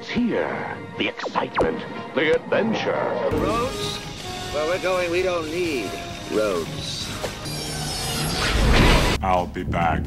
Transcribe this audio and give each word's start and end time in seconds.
It's 0.00 0.08
here. 0.08 0.78
The 0.96 1.08
excitement, 1.08 1.78
the 2.14 2.34
adventure. 2.34 2.90
Roads? 3.32 3.98
Where 4.54 4.66
we're 4.66 4.82
going, 4.82 5.10
we 5.10 5.20
don't 5.20 5.50
need 5.50 5.90
roads. 6.32 7.06
I'll 9.22 9.46
be 9.46 9.62
back. 9.62 10.02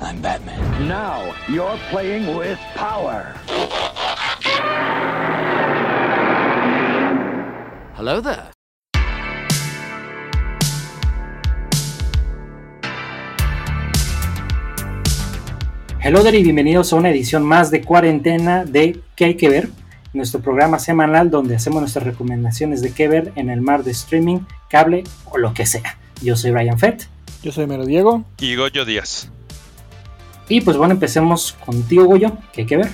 I'm 0.00 0.22
Batman. 0.22 0.88
Now 0.88 1.34
you're 1.46 1.76
playing 1.90 2.34
with 2.34 2.58
power. 2.74 3.34
Hello 7.96 8.22
there. 8.22 8.53
Hello 16.06 16.22
there 16.22 16.36
y 16.36 16.42
bienvenidos 16.42 16.92
a 16.92 16.96
una 16.96 17.08
edición 17.08 17.44
más 17.44 17.70
de 17.70 17.80
cuarentena 17.80 18.66
de 18.66 19.00
¿Qué 19.16 19.24
hay 19.24 19.36
que 19.38 19.48
ver? 19.48 19.70
Nuestro 20.12 20.42
programa 20.42 20.78
semanal 20.78 21.30
donde 21.30 21.56
hacemos 21.56 21.80
nuestras 21.80 22.04
recomendaciones 22.04 22.82
de 22.82 22.92
qué 22.92 23.08
ver 23.08 23.32
en 23.36 23.48
el 23.48 23.62
mar 23.62 23.84
de 23.84 23.92
streaming, 23.92 24.40
cable 24.68 25.04
o 25.24 25.38
lo 25.38 25.54
que 25.54 25.64
sea. 25.64 25.96
Yo 26.20 26.36
soy 26.36 26.50
Ryan 26.50 26.78
Fett. 26.78 27.08
Yo 27.42 27.52
soy 27.52 27.66
Mero 27.66 27.86
Diego. 27.86 28.22
Y 28.38 28.54
Goyo 28.54 28.84
Díaz. 28.84 29.30
Y 30.50 30.60
pues 30.60 30.76
bueno, 30.76 30.92
empecemos 30.92 31.56
contigo, 31.64 32.04
Goyo. 32.04 32.36
¿Qué 32.52 32.60
hay 32.60 32.66
que 32.66 32.76
ver? 32.76 32.90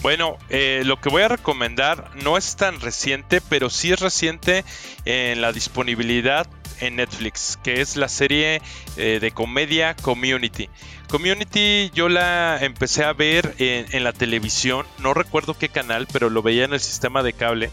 Bueno, 0.00 0.38
eh, 0.48 0.84
lo 0.86 0.98
que 0.98 1.10
voy 1.10 1.20
a 1.22 1.28
recomendar 1.28 2.10
no 2.22 2.38
es 2.38 2.56
tan 2.56 2.80
reciente, 2.80 3.42
pero 3.50 3.68
sí 3.68 3.92
es 3.92 4.00
reciente 4.00 4.64
en 5.04 5.42
la 5.42 5.52
disponibilidad 5.52 6.46
en 6.80 6.96
Netflix, 6.96 7.58
que 7.62 7.80
es 7.80 7.96
la 7.96 8.08
serie 8.08 8.60
eh, 8.96 9.18
de 9.20 9.30
comedia 9.30 9.94
Community. 9.94 10.68
Community 11.08 11.90
yo 11.94 12.08
la 12.08 12.58
empecé 12.60 13.04
a 13.04 13.12
ver 13.12 13.54
en, 13.58 13.86
en, 13.92 14.04
la 14.04 14.12
televisión, 14.12 14.86
no 14.98 15.14
recuerdo 15.14 15.54
qué 15.54 15.68
canal, 15.68 16.06
pero 16.12 16.28
lo 16.28 16.42
veía 16.42 16.64
en 16.64 16.74
el 16.74 16.80
sistema 16.80 17.22
de 17.22 17.32
cable 17.32 17.70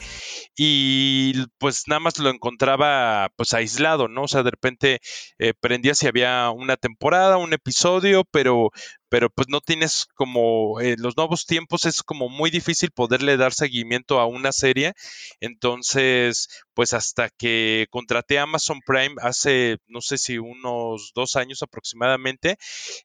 y 0.57 1.33
pues 1.57 1.83
nada 1.87 1.99
más 1.99 2.17
lo 2.19 2.29
encontraba 2.29 3.29
pues 3.35 3.53
aislado, 3.53 4.07
¿no? 4.07 4.23
O 4.23 4.27
sea, 4.27 4.43
de 4.43 4.51
repente 4.51 4.99
eh, 5.39 5.53
prendía 5.59 5.95
si 5.95 6.07
había 6.07 6.49
una 6.51 6.77
temporada, 6.77 7.37
un 7.37 7.53
episodio, 7.53 8.23
pero 8.31 8.71
pero 9.09 9.29
pues 9.29 9.47
no 9.49 9.61
tienes 9.61 10.07
como 10.15 10.81
en 10.81 11.01
los 11.01 11.15
nuevos 11.17 11.45
tiempos 11.45 11.85
es 11.85 12.03
como 12.03 12.27
muy 12.29 12.49
difícil 12.49 12.91
poderle 12.91 13.37
dar 13.37 13.53
seguimiento 13.53 14.19
a 14.19 14.25
una 14.25 14.51
serie. 14.51 14.93
Entonces, 15.39 16.47
pues 16.73 16.93
hasta 16.93 17.29
que 17.29 17.87
contraté 17.91 18.39
Amazon 18.39 18.79
Prime 18.85 19.15
hace, 19.21 19.77
no 19.87 20.01
sé 20.01 20.17
si 20.17 20.37
unos 20.37 21.11
dos 21.15 21.35
años 21.35 21.61
aproximadamente, 21.63 22.57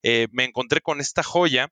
eh, 0.03 0.29
me 0.33 0.45
encontré 0.45 0.81
con 0.81 1.01
esta 1.01 1.23
joya 1.23 1.69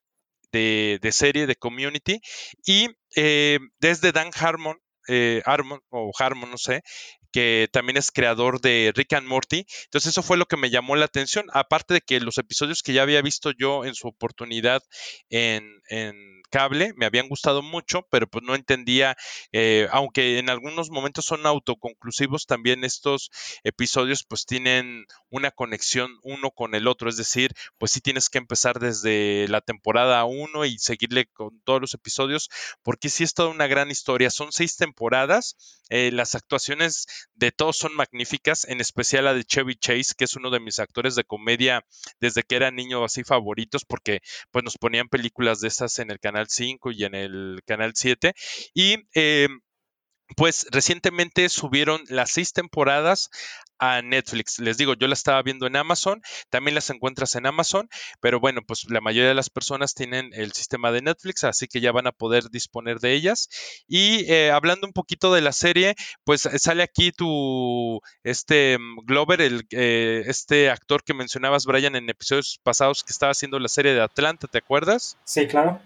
de, 0.51 0.99
de 1.01 1.11
serie 1.11 1.47
de 1.47 1.55
community 1.55 2.19
y 2.65 2.87
eh, 3.15 3.59
desde 3.79 4.11
Dan 4.11 4.31
Harmon 4.35 4.77
eh, 5.07 5.41
Harmon 5.45 5.79
o 5.89 6.11
Harmon, 6.17 6.51
no 6.51 6.57
sé, 6.57 6.81
que 7.31 7.69
también 7.71 7.97
es 7.97 8.11
creador 8.11 8.61
de 8.61 8.91
Rick 8.95 9.13
and 9.13 9.27
Morty. 9.27 9.65
Entonces 9.85 10.11
eso 10.11 10.23
fue 10.23 10.37
lo 10.37 10.45
que 10.45 10.57
me 10.57 10.69
llamó 10.69 10.95
la 10.95 11.05
atención, 11.05 11.45
aparte 11.53 11.93
de 11.95 12.01
que 12.01 12.19
los 12.19 12.37
episodios 12.37 12.83
que 12.83 12.93
ya 12.93 13.03
había 13.03 13.21
visto 13.21 13.51
yo 13.51 13.85
en 13.85 13.95
su 13.95 14.07
oportunidad 14.07 14.81
en, 15.29 15.81
en 15.89 16.38
cable 16.49 16.93
me 16.95 17.05
habían 17.05 17.27
gustado 17.27 17.61
mucho, 17.61 18.05
pero 18.09 18.27
pues 18.27 18.43
no 18.43 18.55
entendía, 18.55 19.15
eh, 19.51 19.87
aunque 19.91 20.39
en 20.39 20.49
algunos 20.49 20.89
momentos 20.89 21.25
son 21.25 21.45
autoconclusivos, 21.45 22.45
también 22.45 22.83
estos 22.83 23.31
episodios 23.63 24.23
pues 24.23 24.45
tienen 24.45 25.05
una 25.29 25.51
conexión 25.51 26.17
uno 26.23 26.51
con 26.51 26.75
el 26.75 26.87
otro, 26.87 27.09
es 27.09 27.17
decir, 27.17 27.53
pues 27.77 27.91
sí 27.91 28.01
tienes 28.01 28.29
que 28.29 28.37
empezar 28.37 28.79
desde 28.79 29.47
la 29.47 29.61
temporada 29.61 30.23
1 30.25 30.65
y 30.65 30.77
seguirle 30.79 31.27
con 31.27 31.61
todos 31.61 31.81
los 31.81 31.93
episodios, 31.93 32.49
porque 32.83 33.09
sí 33.09 33.23
es 33.23 33.33
toda 33.33 33.49
una 33.49 33.67
gran 33.67 33.91
historia, 33.91 34.29
son 34.29 34.51
seis 34.51 34.77
temporadas, 34.77 35.55
eh, 35.89 36.11
las 36.11 36.35
actuaciones 36.35 37.07
de 37.33 37.51
todos 37.51 37.77
son 37.77 37.95
magníficas, 37.95 38.65
en 38.65 38.81
especial 38.81 39.25
la 39.25 39.33
de 39.33 39.43
Chevy 39.43 39.75
Chase, 39.75 40.13
que 40.17 40.25
es 40.25 40.35
uno 40.35 40.49
de 40.51 40.59
mis 40.59 40.79
actores 40.79 41.15
de 41.15 41.23
comedia 41.23 41.85
desde 42.19 42.43
que 42.43 42.55
era 42.55 42.71
niño 42.71 43.03
así 43.03 43.23
favoritos, 43.23 43.85
porque 43.85 44.19
pues 44.51 44.63
nos 44.63 44.77
ponían 44.77 45.09
películas 45.09 45.59
de 45.61 45.67
esas 45.67 45.99
en 45.99 46.11
el 46.11 46.19
canal 46.19 46.38
5 46.47 46.91
y 46.91 47.03
en 47.03 47.15
el 47.15 47.61
canal 47.65 47.93
7. 47.95 48.33
Y 48.73 48.97
eh, 49.15 49.47
pues 50.35 50.67
recientemente 50.71 51.49
subieron 51.49 52.01
las 52.07 52.31
seis 52.31 52.53
temporadas 52.53 53.29
a 53.79 54.01
Netflix. 54.01 54.59
Les 54.59 54.77
digo, 54.77 54.93
yo 54.93 55.07
la 55.07 55.13
estaba 55.13 55.41
viendo 55.41 55.65
en 55.65 55.77
Amazon, 55.77 56.21
también 56.49 56.75
las 56.75 56.89
encuentras 56.89 57.35
en 57.35 57.45
Amazon, 57.45 57.89
pero 58.19 58.39
bueno, 58.39 58.61
pues 58.67 58.89
la 58.89 58.99
mayoría 58.99 59.29
de 59.29 59.35
las 59.35 59.49
personas 59.49 59.93
tienen 59.93 60.31
el 60.33 60.51
sistema 60.51 60.91
de 60.91 61.01
Netflix, 61.01 61.45
así 61.45 61.67
que 61.67 61.79
ya 61.79 61.93
van 61.93 62.05
a 62.05 62.11
poder 62.11 62.49
disponer 62.49 62.99
de 62.99 63.13
ellas. 63.13 63.47
Y 63.87 64.29
eh, 64.31 64.51
hablando 64.51 64.85
un 64.85 64.93
poquito 64.93 65.33
de 65.33 65.41
la 65.41 65.53
serie, 65.53 65.95
pues 66.25 66.45
eh, 66.45 66.59
sale 66.59 66.83
aquí 66.83 67.11
tu, 67.11 68.01
este 68.23 68.77
mm, 68.77 69.05
Glover, 69.05 69.41
el, 69.41 69.65
este 69.71 70.69
actor 70.69 71.03
que 71.03 71.13
mencionabas, 71.13 71.65
Brian, 71.65 71.95
en 71.95 72.09
episodios 72.09 72.59
pasados 72.61 73.03
que 73.03 73.13
estaba 73.13 73.31
haciendo 73.31 73.59
la 73.59 73.69
serie 73.69 73.93
de 73.93 74.01
Atlanta, 74.01 74.47
¿te 74.47 74.57
acuerdas? 74.57 75.17
Sí, 75.23 75.47
claro. 75.47 75.81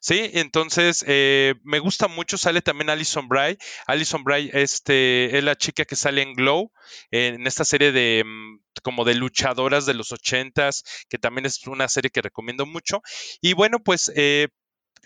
Sí, 0.00 0.30
entonces 0.34 1.04
eh, 1.06 1.54
me 1.62 1.78
gusta 1.78 2.08
mucho, 2.08 2.38
sale 2.38 2.62
también 2.62 2.90
Alison 2.90 3.28
Bray. 3.28 3.58
Alison 3.86 4.24
Bray 4.24 4.50
este, 4.52 5.36
es 5.36 5.44
la 5.44 5.56
chica 5.56 5.84
que 5.84 5.96
sale 5.96 6.22
en 6.22 6.34
Glow, 6.34 6.72
en 7.10 7.46
esta 7.46 7.64
serie 7.64 7.92
de 7.92 8.24
mm, 8.24 8.60
como 8.82 9.04
de 9.04 9.14
luchadoras 9.14 9.86
de 9.86 9.94
los 9.94 10.12
ochentas, 10.12 10.84
que 11.08 11.18
también 11.18 11.46
es 11.46 11.66
una 11.66 11.88
serie 11.88 12.10
que 12.10 12.22
recomiendo 12.22 12.66
mucho. 12.66 13.02
Y 13.40 13.52
bueno, 13.52 13.78
pues 13.82 14.12
eh, 14.16 14.48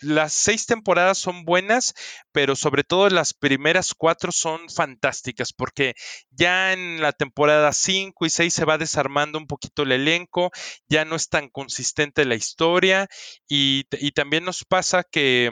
las 0.00 0.32
seis 0.32 0.66
temporadas 0.66 1.18
son 1.18 1.44
buenas, 1.44 1.94
pero 2.32 2.56
sobre 2.56 2.84
todo 2.84 3.08
las 3.08 3.34
primeras 3.34 3.94
cuatro 3.94 4.32
son 4.32 4.68
fantásticas, 4.68 5.52
porque 5.52 5.94
ya 6.30 6.72
en 6.72 7.00
la 7.00 7.12
temporada 7.12 7.72
5 7.72 8.26
y 8.26 8.30
6 8.30 8.52
se 8.52 8.64
va 8.64 8.78
desarmando 8.78 9.38
un 9.38 9.46
poquito 9.46 9.82
el 9.82 9.92
elenco, 9.92 10.50
ya 10.88 11.04
no 11.04 11.16
es 11.16 11.28
tan 11.28 11.48
consistente 11.48 12.24
la 12.24 12.34
historia, 12.34 13.08
y, 13.48 13.84
y 13.92 14.12
también 14.12 14.44
nos 14.44 14.64
pasa 14.64 15.04
que, 15.04 15.50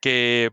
que 0.00 0.50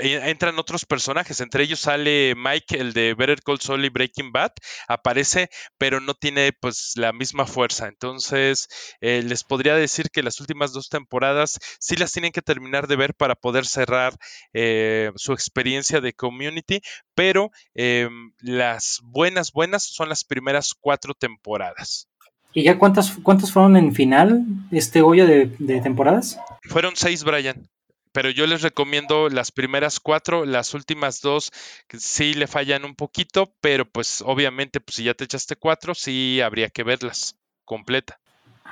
entran 0.00 0.58
otros 0.58 0.84
personajes, 0.84 1.40
entre 1.40 1.64
ellos 1.64 1.80
sale 1.80 2.34
Mike, 2.36 2.78
el 2.78 2.92
de 2.92 3.14
Better 3.14 3.42
Call 3.42 3.60
Saul 3.60 3.84
y 3.84 3.88
Breaking 3.88 4.32
Bad, 4.32 4.52
aparece, 4.88 5.50
pero 5.78 6.00
no 6.00 6.14
tiene 6.14 6.52
pues 6.52 6.92
la 6.96 7.12
misma 7.12 7.46
fuerza. 7.46 7.88
Entonces, 7.88 8.68
eh, 9.00 9.22
les 9.22 9.44
podría 9.44 9.74
decir 9.74 10.10
que 10.10 10.22
las 10.22 10.40
últimas 10.40 10.72
dos 10.72 10.88
temporadas 10.88 11.58
sí 11.78 11.96
las 11.96 12.12
tienen 12.12 12.32
que 12.32 12.42
terminar 12.42 12.86
de 12.86 12.96
ver 12.96 13.14
para 13.14 13.34
poder 13.34 13.66
cerrar 13.66 14.14
eh, 14.52 15.10
su 15.16 15.32
experiencia 15.32 16.00
de 16.00 16.12
community, 16.12 16.80
pero 17.14 17.50
eh, 17.74 18.08
las 18.40 19.00
buenas, 19.02 19.52
buenas 19.52 19.84
son 19.84 20.08
las 20.08 20.24
primeras 20.24 20.74
cuatro 20.78 21.14
temporadas. 21.14 22.08
¿Y 22.54 22.64
ya 22.64 22.78
cuántas, 22.78 23.12
cuántas 23.22 23.50
fueron 23.50 23.76
en 23.76 23.94
final 23.94 24.44
este 24.70 25.00
hoyo 25.00 25.26
de, 25.26 25.54
de 25.58 25.80
temporadas? 25.80 26.38
Fueron 26.68 26.94
seis, 26.96 27.24
Brian 27.24 27.66
pero 28.12 28.30
yo 28.30 28.46
les 28.46 28.62
recomiendo 28.62 29.28
las 29.28 29.50
primeras 29.50 30.00
cuatro, 30.00 30.44
las 30.44 30.74
últimas 30.74 31.20
dos 31.20 31.50
sí 31.98 32.34
le 32.34 32.46
fallan 32.46 32.84
un 32.84 32.94
poquito, 32.94 33.52
pero 33.60 33.84
pues 33.84 34.22
obviamente 34.24 34.80
pues 34.80 34.96
si 34.96 35.04
ya 35.04 35.14
te 35.14 35.24
echaste 35.24 35.56
cuatro, 35.56 35.94
sí 35.94 36.40
habría 36.40 36.68
que 36.68 36.84
verlas 36.84 37.36
completa. 37.64 38.18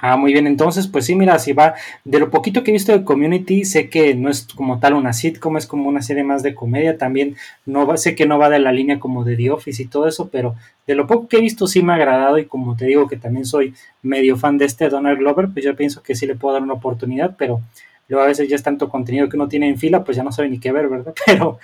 Ah, 0.02 0.16
muy 0.16 0.32
bien, 0.32 0.46
entonces 0.46 0.86
pues 0.86 1.04
sí, 1.04 1.14
mira, 1.14 1.38
si 1.38 1.52
va, 1.52 1.74
de 2.04 2.18
lo 2.18 2.30
poquito 2.30 2.62
que 2.62 2.70
he 2.70 2.72
visto 2.72 2.90
de 2.92 3.04
Community, 3.04 3.66
sé 3.66 3.90
que 3.90 4.14
no 4.14 4.30
es 4.30 4.46
como 4.54 4.80
tal 4.80 4.94
una 4.94 5.12
sitcom, 5.12 5.58
es 5.58 5.66
como 5.66 5.90
una 5.90 6.00
serie 6.00 6.24
más 6.24 6.42
de 6.42 6.54
comedia, 6.54 6.96
también 6.96 7.36
no 7.66 7.86
va, 7.86 7.98
sé 7.98 8.14
que 8.14 8.24
no 8.24 8.38
va 8.38 8.48
de 8.48 8.60
la 8.60 8.72
línea 8.72 8.98
como 8.98 9.24
de 9.24 9.36
The 9.36 9.50
Office 9.50 9.82
y 9.82 9.86
todo 9.86 10.08
eso, 10.08 10.30
pero 10.30 10.54
de 10.86 10.94
lo 10.94 11.06
poco 11.06 11.28
que 11.28 11.36
he 11.36 11.40
visto 11.42 11.66
sí 11.66 11.82
me 11.82 11.92
ha 11.92 11.96
agradado 11.96 12.38
y 12.38 12.46
como 12.46 12.76
te 12.76 12.86
digo 12.86 13.08
que 13.08 13.16
también 13.16 13.44
soy 13.44 13.74
medio 14.00 14.38
fan 14.38 14.56
de 14.56 14.64
este 14.64 14.88
Donald 14.88 15.18
Glover, 15.18 15.48
pues 15.52 15.66
yo 15.66 15.76
pienso 15.76 16.02
que 16.02 16.14
sí 16.14 16.26
le 16.26 16.34
puedo 16.34 16.54
dar 16.54 16.62
una 16.62 16.74
oportunidad, 16.74 17.36
pero 17.36 17.60
luego 18.10 18.24
a 18.24 18.28
veces 18.28 18.48
ya 18.48 18.56
es 18.56 18.62
tanto 18.62 18.88
contenido 18.88 19.28
que 19.28 19.36
uno 19.36 19.48
tiene 19.48 19.68
en 19.68 19.78
fila, 19.78 20.04
pues 20.04 20.16
ya 20.16 20.22
no 20.22 20.32
sabe 20.32 20.48
ni 20.50 20.58
qué 20.60 20.72
ver, 20.72 20.88
¿verdad? 20.88 21.14
Pero... 21.26 21.58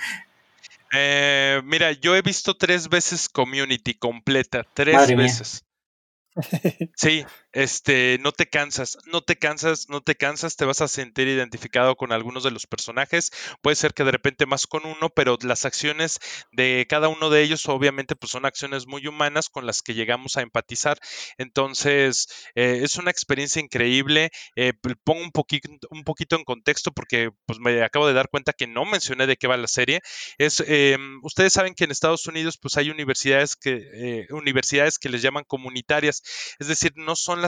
Eh, 0.93 1.61
mira, 1.65 1.93
yo 1.93 2.17
he 2.17 2.23
visto 2.23 2.56
tres 2.56 2.88
veces 2.88 3.29
Community 3.29 3.94
completa, 3.94 4.65
tres 4.73 4.94
Madre 4.94 5.17
veces. 5.17 5.62
Mía. 5.62 5.67
Sí, 6.94 7.25
este, 7.56 8.19
no 8.20 8.32
te 8.32 8.50
cansas, 8.50 8.99
no 9.06 9.23
te 9.23 9.37
cansas, 9.37 9.88
no 9.88 10.03
te 10.03 10.14
cansas, 10.14 10.56
te 10.56 10.67
vas 10.67 10.82
a 10.82 10.88
sentir 10.88 11.26
identificado 11.26 11.97
con 11.97 12.12
algunos 12.12 12.44
de 12.44 12.50
los 12.50 12.67
personajes. 12.67 13.32
Puede 13.62 13.76
ser 13.76 13.94
que 13.94 14.05
de 14.05 14.11
repente 14.11 14.44
más 14.44 14.67
con 14.67 14.85
uno, 14.85 15.08
pero 15.08 15.38
las 15.41 15.64
acciones 15.64 16.20
de 16.53 16.87
cada 16.87 17.08
uno 17.08 17.31
de 17.31 17.41
ellos, 17.41 17.67
obviamente, 17.70 18.14
pues 18.14 18.32
son 18.32 18.44
acciones 18.44 18.87
muy 18.87 19.06
humanas 19.06 19.49
con 19.49 19.64
las 19.64 19.81
que 19.81 19.94
llegamos 19.94 20.37
a 20.37 20.43
empatizar. 20.43 20.99
Entonces, 21.38 22.29
eh, 22.55 22.81
es 22.82 22.97
una 22.97 23.11
experiencia 23.11 23.62
increíble. 23.62 24.32
Eh, 24.55 24.75
pongo 25.02 25.23
un 25.23 25.32
poquito, 25.32 25.70
un 25.88 26.05
poquito 26.05 26.37
en 26.37 26.44
contexto 26.44 26.93
porque 26.93 27.31
pues 27.47 27.59
me 27.59 27.82
acabo 27.82 28.06
de 28.06 28.12
dar 28.12 28.29
cuenta 28.29 28.52
que 28.52 28.67
no 28.67 28.85
mencioné 28.85 29.26
de 29.26 29.38
qué 29.38 29.47
va 29.47 29.56
la 29.56 29.67
serie. 29.67 30.02
Es, 30.37 30.62
eh, 30.67 30.99
ustedes 31.23 31.55
saben 31.55 31.75
que 31.75 31.85
en 31.85 31.91
Estados 31.91 32.26
Unidos, 32.26 32.59
pues 32.61 32.76
hay 32.76 32.91
universidades 32.91 33.56
que, 33.56 34.26
universidades 34.29 34.99
que 34.99 35.09
les 35.09 35.23
llaman 35.23 35.44
comunitarias, 35.44 36.23
es 36.59 36.69
decir, 36.69 36.93
no 36.97 37.17
son 37.17 37.41
las, 37.41 37.46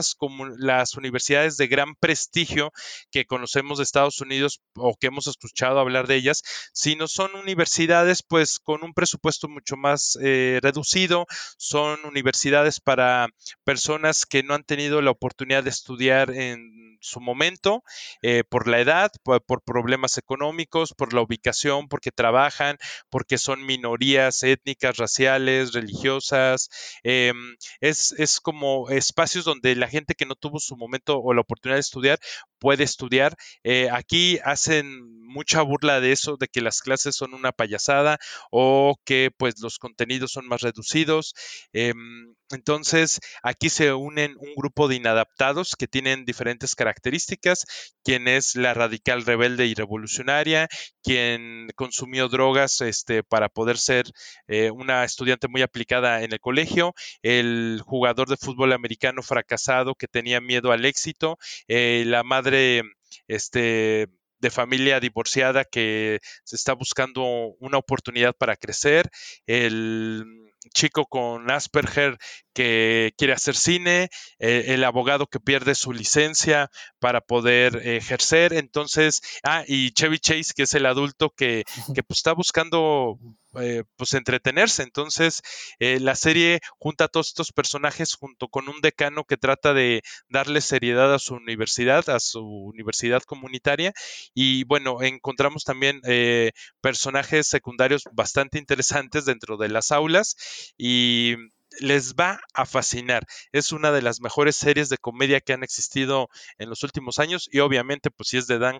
las 0.57 0.95
universidades 0.95 1.57
de 1.57 1.67
gran 1.67 1.95
prestigio 1.95 2.71
que 3.11 3.25
conocemos 3.25 3.77
de 3.77 3.83
Estados 3.83 4.21
Unidos 4.21 4.61
o 4.75 4.95
que 4.99 5.07
hemos 5.07 5.27
escuchado 5.27 5.79
hablar 5.79 6.07
de 6.07 6.15
ellas, 6.15 6.41
sino 6.73 7.07
son 7.07 7.35
universidades 7.35 8.23
pues 8.23 8.59
con 8.59 8.83
un 8.83 8.93
presupuesto 8.93 9.47
mucho 9.47 9.75
más 9.75 10.17
eh, 10.21 10.59
reducido, 10.61 11.25
son 11.57 11.99
universidades 12.05 12.79
para 12.79 13.27
personas 13.63 14.25
que 14.25 14.43
no 14.43 14.53
han 14.53 14.63
tenido 14.63 15.01
la 15.01 15.11
oportunidad 15.11 15.63
de 15.63 15.69
estudiar 15.69 16.31
en 16.31 16.98
su 16.99 17.19
momento 17.19 17.83
eh, 18.21 18.43
por 18.47 18.67
la 18.67 18.79
edad, 18.79 19.11
por, 19.23 19.63
problemas 19.63 20.17
económicos, 20.17 20.93
por 20.93 21.13
la 21.13 21.21
ubicación, 21.21 21.87
porque 21.87 22.11
trabajan, 22.11 22.77
porque 23.09 23.37
son 23.37 23.65
minorías 23.65 24.43
étnicas, 24.43 24.97
raciales, 24.97 25.73
religiosas. 25.73 26.69
Em, 27.03 27.55
es, 27.81 28.13
es 28.17 28.39
como 28.39 28.89
espacios 28.89 29.45
donde 29.45 29.75
la 29.75 29.87
gente 29.87 30.15
que 30.15 30.25
no 30.25 30.35
tuvo 30.35 30.59
su 30.59 30.75
momento 30.75 31.19
o 31.19 31.33
la 31.33 31.41
oportunidad 31.41 31.77
de 31.77 31.81
estudiar 31.81 32.19
puede 32.59 32.83
estudiar. 32.83 33.35
Eh, 33.63 33.89
aquí 33.91 34.39
hacen 34.43 35.28
mucha 35.29 35.61
burla 35.61 36.01
de 36.01 36.11
eso, 36.11 36.37
de 36.37 36.47
que 36.47 36.61
las 36.61 36.81
clases 36.81 37.15
son 37.15 37.33
una 37.33 37.51
payasada 37.51 38.19
o 38.51 38.95
que 39.05 39.31
pues 39.35 39.55
los 39.61 39.77
contenidos 39.79 40.31
son 40.31 40.47
más 40.47 40.61
reducidos. 40.61 41.33
Em, 41.73 42.35
entonces, 42.51 43.19
aquí 43.43 43.69
se 43.69 43.93
unen 43.93 44.35
un 44.39 44.55
grupo 44.55 44.87
de 44.87 44.95
inadaptados 44.95 45.75
que 45.77 45.87
tienen 45.87 46.25
diferentes 46.25 46.75
características, 46.75 47.65
quien 48.03 48.27
es 48.27 48.55
la 48.55 48.73
radical 48.73 49.23
rebelde 49.25 49.67
y 49.67 49.75
revolucionaria, 49.75 50.67
quien 51.03 51.69
consumió 51.75 52.27
drogas 52.27 52.81
este, 52.81 53.23
para 53.23 53.49
poder 53.49 53.77
ser 53.77 54.05
eh, 54.47 54.71
una 54.71 55.03
estudiante 55.03 55.47
muy 55.47 55.61
aplicada 55.61 56.23
en 56.23 56.33
el 56.33 56.39
colegio, 56.39 56.93
el 57.21 57.81
jugador 57.85 58.27
de 58.29 58.37
fútbol 58.37 58.73
americano 58.73 59.21
fracasado 59.21 59.95
que 59.95 60.07
tenía 60.07 60.41
miedo 60.41 60.71
al 60.71 60.85
éxito, 60.85 61.37
eh, 61.67 62.03
la 62.07 62.23
madre 62.23 62.81
este, 63.27 64.07
de 64.39 64.49
familia 64.49 64.99
divorciada 64.99 65.65
que 65.65 66.19
se 66.43 66.55
está 66.55 66.73
buscando 66.73 67.23
una 67.59 67.77
oportunidad 67.77 68.35
para 68.35 68.55
crecer, 68.55 69.09
el 69.45 70.25
chico 70.73 71.05
con 71.05 71.49
Asperger 71.49 72.17
que 72.53 73.13
quiere 73.17 73.33
hacer 73.33 73.55
cine, 73.55 74.09
eh, 74.39 74.65
el 74.67 74.83
abogado 74.83 75.27
que 75.27 75.39
pierde 75.39 75.75
su 75.75 75.93
licencia 75.93 76.69
para 76.99 77.21
poder 77.21 77.87
ejercer, 77.87 78.53
entonces, 78.53 79.21
ah, 79.43 79.63
y 79.67 79.91
Chevy 79.91 80.19
Chase, 80.19 80.53
que 80.55 80.63
es 80.63 80.73
el 80.73 80.85
adulto 80.85 81.29
que, 81.29 81.63
que 81.95 82.03
pues, 82.03 82.19
está 82.19 82.33
buscando 82.33 83.17
eh, 83.55 83.83
pues 83.95 84.13
entretenerse. 84.13 84.83
Entonces, 84.83 85.41
eh, 85.79 85.99
la 85.99 86.15
serie 86.15 86.59
junta 86.77 87.05
a 87.05 87.07
todos 87.07 87.27
estos 87.29 87.51
personajes 87.51 88.13
junto 88.15 88.47
con 88.47 88.69
un 88.69 88.81
decano 88.81 89.23
que 89.23 89.37
trata 89.37 89.73
de 89.73 90.01
darle 90.29 90.61
seriedad 90.61 91.13
a 91.13 91.19
su 91.19 91.35
universidad, 91.35 92.09
a 92.09 92.19
su 92.19 92.41
universidad 92.43 93.23
comunitaria. 93.23 93.93
Y 94.33 94.63
bueno, 94.65 95.01
encontramos 95.01 95.63
también 95.63 96.01
eh, 96.05 96.51
personajes 96.81 97.47
secundarios 97.47 98.03
bastante 98.13 98.59
interesantes 98.59 99.25
dentro 99.25 99.57
de 99.57 99.69
las 99.69 99.91
aulas 99.91 100.35
y 100.77 101.35
les 101.79 102.15
va 102.15 102.39
a 102.53 102.65
fascinar. 102.65 103.25
Es 103.51 103.71
una 103.71 103.91
de 103.91 104.01
las 104.01 104.21
mejores 104.21 104.55
series 104.55 104.89
de 104.89 104.97
comedia 104.97 105.39
que 105.41 105.53
han 105.53 105.63
existido 105.63 106.29
en 106.57 106.69
los 106.69 106.83
últimos 106.83 107.19
años 107.19 107.47
y 107.51 107.59
obviamente 107.59 108.11
pues 108.11 108.29
si 108.29 108.37
es 108.37 108.47
de 108.47 108.59
Dan, 108.59 108.79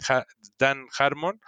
Dan 0.57 0.85
Harmon, 0.97 1.39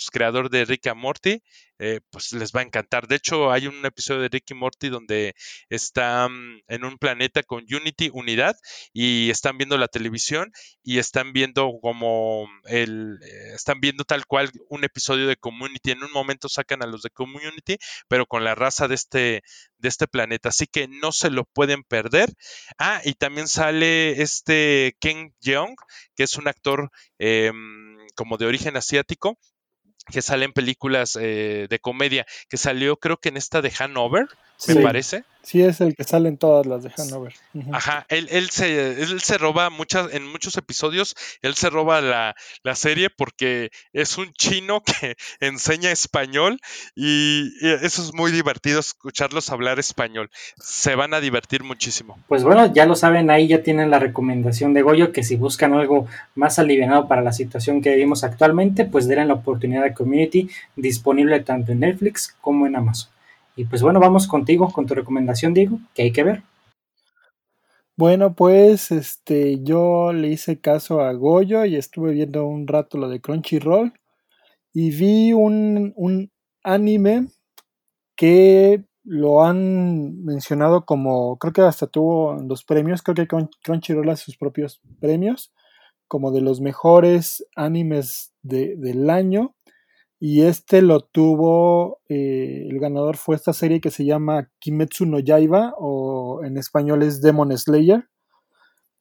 pues, 0.00 0.10
creador 0.10 0.48
de 0.48 0.64
Rick 0.64 0.86
and 0.86 0.98
Morty, 0.98 1.42
eh, 1.78 2.00
pues 2.10 2.32
les 2.32 2.52
va 2.52 2.60
a 2.60 2.62
encantar. 2.62 3.06
De 3.06 3.16
hecho, 3.16 3.50
hay 3.50 3.66
un 3.66 3.84
episodio 3.84 4.22
de 4.22 4.28
Rick 4.28 4.50
y 4.50 4.54
Morty 4.54 4.88
donde 4.88 5.34
están 5.68 6.62
en 6.68 6.84
un 6.84 6.96
planeta 6.96 7.42
con 7.42 7.64
Unity, 7.70 8.10
unidad, 8.12 8.56
y 8.94 9.28
están 9.30 9.58
viendo 9.58 9.76
la 9.76 9.88
televisión 9.88 10.52
y 10.82 10.98
están 10.98 11.32
viendo 11.34 11.70
como 11.82 12.48
el, 12.64 13.18
eh, 13.22 13.54
están 13.54 13.80
viendo 13.80 14.04
tal 14.04 14.26
cual 14.26 14.50
un 14.70 14.84
episodio 14.84 15.26
de 15.26 15.36
Community. 15.36 15.90
En 15.90 16.02
un 16.02 16.12
momento 16.12 16.48
sacan 16.48 16.82
a 16.82 16.86
los 16.86 17.02
de 17.02 17.10
Community, 17.10 17.76
pero 18.08 18.24
con 18.26 18.42
la 18.44 18.54
raza 18.54 18.88
de 18.88 18.94
este, 18.94 19.42
de 19.78 19.88
este 19.88 20.06
planeta. 20.08 20.48
Así 20.48 20.66
que 20.66 20.88
no 20.88 21.12
se 21.12 21.30
lo 21.30 21.44
pueden 21.44 21.82
perder. 21.84 22.30
Ah, 22.78 23.02
y 23.04 23.14
también 23.14 23.48
sale 23.48 24.22
este 24.22 24.96
Ken 25.00 25.34
Jeong, 25.42 25.76
que 26.16 26.22
es 26.22 26.36
un 26.36 26.48
actor 26.48 26.90
em, 27.18 27.98
como 28.16 28.38
de 28.38 28.46
origen 28.46 28.76
asiático 28.76 29.38
que 30.06 30.22
sale 30.22 30.44
en 30.44 30.52
películas 30.52 31.16
eh, 31.20 31.66
de 31.68 31.78
comedia, 31.78 32.26
que 32.48 32.56
salió 32.56 32.96
creo 32.96 33.18
que 33.18 33.28
en 33.28 33.36
esta 33.36 33.62
de 33.62 33.72
Hanover, 33.78 34.28
me 34.68 34.76
parece. 34.76 35.24
Sí, 35.42 35.62
es 35.62 35.80
el 35.80 35.96
que 35.96 36.04
sale 36.04 36.28
en 36.28 36.36
todas 36.36 36.66
las 36.66 36.82
de 36.82 36.92
Hanover. 36.96 37.32
Ajá, 37.72 38.04
él, 38.08 38.28
él, 38.30 38.50
se, 38.50 39.02
él 39.02 39.20
se 39.20 39.38
roba 39.38 39.70
muchas, 39.70 40.12
en 40.12 40.26
muchos 40.26 40.56
episodios, 40.58 41.16
él 41.40 41.54
se 41.54 41.70
roba 41.70 42.00
la, 42.02 42.34
la, 42.62 42.74
serie 42.74 43.08
porque 43.08 43.70
es 43.92 44.18
un 44.18 44.32
chino 44.34 44.82
que 44.84 45.16
enseña 45.40 45.90
español 45.90 46.60
y, 46.94 47.50
eso 47.62 48.02
es 48.02 48.12
muy 48.12 48.32
divertido 48.32 48.80
escucharlos 48.80 49.50
hablar 49.50 49.78
español. 49.78 50.30
Se 50.58 50.94
van 50.94 51.14
a 51.14 51.20
divertir 51.20 51.64
muchísimo. 51.64 52.18
Pues 52.28 52.44
bueno, 52.44 52.72
ya 52.72 52.84
lo 52.84 52.94
saben, 52.94 53.30
ahí 53.30 53.48
ya 53.48 53.62
tienen 53.62 53.90
la 53.90 53.98
recomendación 53.98 54.74
de 54.74 54.82
Goyo 54.82 55.10
que 55.10 55.22
si 55.22 55.36
buscan 55.36 55.72
algo 55.72 56.06
más 56.34 56.58
aliviado 56.58 57.08
para 57.08 57.22
la 57.22 57.32
situación 57.32 57.80
que 57.80 57.94
vivimos 57.94 58.24
actualmente, 58.24 58.84
pues 58.84 59.08
den 59.08 59.28
la 59.28 59.34
oportunidad 59.34 59.84
de 59.84 59.94
Community 59.94 60.50
disponible 60.76 61.40
tanto 61.40 61.72
en 61.72 61.80
Netflix 61.80 62.36
como 62.40 62.66
en 62.66 62.76
Amazon. 62.76 63.10
Y 63.56 63.64
pues 63.64 63.82
bueno, 63.82 64.00
vamos 64.00 64.26
contigo 64.26 64.70
con 64.72 64.86
tu 64.86 64.94
recomendación, 64.94 65.54
Diego, 65.54 65.78
que 65.94 66.02
hay 66.02 66.12
que 66.12 66.24
ver. 66.24 66.42
Bueno, 67.96 68.34
pues 68.34 68.90
este, 68.90 69.62
yo 69.62 70.12
le 70.12 70.28
hice 70.28 70.58
caso 70.60 71.02
a 71.02 71.12
Goyo 71.12 71.64
y 71.66 71.76
estuve 71.76 72.12
viendo 72.12 72.46
un 72.46 72.66
rato 72.66 72.96
lo 72.96 73.08
de 73.08 73.20
Crunchyroll 73.20 73.92
y 74.72 74.90
vi 74.90 75.32
un, 75.32 75.92
un 75.96 76.30
anime 76.62 77.28
que 78.16 78.84
lo 79.04 79.42
han 79.42 80.22
mencionado 80.24 80.84
como, 80.84 81.38
creo 81.38 81.52
que 81.52 81.62
hasta 81.62 81.86
tuvo 81.86 82.36
dos 82.42 82.64
premios, 82.64 83.02
creo 83.02 83.14
que 83.14 83.28
Crunchyroll 83.62 84.08
hace 84.10 84.24
sus 84.24 84.36
propios 84.36 84.80
premios, 85.00 85.52
como 86.06 86.32
de 86.32 86.40
los 86.40 86.60
mejores 86.60 87.46
animes 87.54 88.32
de, 88.42 88.76
del 88.76 89.10
año. 89.10 89.54
Y 90.22 90.42
este 90.42 90.82
lo 90.82 91.00
tuvo, 91.00 92.02
eh, 92.10 92.66
el 92.68 92.78
ganador 92.78 93.16
fue 93.16 93.36
esta 93.36 93.54
serie 93.54 93.80
que 93.80 93.90
se 93.90 94.04
llama 94.04 94.50
Kimetsu 94.58 95.06
no 95.06 95.18
Yaiba, 95.18 95.72
o 95.78 96.44
en 96.44 96.58
español 96.58 97.02
es 97.02 97.22
Demon 97.22 97.56
Slayer, 97.56 98.06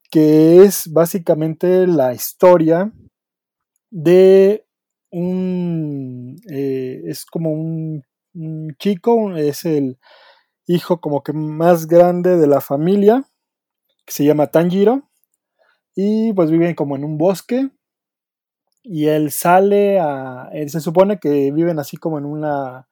que 0.09 0.63
es 0.63 0.91
básicamente 0.93 1.87
la 1.87 2.13
historia 2.13 2.93
de 3.91 4.65
un, 5.11 6.37
eh, 6.49 7.01
es 7.05 7.25
como 7.25 7.51
un, 7.51 8.03
un, 8.33 8.75
chico, 8.79 9.35
es 9.35 9.65
el 9.65 9.99
hijo 10.67 11.01
como 11.01 11.21
que 11.21 11.33
más 11.33 11.87
grande 11.87 12.37
de 12.37 12.47
la 12.47 12.61
familia, 12.61 13.25
que 14.05 14.13
se 14.13 14.23
llama 14.23 14.47
Tanjiro, 14.47 15.09
y 15.95 16.31
pues 16.31 16.49
viven 16.49 16.75
como 16.75 16.95
en 16.95 17.03
un 17.03 17.17
bosque, 17.17 17.69
y 18.83 19.07
él 19.07 19.31
sale 19.31 19.99
a, 19.99 20.49
se 20.67 20.79
supone 20.79 21.19
que 21.19 21.51
viven 21.51 21.79
así 21.79 21.97
como 21.97 22.17
en 22.17 22.25
una, 22.25 22.87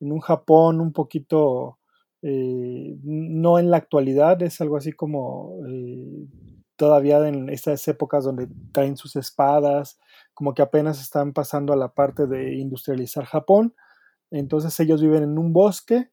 en 0.00 0.12
un 0.12 0.20
Japón 0.20 0.80
un 0.80 0.92
poquito, 0.92 1.78
eh, 2.22 2.96
no 3.02 3.58
en 3.58 3.70
la 3.70 3.78
actualidad, 3.78 4.40
es 4.42 4.60
algo 4.60 4.76
así 4.76 4.92
como 4.92 5.58
eh, 5.68 6.26
todavía 6.76 7.26
en 7.28 7.48
estas 7.48 7.86
épocas 7.88 8.24
donde 8.24 8.48
traen 8.72 8.96
sus 8.96 9.16
espadas, 9.16 9.98
como 10.34 10.54
que 10.54 10.62
apenas 10.62 11.00
están 11.00 11.32
pasando 11.32 11.72
a 11.72 11.76
la 11.76 11.88
parte 11.92 12.26
de 12.26 12.54
industrializar 12.54 13.24
Japón, 13.24 13.74
entonces 14.30 14.78
ellos 14.80 15.00
viven 15.02 15.22
en 15.22 15.38
un 15.38 15.52
bosque 15.52 16.10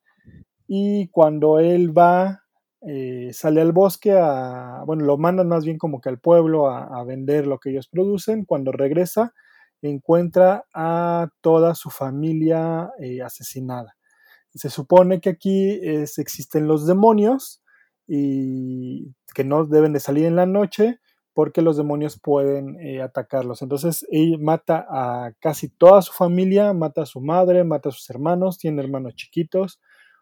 y 0.67 1.09
cuando 1.09 1.59
él 1.59 1.97
va 1.97 2.40
eh, 2.87 3.31
sale 3.33 3.61
al 3.61 3.71
bosque 3.71 4.13
a, 4.13 4.83
bueno, 4.85 5.05
lo 5.05 5.17
mandan 5.17 5.47
más 5.47 5.65
bien 5.65 5.77
como 5.77 6.01
que 6.01 6.09
al 6.09 6.19
pueblo 6.19 6.69
a, 6.69 7.03
vender 7.03 7.47
lo 7.47 7.59
que 7.59 7.71
ellos 7.71 7.87
producen. 7.87 8.45
Cuando 8.45 8.71
regresa, 8.71 9.33
encuentra 9.81 10.65
a 10.73 11.29
toda 11.41 11.75
su 11.75 11.89
familia 11.89 12.91
eh, 12.99 13.21
asesinada. 13.21 13.95
Se 14.53 14.69
supone 14.69 15.21
que 15.21 15.29
aquí 15.29 15.79
existen 15.83 16.67
los 16.67 16.85
demonios 16.85 17.61
y 18.05 19.13
que 19.33 19.45
no 19.45 19.65
deben 19.65 19.93
de 19.93 20.01
salir 20.01 20.25
en 20.25 20.35
la 20.35 20.45
noche 20.45 20.99
porque 21.33 21.61
los 21.61 21.77
demonios 21.77 22.19
pueden 22.19 22.77
eh, 22.79 23.01
atacarlos. 23.01 23.61
Entonces, 23.61 24.05
él 24.09 24.39
mata 24.39 24.85
a 24.89 25.31
casi 25.39 25.69
toda 25.69 26.01
su 26.01 26.11
familia, 26.13 26.73
mata 26.73 27.03
a 27.03 27.05
su 27.05 27.21
madre, 27.21 27.63
mata 27.63 27.89
a 27.89 27.91
sus 27.91 28.09
hermanos, 28.09 28.57
tiene 28.57 28.81
hermanos 28.81 29.15
chiquitos, 29.15 29.79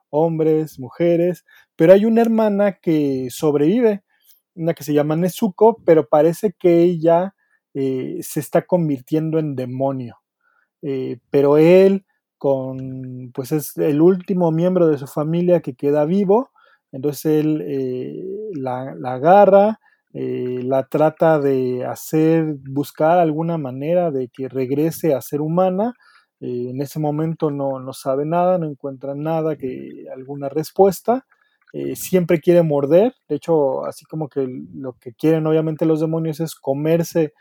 hombres, 0.10 0.80
mujeres, 0.80 1.46
pero 1.76 1.94
hay 1.94 2.06
una 2.06 2.22
hermana 2.22 2.74
que 2.74 3.28
sobrevive, 3.32 4.04
una 4.56 4.74
que 4.74 4.84
se 4.84 4.94
llama 4.94 5.16
Nezuko, 5.16 5.82
pero 5.86 6.08
parece 6.08 6.54
que 6.58 6.82
ella 6.82 7.36
eh, 7.74 8.20
se 8.22 8.40
está 8.40 8.64
convirtiendo 8.64 9.40
en 9.40 9.56
demonio. 9.56 10.18
Eh, 10.82 11.20
pero 11.30 11.58
él, 11.58 12.06
con, 12.38 13.32
pues 13.34 13.52
es 13.52 13.78
el 13.78 14.02
último 14.02 14.52
miembro 14.52 14.88
de 14.88 14.98
su 14.98 15.08
familia 15.08 15.62
que 15.62 15.76
queda 15.76 16.06
vivo, 16.06 16.52
Entonces 16.92 17.26
él 17.46 17.64
eh, 17.68 18.24
la, 18.54 18.96
la, 18.96 19.14
agarra, 19.16 19.80
la 20.14 20.88
trata 20.88 21.40
de 21.40 21.86
hacer, 21.86 22.56
buscar 22.70 23.20
alguna 23.20 23.58
manera 23.58 24.12
de 24.12 24.30
que 24.30 24.50
regrese 24.50 25.14
a 25.14 25.22
ser 25.22 25.42
humana. 25.42 25.94
En 26.40 26.82
ese 26.82 27.00
momento 27.00 27.52
no, 27.52 27.80
no, 27.80 27.94
sabe 27.94 28.26
nada, 28.26 28.58
no 28.58 28.68
encuentra 28.68 29.16
nada, 29.16 29.56
que, 29.58 30.06
alguna 30.14 30.50
respuesta. 30.50 31.26
Eh, 31.74 31.96
siempre 31.96 32.40
quiere 32.40 32.64
morder, 32.64 33.14
de 33.28 33.36
hecho, 33.36 33.86
así 33.86 34.04
como 34.06 34.28
que 34.28 34.48
lo 34.74 34.94
que 34.94 35.14
quieren 35.14 35.46
obviamente 35.46 35.86
los 35.86 36.00
demonios 36.00 36.40
es 36.40 36.56
comerse 36.56 37.34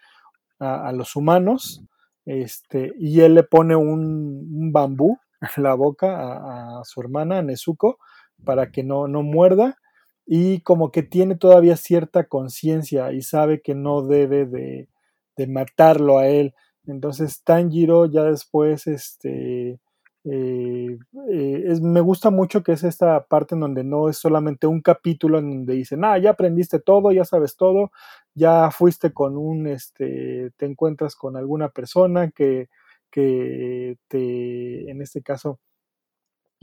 a, 0.58 0.88
a 0.88 0.92
los 0.92 1.16
humanos, 1.16 1.82
este, 2.26 2.92
y 2.98 3.22
él 3.22 3.34
le 3.34 3.42
pone 3.42 3.74
un, 3.74 4.70
bambú 4.70 5.18
en 5.56 5.62
la 5.62 5.72
boca 5.72 6.18
a, 6.18 6.80
a, 6.80 6.84
su 6.84 7.00
hermana, 7.00 7.40
Nezuko, 7.40 7.98
para 8.44 8.70
que 8.70 8.84
no, 8.84 9.08
no 9.08 9.22
muerda, 9.22 9.78
y 10.26 10.60
como 10.60 10.90
que 10.90 11.02
tiene 11.02 11.36
todavía 11.36 11.76
cierta 11.78 12.24
conciencia 12.24 13.12
y 13.12 13.22
sabe 13.22 13.62
que 13.62 13.74
no 13.74 14.02
debe 14.02 14.44
de, 14.44 14.90
de, 15.38 15.46
matarlo 15.46 16.18
a 16.18 16.26
él. 16.28 16.54
Entonces 16.88 17.42
Tanjiro 17.44 18.06
ya 18.06 18.24
después, 18.24 18.86
este, 18.86 19.78
eh, 20.24 20.98
eh, 21.30 21.78
me 21.82 22.00
gusta 22.00 22.30
mucho 22.30 22.62
que 22.62 22.72
es 22.72 22.84
esta 22.84 23.24
parte 23.26 23.54
en 23.54 23.60
donde 23.60 23.84
no 23.84 24.08
es 24.08 24.16
solamente 24.18 24.66
un 24.66 24.80
capítulo 24.80 25.38
en 25.38 25.50
donde 25.50 25.74
dicen, 25.74 26.04
ah, 26.04 26.18
ya 26.18 26.30
aprendiste 26.30 26.80
todo, 26.80 27.12
ya 27.12 27.24
sabes 27.24 27.56
todo, 27.56 27.90
ya 28.34 28.70
fuiste 28.70 29.12
con 29.12 29.36
un, 29.36 29.66
este, 29.68 30.50
te 30.56 30.66
encuentras 30.66 31.14
con 31.14 31.36
alguna 31.36 31.68
persona 31.70 32.30
que, 32.30 32.68
que 33.10 33.98
te, 34.08 34.90
en 34.90 35.02
este 35.02 35.22
caso, 35.22 35.60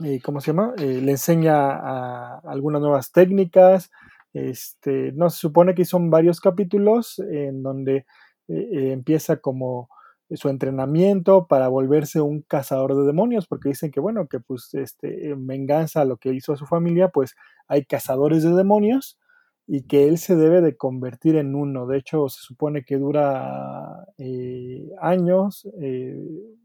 eh, 0.04 0.20
¿cómo 0.22 0.40
se 0.40 0.48
llama? 0.48 0.74
Le 0.76 1.10
enseña 1.10 1.70
a 1.70 2.38
algunas 2.44 2.82
nuevas 2.82 3.12
técnicas. 3.12 3.90
Este, 4.34 5.12
no, 5.12 5.30
se 5.30 5.38
supone 5.38 5.74
que 5.74 5.84
son 5.86 6.10
varios 6.10 6.40
capítulos 6.40 7.18
en 7.20 7.62
donde 7.62 8.06
empieza 8.48 9.38
como 9.38 9.88
su 10.30 10.48
entrenamiento 10.48 11.46
para 11.46 11.68
volverse 11.68 12.20
un 12.20 12.42
cazador 12.42 12.96
de 12.96 13.04
demonios, 13.04 13.46
porque 13.46 13.68
dicen 13.70 13.90
que, 13.90 14.00
bueno, 14.00 14.26
que 14.26 14.40
pues 14.40 14.74
este, 14.74 15.30
en 15.30 15.46
venganza 15.46 16.00
a 16.00 16.04
lo 16.04 16.16
que 16.16 16.32
hizo 16.32 16.52
a 16.52 16.56
su 16.56 16.66
familia, 16.66 17.08
pues 17.08 17.34
hay 17.68 17.84
cazadores 17.84 18.42
de 18.42 18.54
demonios 18.54 19.18
y 19.66 19.82
que 19.82 20.08
él 20.08 20.18
se 20.18 20.36
debe 20.36 20.60
de 20.60 20.76
convertir 20.76 21.36
en 21.36 21.54
uno. 21.54 21.86
De 21.86 21.98
hecho, 21.98 22.28
se 22.28 22.40
supone 22.40 22.84
que 22.84 22.98
dura 22.98 24.06
eh, 24.18 24.88
años, 25.00 25.68
eh, 25.80 26.16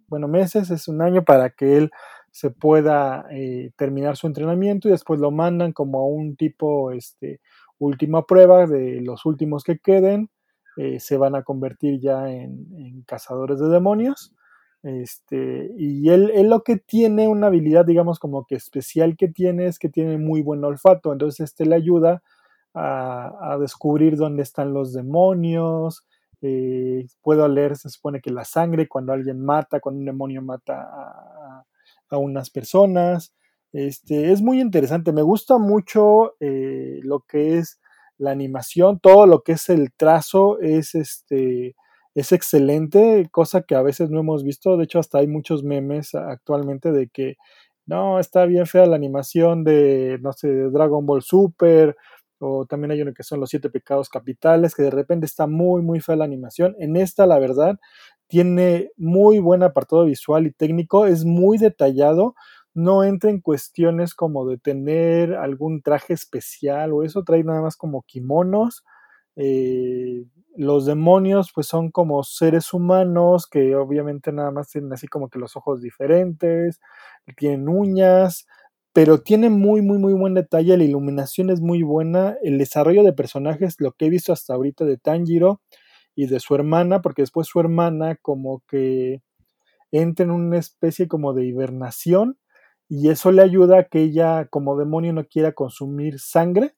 bueno, 0.08 0.28
meses, 0.28 0.70
es 0.72 0.88
un 0.88 1.02
año 1.02 1.24
para 1.24 1.50
que 1.52 1.78
él 1.78 1.92
se 2.32 2.50
pueda 2.50 3.26
eh, 3.32 3.72
terminar 3.76 4.18
su 4.18 4.28
entrenamiento 4.28 4.88
y 4.88 4.92
después 4.92 5.20
lo 5.20 5.32
mandan 5.32 5.74
como 5.74 6.00
a 6.00 6.06
un 6.06 6.36
tipo, 6.36 6.92
este, 6.92 7.42
última 7.80 8.26
prueba 8.26 8.68
de 8.68 9.02
los 9.02 9.26
últimos 9.26 9.64
que 9.64 9.80
queden, 9.80 10.30
eh, 10.78 11.00
se 11.00 11.18
van 11.18 11.36
a 11.36 11.44
convertir 11.44 12.00
ya 12.00 12.30
en, 12.30 13.04
cazadores 13.06 13.60
de 13.60 13.70
demonios. 13.70 14.34
Este, 14.84 15.72
y 15.78 16.10
él, 16.10 16.32
él, 16.34 16.50
lo 16.50 16.64
que 16.64 16.78
tiene, 16.78 17.28
una 17.28 17.48
habilidad, 17.48 17.86
digamos, 17.86 18.20
como 18.20 18.46
que 18.46 18.56
especial 18.56 19.16
que 19.18 19.28
tiene, 19.28 19.68
es 19.68 19.80
que 19.80 19.90
tiene 19.90 20.18
muy 20.18 20.42
buen 20.42 20.64
olfato. 20.64 21.12
Entonces, 21.14 21.42
este 21.42 21.66
le 21.66 21.76
ayuda 21.76 22.24
a, 22.74 23.54
a 23.54 23.58
descubrir 23.58 24.18
dónde 24.18 24.44
están 24.44 24.74
los 24.74 24.94
demonios. 24.94 26.06
Eh, 26.42 27.06
puedo 27.22 27.48
leer, 27.48 27.78
se 27.78 27.90
supone 27.90 28.22
que 28.22 28.32
la 28.32 28.46
sangre, 28.46 28.88
cuando 28.88 29.14
alguien 29.14 29.44
mata, 29.44 29.80
cuando 29.80 30.00
un 30.00 30.06
demonio 30.06 30.42
mata 30.42 30.82
a, 30.82 31.66
a 32.10 32.18
unas 32.18 32.50
personas. 32.50 33.34
Este, 33.74 34.32
es 34.32 34.42
muy 34.42 34.60
interesante, 34.60 35.14
me 35.14 35.22
gusta 35.22 35.58
mucho 35.58 36.36
eh, 36.40 37.00
lo 37.04 37.22
que 37.22 37.58
es 37.58 37.80
la 38.22 38.32
animación, 38.32 39.00
todo 39.00 39.26
lo 39.26 39.42
que 39.42 39.54
es 39.54 39.70
el 39.70 39.92
trazo 39.94 40.60
es, 40.60 40.96
este, 40.96 41.76
es 42.16 42.32
excelente, 42.32 43.28
cosa 43.32 43.64
que 43.64 43.76
a 43.76 43.82
veces 43.82 44.10
no 44.12 44.20
hemos 44.20 44.44
visto, 44.44 44.78
de 44.78 44.84
hecho 44.84 45.00
hasta 45.00 45.20
hay 45.20 45.28
muchos 45.28 45.64
memes 45.64 46.14
actualmente 46.16 46.92
de 46.92 47.10
que 47.10 47.36
no, 47.88 48.20
está 48.20 48.46
bien 48.46 48.68
fea 48.68 48.86
la 48.86 48.96
animación 48.96 49.64
de, 49.64 50.20
no 50.22 50.34
sé, 50.34 50.48
de 50.50 50.70
Dragon 50.70 51.06
Ball 51.06 51.24
Super, 51.24 51.98
o 52.40 52.66
también 52.66 52.92
hay 52.92 53.02
uno 53.02 53.14
que 53.14 53.24
son 53.24 53.40
los 53.40 53.50
siete 53.50 53.70
pecados 53.70 54.10
capitales, 54.10 54.76
que 54.76 54.84
de 54.84 54.92
repente 54.92 55.26
está 55.26 55.48
muy, 55.48 55.82
muy 55.82 56.00
fea 56.00 56.16
la 56.16 56.26
animación. 56.26 56.76
En 56.80 56.96
esta, 56.96 57.26
la 57.26 57.40
verdad, 57.40 57.80
tiene 58.28 58.92
muy 58.98 59.40
buen 59.40 59.64
apartado 59.64 60.06
visual 60.06 60.48
y 60.48 60.52
técnico, 60.52 61.06
es 61.06 61.26
muy 61.26 61.58
detallado, 61.58 62.36
no 62.74 63.04
entra 63.04 63.30
en 63.30 63.42
cuestiones 63.42 64.14
como 64.16 64.48
de 64.48 64.58
tener 64.58 65.36
algún 65.36 65.82
traje 65.82 66.14
especial 66.14 66.94
o 66.94 67.04
eso, 67.04 67.24
trae 67.24 67.44
nada 67.44 67.62
más 67.62 67.76
como 67.78 68.04
kimonos. 68.04 68.84
Eh, 69.36 70.26
los 70.58 70.86
demonios 70.86 71.52
pues 71.56 71.68
son 71.68 71.92
como 71.92 72.24
seres 72.24 72.74
humanos 72.74 73.48
que 73.48 73.76
obviamente 73.76 74.32
nada 74.34 74.52
más 74.52 74.70
tienen 74.70 74.92
así 74.94 75.08
como 75.08 75.30
que 75.30 75.40
los 75.40 75.56
ojos 75.56 75.82
diferentes, 75.82 76.80
tienen 77.38 77.70
uñas, 77.70 78.48
pero 78.94 79.22
tiene 79.22 79.50
muy 79.50 79.82
muy 79.82 79.98
muy 80.00 80.14
buen 80.14 80.34
detalle, 80.34 80.78
la 80.78 80.84
iluminación 80.84 81.50
es 81.50 81.62
muy 81.62 81.84
buena, 81.84 82.36
el 82.44 82.58
desarrollo 82.58 83.04
de 83.04 83.14
personajes, 83.14 83.76
lo 83.80 83.94
que 83.94 84.08
he 84.08 84.10
visto 84.10 84.34
hasta 84.34 84.54
ahorita 84.54 84.84
de 84.86 84.98
Tanjiro, 84.98 85.62
y 86.16 86.28
de 86.28 86.40
su 86.42 86.56
hermana, 86.56 87.02
porque 87.02 87.22
después 87.24 87.48
su 87.48 87.60
hermana 87.60 88.16
como 88.22 88.64
que 88.68 89.22
entra 89.92 90.26
en 90.26 90.32
una 90.32 90.58
especie 90.60 91.08
como 91.08 91.34
de 91.34 91.46
hibernación 91.46 92.38
y 92.94 93.08
eso 93.08 93.32
le 93.32 93.42
ayuda 93.42 93.80
a 93.80 93.84
que 93.86 94.02
ella 94.02 94.48
como 94.50 94.78
demonio 94.78 95.14
no 95.14 95.24
quiera 95.24 95.54
consumir 95.54 96.20
sangre 96.20 96.76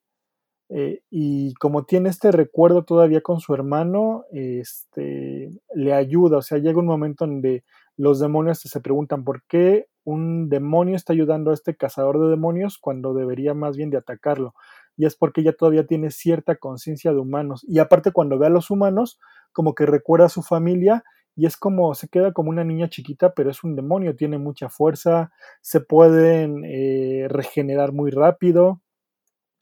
eh, 0.69 1.01
y 1.09 1.55
como 1.55 1.85
tiene 1.85 2.09
este 2.09 2.31
recuerdo 2.31 2.83
todavía 2.85 3.21
con 3.21 3.39
su 3.39 3.55
hermano, 3.55 4.25
este, 4.31 5.49
le 5.73 5.93
ayuda, 5.93 6.37
o 6.37 6.41
sea, 6.43 6.59
llega 6.59 6.77
un 6.77 6.85
momento 6.85 7.25
donde 7.25 7.63
los 7.97 8.19
demonios 8.19 8.59
se 8.59 8.79
preguntan 8.79 9.23
por 9.23 9.43
qué 9.47 9.87
un 10.03 10.49
demonio 10.49 10.95
está 10.95 11.13
ayudando 11.13 11.49
a 11.49 11.55
este 11.55 11.75
cazador 11.75 12.19
de 12.21 12.29
demonios 12.29 12.77
cuando 12.77 13.15
debería 13.15 13.55
más 13.55 13.75
bien 13.75 13.89
de 13.89 13.97
atacarlo 13.97 14.53
y 14.95 15.07
es 15.07 15.15
porque 15.15 15.41
ella 15.41 15.53
todavía 15.53 15.87
tiene 15.87 16.11
cierta 16.11 16.57
conciencia 16.57 17.11
de 17.11 17.17
humanos. 17.17 17.65
Y 17.67 17.79
aparte 17.79 18.11
cuando 18.11 18.37
ve 18.37 18.45
a 18.45 18.51
los 18.51 18.69
humanos, 18.69 19.19
como 19.51 19.73
que 19.73 19.87
recuerda 19.87 20.27
a 20.27 20.29
su 20.29 20.43
familia 20.43 21.03
y 21.35 21.45
es 21.45 21.57
como, 21.57 21.95
se 21.95 22.07
queda 22.09 22.31
como 22.31 22.49
una 22.49 22.63
niña 22.63 22.89
chiquita, 22.89 23.33
pero 23.33 23.49
es 23.49 23.63
un 23.63 23.75
demonio, 23.75 24.15
tiene 24.15 24.37
mucha 24.37 24.69
fuerza, 24.69 25.31
se 25.61 25.81
pueden 25.81 26.63
eh, 26.65 27.27
regenerar 27.29 27.91
muy 27.91 28.11
rápido. 28.11 28.81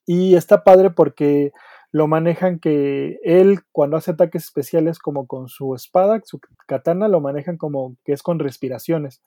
Y 0.06 0.36
está 0.36 0.63
padre 0.63 0.90
porque 0.90 1.51
lo 1.92 2.08
manejan 2.08 2.60
que 2.60 3.20
él 3.24 3.62
cuando 3.72 3.98
hace 3.98 4.12
ataques 4.12 4.46
especiales 4.46 5.00
como 5.00 5.28
con 5.28 5.48
su 5.48 5.75
espada, 5.75 6.22
su 6.24 6.40
katana, 6.68 7.08
lo 7.08 7.22
manejan 7.22 7.58
como 7.58 7.96
que 8.04 8.13
es 8.13 8.24
con 8.24 8.40
respiraciones. 8.40 9.22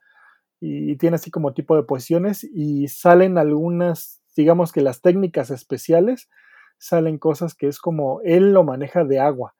Y, 0.61 0.97
tiene 0.97 1.17
así 1.17 1.31
como 1.31 1.55
tipo 1.55 1.77
de 1.77 1.83
posiciones 1.83 2.45
y 2.45 2.89
salen 2.89 3.39
algunas 3.39 4.23
digamos 4.37 4.73
que 4.73 4.81
las 4.81 5.01
técnicas 5.01 5.51
especiales 5.51 6.29
salen 6.79 7.19
cosas 7.19 7.55
que 7.55 7.69
es 7.69 7.79
como 7.79 8.21
él 8.25 8.53
lo 8.53 8.65
maneja 8.65 9.05
de 9.05 9.21
agua. 9.21 9.55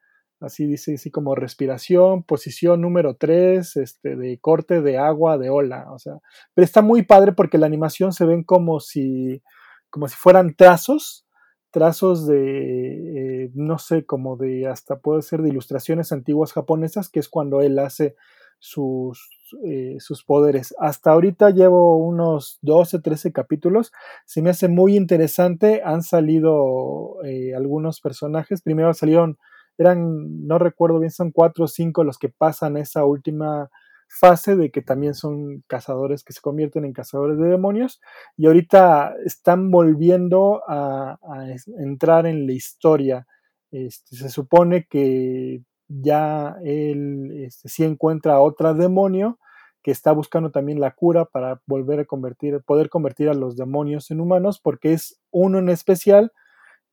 Así 0.45 0.65
dice, 0.65 0.95
así 0.95 1.09
como 1.11 1.35
respiración, 1.35 2.23
posición 2.23 2.81
número 2.81 3.15
3, 3.15 3.77
este, 3.77 4.15
de 4.15 4.37
corte 4.39 4.81
de 4.81 4.97
agua, 4.97 5.37
de 5.37 5.49
ola. 5.49 5.91
O 5.91 5.99
sea, 5.99 6.19
pero 6.53 6.65
está 6.65 6.81
muy 6.81 7.03
padre 7.03 7.31
porque 7.31 7.57
la 7.57 7.65
animación 7.65 8.13
se 8.13 8.25
ven 8.25 8.43
como 8.43 8.79
si, 8.79 9.41
como 9.89 10.07
si 10.07 10.15
fueran 10.15 10.55
trazos, 10.55 11.25
trazos 11.71 12.27
de, 12.27 13.45
eh, 13.45 13.51
no 13.53 13.79
sé, 13.79 14.05
como 14.05 14.37
de, 14.37 14.67
hasta 14.67 14.99
puede 14.99 15.21
ser 15.21 15.41
de 15.41 15.49
ilustraciones 15.49 16.11
antiguas 16.11 16.53
japonesas, 16.53 17.09
que 17.09 17.19
es 17.19 17.27
cuando 17.27 17.61
él 17.61 17.79
hace 17.79 18.15
sus, 18.59 19.29
eh, 19.63 19.97
sus 19.99 20.23
poderes. 20.23 20.73
Hasta 20.79 21.11
ahorita 21.11 21.49
llevo 21.51 21.97
unos 21.97 22.59
12, 22.61 22.99
13 22.99 23.31
capítulos. 23.31 23.91
Se 24.25 24.41
me 24.41 24.49
hace 24.49 24.67
muy 24.67 24.95
interesante. 24.95 25.81
Han 25.83 26.01
salido 26.01 27.17
eh, 27.23 27.53
algunos 27.55 28.01
personajes. 28.01 28.61
Primero 28.61 28.93
salieron, 28.93 29.37
eran, 29.77 30.47
no 30.47 30.59
recuerdo 30.59 30.99
bien, 30.99 31.11
son 31.11 31.31
4 31.31 31.65
o 31.65 31.67
5 31.67 32.03
los 32.03 32.17
que 32.17 32.29
pasan 32.29 32.77
esa 32.77 33.05
última 33.05 33.69
fase 34.07 34.55
de 34.55 34.71
que 34.71 34.81
también 34.81 35.13
son 35.13 35.63
cazadores 35.67 36.23
que 36.23 36.33
se 36.33 36.41
convierten 36.41 36.85
en 36.85 36.93
cazadores 36.93 37.37
de 37.37 37.47
demonios 37.47 38.01
y 38.37 38.45
ahorita 38.45 39.15
están 39.25 39.71
volviendo 39.71 40.61
a, 40.67 41.17
a 41.21 41.45
entrar 41.79 42.25
en 42.27 42.45
la 42.45 42.53
historia. 42.53 43.27
Este, 43.71 44.15
se 44.15 44.29
supone 44.29 44.87
que 44.89 45.61
ya 45.87 46.55
él 46.63 47.31
este, 47.45 47.69
sí 47.69 47.83
encuentra 47.83 48.35
a 48.35 48.41
otra 48.41 48.73
demonio 48.73 49.39
que 49.83 49.91
está 49.91 50.11
buscando 50.13 50.49
también 50.49 50.79
la 50.79 50.91
cura 50.91 51.25
para 51.25 51.61
volver 51.67 51.99
a 51.99 52.05
convertir, 52.05 52.59
poder 52.65 52.89
convertir 52.89 53.29
a 53.29 53.35
los 53.35 53.55
demonios 53.55 54.09
en 54.09 54.19
humanos, 54.19 54.59
porque 54.59 54.93
es 54.93 55.19
uno 55.29 55.59
en 55.59 55.69
especial 55.69 56.31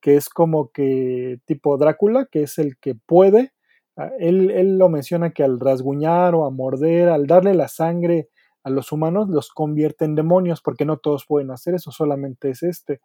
que 0.03 0.17
es 0.17 0.29
como 0.29 0.71
que 0.73 1.41
tipo 1.47 1.79
Drácula, 1.79 2.27
que 2.31 2.43
es 2.43 2.59
el 2.59 2.77
que 2.79 2.95
puede. 2.95 3.53
Ah, 3.97 4.11
él, 4.19 4.51
él 4.51 4.79
lo 4.79 4.89
menciona 4.91 5.31
que 5.33 5.45
al 5.45 5.61
rasguñar 5.61 6.35
o 6.35 6.45
a 6.45 6.51
morder, 6.51 7.09
al 7.09 7.27
darle 7.27 7.55
la 7.55 7.69
sangre 7.69 8.29
a 8.65 8.71
los 8.71 8.93
humanos, 8.93 9.29
los 9.31 9.51
convierte 9.51 10.05
en 10.05 10.15
demonios, 10.17 10.61
porque 10.63 10.85
no 10.85 10.99
todos 10.99 11.27
pueden 11.27 11.51
hacer 11.53 11.75
eso, 11.75 11.93
solamente 11.93 12.51
es 12.51 12.63
este. 12.63 13.01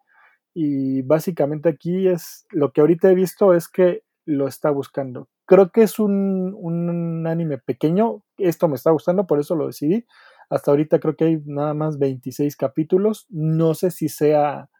y 0.54 1.02
básicamente 1.02 1.68
aquí 1.70 2.08
es 2.08 2.46
lo 2.50 2.72
que 2.72 2.80
ahorita 2.82 3.10
he 3.10 3.14
visto 3.14 3.54
es 3.54 3.68
que 3.68 4.02
lo 4.26 4.48
está 4.48 4.70
buscando. 4.70 5.28
Creo 5.46 5.70
que 5.72 5.82
es 5.82 5.98
un, 5.98 6.54
un 6.58 7.26
anime 7.26 7.58
pequeño, 7.58 8.22
esto 8.38 8.68
me 8.68 8.76
está 8.76 8.90
gustando, 8.92 9.26
por 9.26 9.40
eso 9.40 9.54
lo 9.56 9.66
decidí. 9.68 10.06
Hasta 10.50 10.70
ahorita 10.72 11.00
creo 11.00 11.16
que 11.16 11.24
hay 11.26 11.42
nada 11.46 11.74
más 11.74 11.98
26 11.98 12.56
capítulos, 12.56 13.26
no 13.30 13.74
sé 13.74 13.90
si 13.90 14.08
sea 14.08 14.70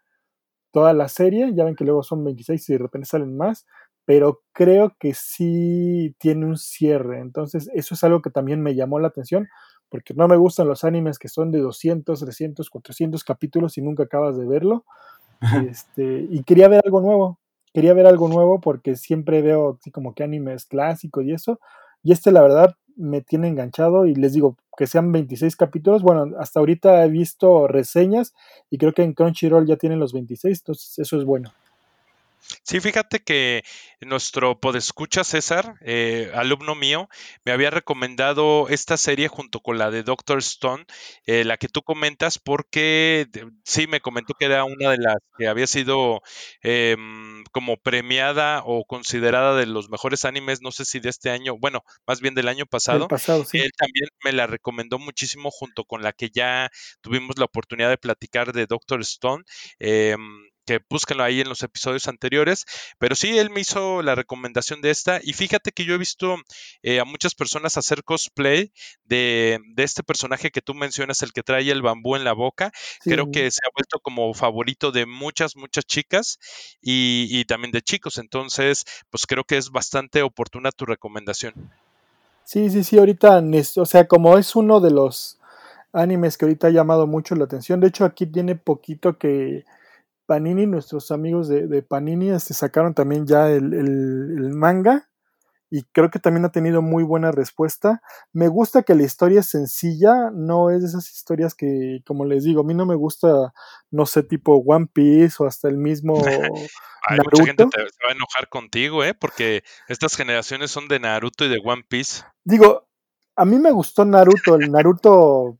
toda 0.71 0.93
la 0.93 1.07
serie, 1.07 1.53
ya 1.53 1.65
ven 1.65 1.75
que 1.75 1.83
luego 1.83 2.03
son 2.03 2.23
26 2.23 2.69
y 2.69 2.73
de 2.73 2.79
repente 2.79 3.07
salen 3.07 3.35
más, 3.37 3.65
pero 4.05 4.41
creo 4.53 4.95
que 4.99 5.13
sí 5.13 6.15
tiene 6.19 6.45
un 6.45 6.57
cierre, 6.57 7.19
entonces 7.19 7.69
eso 7.73 7.93
es 7.95 8.03
algo 8.03 8.21
que 8.21 8.31
también 8.31 8.61
me 8.61 8.75
llamó 8.75 8.99
la 8.99 9.09
atención, 9.09 9.47
porque 9.89 10.13
no 10.13 10.27
me 10.27 10.37
gustan 10.37 10.67
los 10.67 10.83
animes 10.83 11.19
que 11.19 11.27
son 11.29 11.51
de 11.51 11.59
200, 11.59 12.19
300, 12.19 12.69
400 12.69 13.23
capítulos 13.23 13.77
y 13.77 13.81
nunca 13.81 14.03
acabas 14.03 14.37
de 14.37 14.45
verlo, 14.47 14.85
este, 15.69 16.27
y 16.29 16.43
quería 16.43 16.67
ver 16.67 16.81
algo 16.83 17.01
nuevo, 17.01 17.39
quería 17.73 17.93
ver 17.93 18.07
algo 18.07 18.27
nuevo 18.27 18.59
porque 18.61 18.95
siempre 18.95 19.41
veo 19.41 19.77
así 19.79 19.91
como 19.91 20.13
que 20.15 20.23
animes 20.23 20.65
clásicos 20.65 21.25
y 21.25 21.33
eso, 21.33 21.59
y 22.03 22.11
este 22.11 22.31
la 22.31 22.41
verdad 22.41 22.75
me 22.99 23.21
tiene 23.21 23.47
enganchado 23.47 24.05
y 24.05 24.13
les 24.13 24.33
digo 24.33 24.57
que 24.77 24.85
sean 24.85 25.11
26 25.11 25.55
capítulos. 25.55 26.03
Bueno, 26.03 26.35
hasta 26.37 26.59
ahorita 26.59 27.03
he 27.03 27.09
visto 27.09 27.67
reseñas 27.67 28.33
y 28.69 28.77
creo 28.77 28.93
que 28.93 29.03
en 29.03 29.13
Crunchyroll 29.13 29.65
ya 29.65 29.77
tienen 29.77 29.99
los 29.99 30.13
26, 30.13 30.59
entonces 30.59 30.99
eso 30.99 31.17
es 31.17 31.25
bueno. 31.25 31.51
Sí, 32.63 32.79
fíjate 32.79 33.19
que 33.19 33.63
nuestro 34.01 34.59
podescucha 34.59 35.23
César, 35.23 35.75
eh, 35.81 36.31
alumno 36.33 36.73
mío, 36.73 37.09
me 37.45 37.51
había 37.51 37.69
recomendado 37.69 38.67
esta 38.69 38.97
serie 38.97 39.27
junto 39.27 39.59
con 39.59 39.77
la 39.77 39.91
de 39.91 40.03
Doctor 40.03 40.39
Stone, 40.39 40.85
eh, 41.25 41.43
la 41.43 41.57
que 41.57 41.67
tú 41.67 41.81
comentas, 41.81 42.39
porque 42.39 43.27
sí 43.63 43.87
me 43.87 43.99
comentó 43.99 44.33
que 44.33 44.45
era 44.45 44.63
una 44.63 44.91
de 44.91 44.97
las 44.97 45.17
que 45.37 45.47
había 45.47 45.67
sido 45.67 46.21
em, 46.61 47.43
como 47.51 47.77
premiada 47.77 48.63
o 48.65 48.85
considerada 48.85 49.55
de 49.55 49.65
los 49.65 49.89
mejores 49.89 50.25
animes, 50.25 50.61
no 50.61 50.71
sé 50.71 50.85
si 50.85 50.99
de 50.99 51.09
este 51.09 51.29
año, 51.29 51.57
bueno, 51.57 51.83
más 52.07 52.21
bien 52.21 52.35
del 52.35 52.47
año 52.47 52.65
pasado. 52.65 53.07
pasado 53.07 53.45
sí. 53.45 53.59
Él 53.59 53.71
también 53.77 54.07
me 54.23 54.31
la 54.31 54.47
recomendó 54.47 54.97
muchísimo 54.97 55.51
junto 55.51 55.83
con 55.83 56.01
la 56.01 56.13
que 56.13 56.29
ya 56.33 56.69
tuvimos 57.01 57.37
la 57.37 57.45
oportunidad 57.45 57.89
de 57.89 57.97
platicar 57.97 58.53
de 58.53 58.65
Doctor 58.65 59.01
Stone. 59.01 59.43
Que 60.69 60.79
búsquenlo 60.87 61.23
ahí 61.23 61.41
en 61.41 61.49
los 61.49 61.63
episodios 61.63 62.07
anteriores. 62.07 62.67
Pero 62.99 63.15
sí, 63.15 63.39
él 63.39 63.49
me 63.49 63.61
hizo 63.61 64.03
la 64.03 64.13
recomendación 64.13 64.81
de 64.81 64.91
esta. 64.91 65.19
Y 65.23 65.33
fíjate 65.33 65.71
que 65.71 65.83
yo 65.83 65.95
he 65.95 65.97
visto 65.97 66.35
eh, 66.83 66.99
a 66.99 67.05
muchas 67.05 67.33
personas 67.33 67.75
hacer 67.75 68.03
cosplay 68.03 68.71
de, 69.03 69.57
de, 69.73 69.83
este 69.83 70.03
personaje 70.03 70.51
que 70.51 70.61
tú 70.61 70.75
mencionas, 70.75 71.23
el 71.23 71.33
que 71.33 71.41
trae 71.41 71.71
el 71.71 71.81
bambú 71.81 72.15
en 72.15 72.23
la 72.23 72.33
boca. 72.33 72.69
Sí. 73.01 73.09
Creo 73.09 73.31
que 73.31 73.49
se 73.49 73.61
ha 73.65 73.71
vuelto 73.75 73.99
como 73.99 74.31
favorito 74.35 74.91
de 74.91 75.07
muchas, 75.07 75.55
muchas 75.55 75.85
chicas 75.85 76.37
y, 76.83 77.25
y 77.31 77.45
también 77.45 77.71
de 77.71 77.81
chicos. 77.81 78.19
Entonces, 78.19 78.85
pues 79.09 79.25
creo 79.25 79.45
que 79.45 79.57
es 79.57 79.71
bastante 79.71 80.21
oportuna 80.21 80.71
tu 80.71 80.85
recomendación. 80.85 81.55
Sí, 82.43 82.69
sí, 82.69 82.83
sí, 82.83 82.99
ahorita, 82.99 83.41
o 83.77 83.85
sea, 83.87 84.07
como 84.07 84.37
es 84.37 84.55
uno 84.55 84.79
de 84.79 84.91
los 84.91 85.39
animes 85.93 86.37
que 86.37 86.45
ahorita 86.45 86.67
ha 86.67 86.69
llamado 86.69 87.07
mucho 87.07 87.33
la 87.33 87.45
atención, 87.45 87.79
de 87.79 87.87
hecho 87.87 88.05
aquí 88.05 88.27
tiene 88.27 88.53
poquito 88.53 89.17
que 89.17 89.65
Panini, 90.29 90.67
nuestros 90.67 91.09
amigos 91.09 91.47
de, 91.47 91.65
de 91.65 91.81
Panini, 91.81 92.29
este, 92.29 92.53
sacaron 92.53 92.93
también 92.93 93.25
ya 93.25 93.49
el, 93.49 93.73
el, 93.73 94.35
el, 94.37 94.49
manga 94.53 95.09
y 95.71 95.85
creo 95.85 96.11
que 96.11 96.19
también 96.19 96.45
ha 96.45 96.51
tenido 96.51 96.83
muy 96.83 97.01
buena 97.01 97.31
respuesta. 97.31 98.03
Me 98.31 98.47
gusta 98.47 98.83
que 98.83 98.93
la 98.93 99.01
historia 99.01 99.39
es 99.39 99.47
sencilla, 99.47 100.29
no 100.31 100.69
es 100.69 100.81
de 100.81 100.87
esas 100.89 101.11
historias 101.11 101.55
que, 101.55 102.01
como 102.05 102.25
les 102.25 102.43
digo, 102.43 102.61
a 102.61 102.63
mí 102.63 102.75
no 102.75 102.85
me 102.85 102.93
gusta, 102.93 103.53
no 103.89 104.05
sé, 104.05 104.21
tipo 104.21 104.57
One 104.63 104.85
Piece 104.93 105.37
o 105.39 105.47
hasta 105.47 105.67
el 105.67 105.77
mismo 105.77 106.13
Ay, 107.01 107.17
Naruto. 107.17 107.39
Mucha 107.39 107.45
gente 107.45 107.65
te, 107.65 107.79
se 107.79 108.05
va 108.05 108.11
a 108.11 108.13
enojar 108.13 108.49
contigo, 108.49 109.03
¿eh? 109.03 109.15
Porque 109.15 109.63
estas 109.87 110.15
generaciones 110.15 110.69
son 110.69 110.87
de 110.89 110.99
Naruto 110.99 111.43
y 111.43 111.49
de 111.49 111.59
One 111.63 111.85
Piece. 111.89 112.21
Digo, 112.43 112.87
a 113.35 113.45
mí 113.45 113.57
me 113.57 113.71
gustó 113.71 114.05
Naruto, 114.05 114.57
el 114.57 114.71
Naruto 114.71 115.57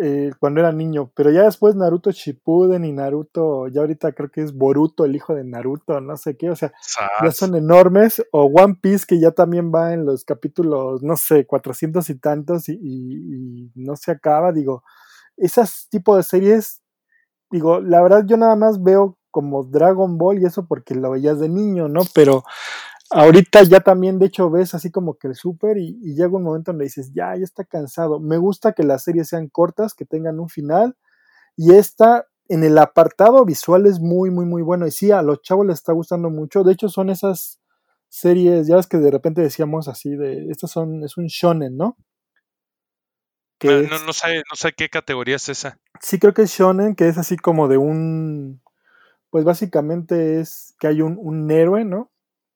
eh, 0.00 0.30
cuando 0.38 0.60
era 0.60 0.72
niño, 0.72 1.10
pero 1.14 1.30
ya 1.30 1.42
después 1.42 1.74
Naruto 1.74 2.10
Shippuden 2.10 2.84
y 2.84 2.92
Naruto, 2.92 3.68
ya 3.68 3.80
ahorita 3.80 4.12
creo 4.12 4.30
que 4.30 4.42
es 4.42 4.52
Boruto, 4.54 5.04
el 5.04 5.16
hijo 5.16 5.34
de 5.34 5.44
Naruto, 5.44 6.00
no 6.00 6.16
sé 6.16 6.36
qué, 6.36 6.50
o 6.50 6.56
sea, 6.56 6.72
Sas. 6.80 7.08
ya 7.22 7.30
son 7.32 7.54
enormes, 7.54 8.22
o 8.32 8.44
One 8.44 8.76
Piece 8.80 9.04
que 9.06 9.20
ya 9.20 9.32
también 9.32 9.72
va 9.74 9.92
en 9.92 10.04
los 10.04 10.24
capítulos, 10.24 11.02
no 11.02 11.16
sé, 11.16 11.46
400 11.46 12.08
y 12.10 12.18
tantos 12.18 12.68
y, 12.68 12.78
y, 12.80 13.64
y 13.64 13.72
no 13.74 13.96
se 13.96 14.10
acaba, 14.10 14.52
digo, 14.52 14.82
esas 15.36 15.88
tipo 15.90 16.16
de 16.16 16.22
series, 16.22 16.82
digo, 17.50 17.80
la 17.80 18.02
verdad 18.02 18.24
yo 18.26 18.36
nada 18.36 18.56
más 18.56 18.82
veo 18.82 19.18
como 19.30 19.62
Dragon 19.64 20.18
Ball 20.18 20.40
y 20.40 20.46
eso 20.46 20.66
porque 20.66 20.94
lo 20.94 21.10
veías 21.10 21.38
de 21.38 21.48
niño, 21.48 21.88
¿no? 21.88 22.00
Pero 22.14 22.44
ahorita 23.10 23.62
ya 23.64 23.80
también, 23.80 24.18
de 24.18 24.26
hecho, 24.26 24.50
ves 24.50 24.74
así 24.74 24.90
como 24.90 25.18
que 25.18 25.28
el 25.28 25.34
súper 25.34 25.78
y, 25.78 25.98
y, 26.02 26.14
llega 26.14 26.36
un 26.36 26.42
momento 26.42 26.72
donde 26.72 26.84
dices, 26.84 27.12
ya, 27.12 27.34
ya 27.36 27.44
está 27.44 27.64
cansado. 27.64 28.20
Me 28.20 28.36
gusta 28.36 28.72
que 28.72 28.82
las 28.82 29.04
series 29.04 29.28
sean 29.28 29.48
cortas, 29.48 29.94
que 29.94 30.04
tengan 30.04 30.40
un 30.40 30.48
final. 30.48 30.96
Y 31.56 31.74
esta, 31.74 32.26
en 32.48 32.64
el 32.64 32.78
apartado 32.78 33.44
visual, 33.44 33.86
es 33.86 34.00
muy, 34.00 34.30
muy, 34.30 34.46
muy 34.46 34.62
bueno. 34.62 34.86
Y 34.86 34.90
sí, 34.90 35.10
a 35.10 35.22
los 35.22 35.42
chavos 35.42 35.66
les 35.66 35.76
está 35.76 35.92
gustando 35.92 36.30
mucho. 36.30 36.64
De 36.64 36.72
hecho, 36.72 36.88
son 36.88 37.10
esas 37.10 37.60
series, 38.08 38.66
ya 38.66 38.76
ves 38.76 38.86
que 38.86 38.98
de 38.98 39.10
repente 39.10 39.42
decíamos 39.42 39.88
así, 39.88 40.16
de, 40.16 40.50
estas 40.50 40.70
son, 40.70 41.04
es 41.04 41.16
un 41.16 41.26
shonen, 41.26 41.76
¿no? 41.76 41.96
Que 43.58 43.68
no, 43.68 43.96
es, 43.96 44.06
no, 44.06 44.12
sé, 44.12 44.36
no 44.36 44.56
sé 44.56 44.72
qué 44.72 44.88
categoría 44.88 45.36
es 45.36 45.48
esa. 45.48 45.78
Sí, 46.00 46.18
creo 46.18 46.32
que 46.32 46.42
es 46.42 46.50
shonen, 46.50 46.94
que 46.94 47.08
es 47.08 47.18
así 47.18 47.36
como 47.36 47.68
de 47.68 47.76
un, 47.76 48.62
pues 49.30 49.44
básicamente 49.44 50.40
es 50.40 50.74
que 50.78 50.86
hay 50.86 51.02
un, 51.02 51.18
un 51.20 51.50
héroe, 51.50 51.84
¿no? 51.84 52.10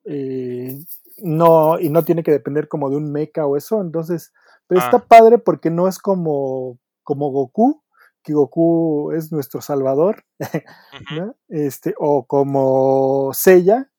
Eh, 0.04 0.78
no, 1.18 1.78
y 1.78 1.88
no 1.88 2.04
tiene 2.04 2.22
que 2.22 2.32
depender 2.32 2.68
como 2.68 2.90
de 2.90 2.96
un 2.96 3.12
mecha 3.12 3.46
o 3.46 3.56
eso, 3.56 3.80
entonces, 3.80 4.32
pero 4.66 4.80
ah. 4.80 4.84
está 4.84 4.98
padre 4.98 5.38
porque 5.38 5.70
no 5.70 5.88
es 5.88 5.98
como, 5.98 6.78
como 7.02 7.30
Goku, 7.30 7.82
que 8.22 8.32
Goku 8.32 9.12
es 9.12 9.32
nuestro 9.32 9.60
salvador, 9.60 10.24
uh 10.40 10.44
-huh. 10.44 11.26
¿no? 11.26 11.36
este, 11.48 11.94
o 11.98 12.26
como 12.26 13.32
Seiya, 13.34 13.90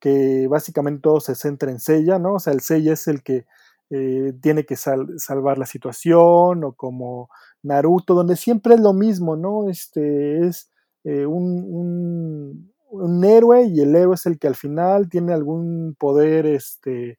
que 0.00 0.46
básicamente 0.48 1.02
todo 1.02 1.20
se 1.20 1.34
centra 1.34 1.70
en 1.70 1.78
Seiya, 1.78 2.18
¿no? 2.18 2.34
O 2.34 2.38
sea, 2.38 2.52
el 2.52 2.60
Seiya 2.60 2.94
es 2.94 3.06
el 3.08 3.22
que 3.22 3.46
eh, 3.90 4.32
tiene 4.40 4.64
que 4.64 4.76
sal 4.76 5.06
salvar 5.18 5.58
la 5.58 5.66
situación, 5.66 6.64
o 6.64 6.72
como 6.74 7.28
Naruto, 7.62 8.14
donde 8.14 8.36
siempre 8.36 8.74
es 8.74 8.80
lo 8.80 8.94
mismo, 8.94 9.36
¿no? 9.36 9.68
Este 9.68 10.46
es 10.46 10.70
eh, 11.04 11.26
un, 11.26 11.64
un 11.68 12.71
un 12.92 13.24
héroe 13.24 13.64
y 13.64 13.80
el 13.80 13.96
héroe 13.96 14.14
es 14.14 14.26
el 14.26 14.38
que 14.38 14.46
al 14.46 14.54
final 14.54 15.08
tiene 15.08 15.32
algún 15.32 15.96
poder 15.98 16.44
este 16.46 17.16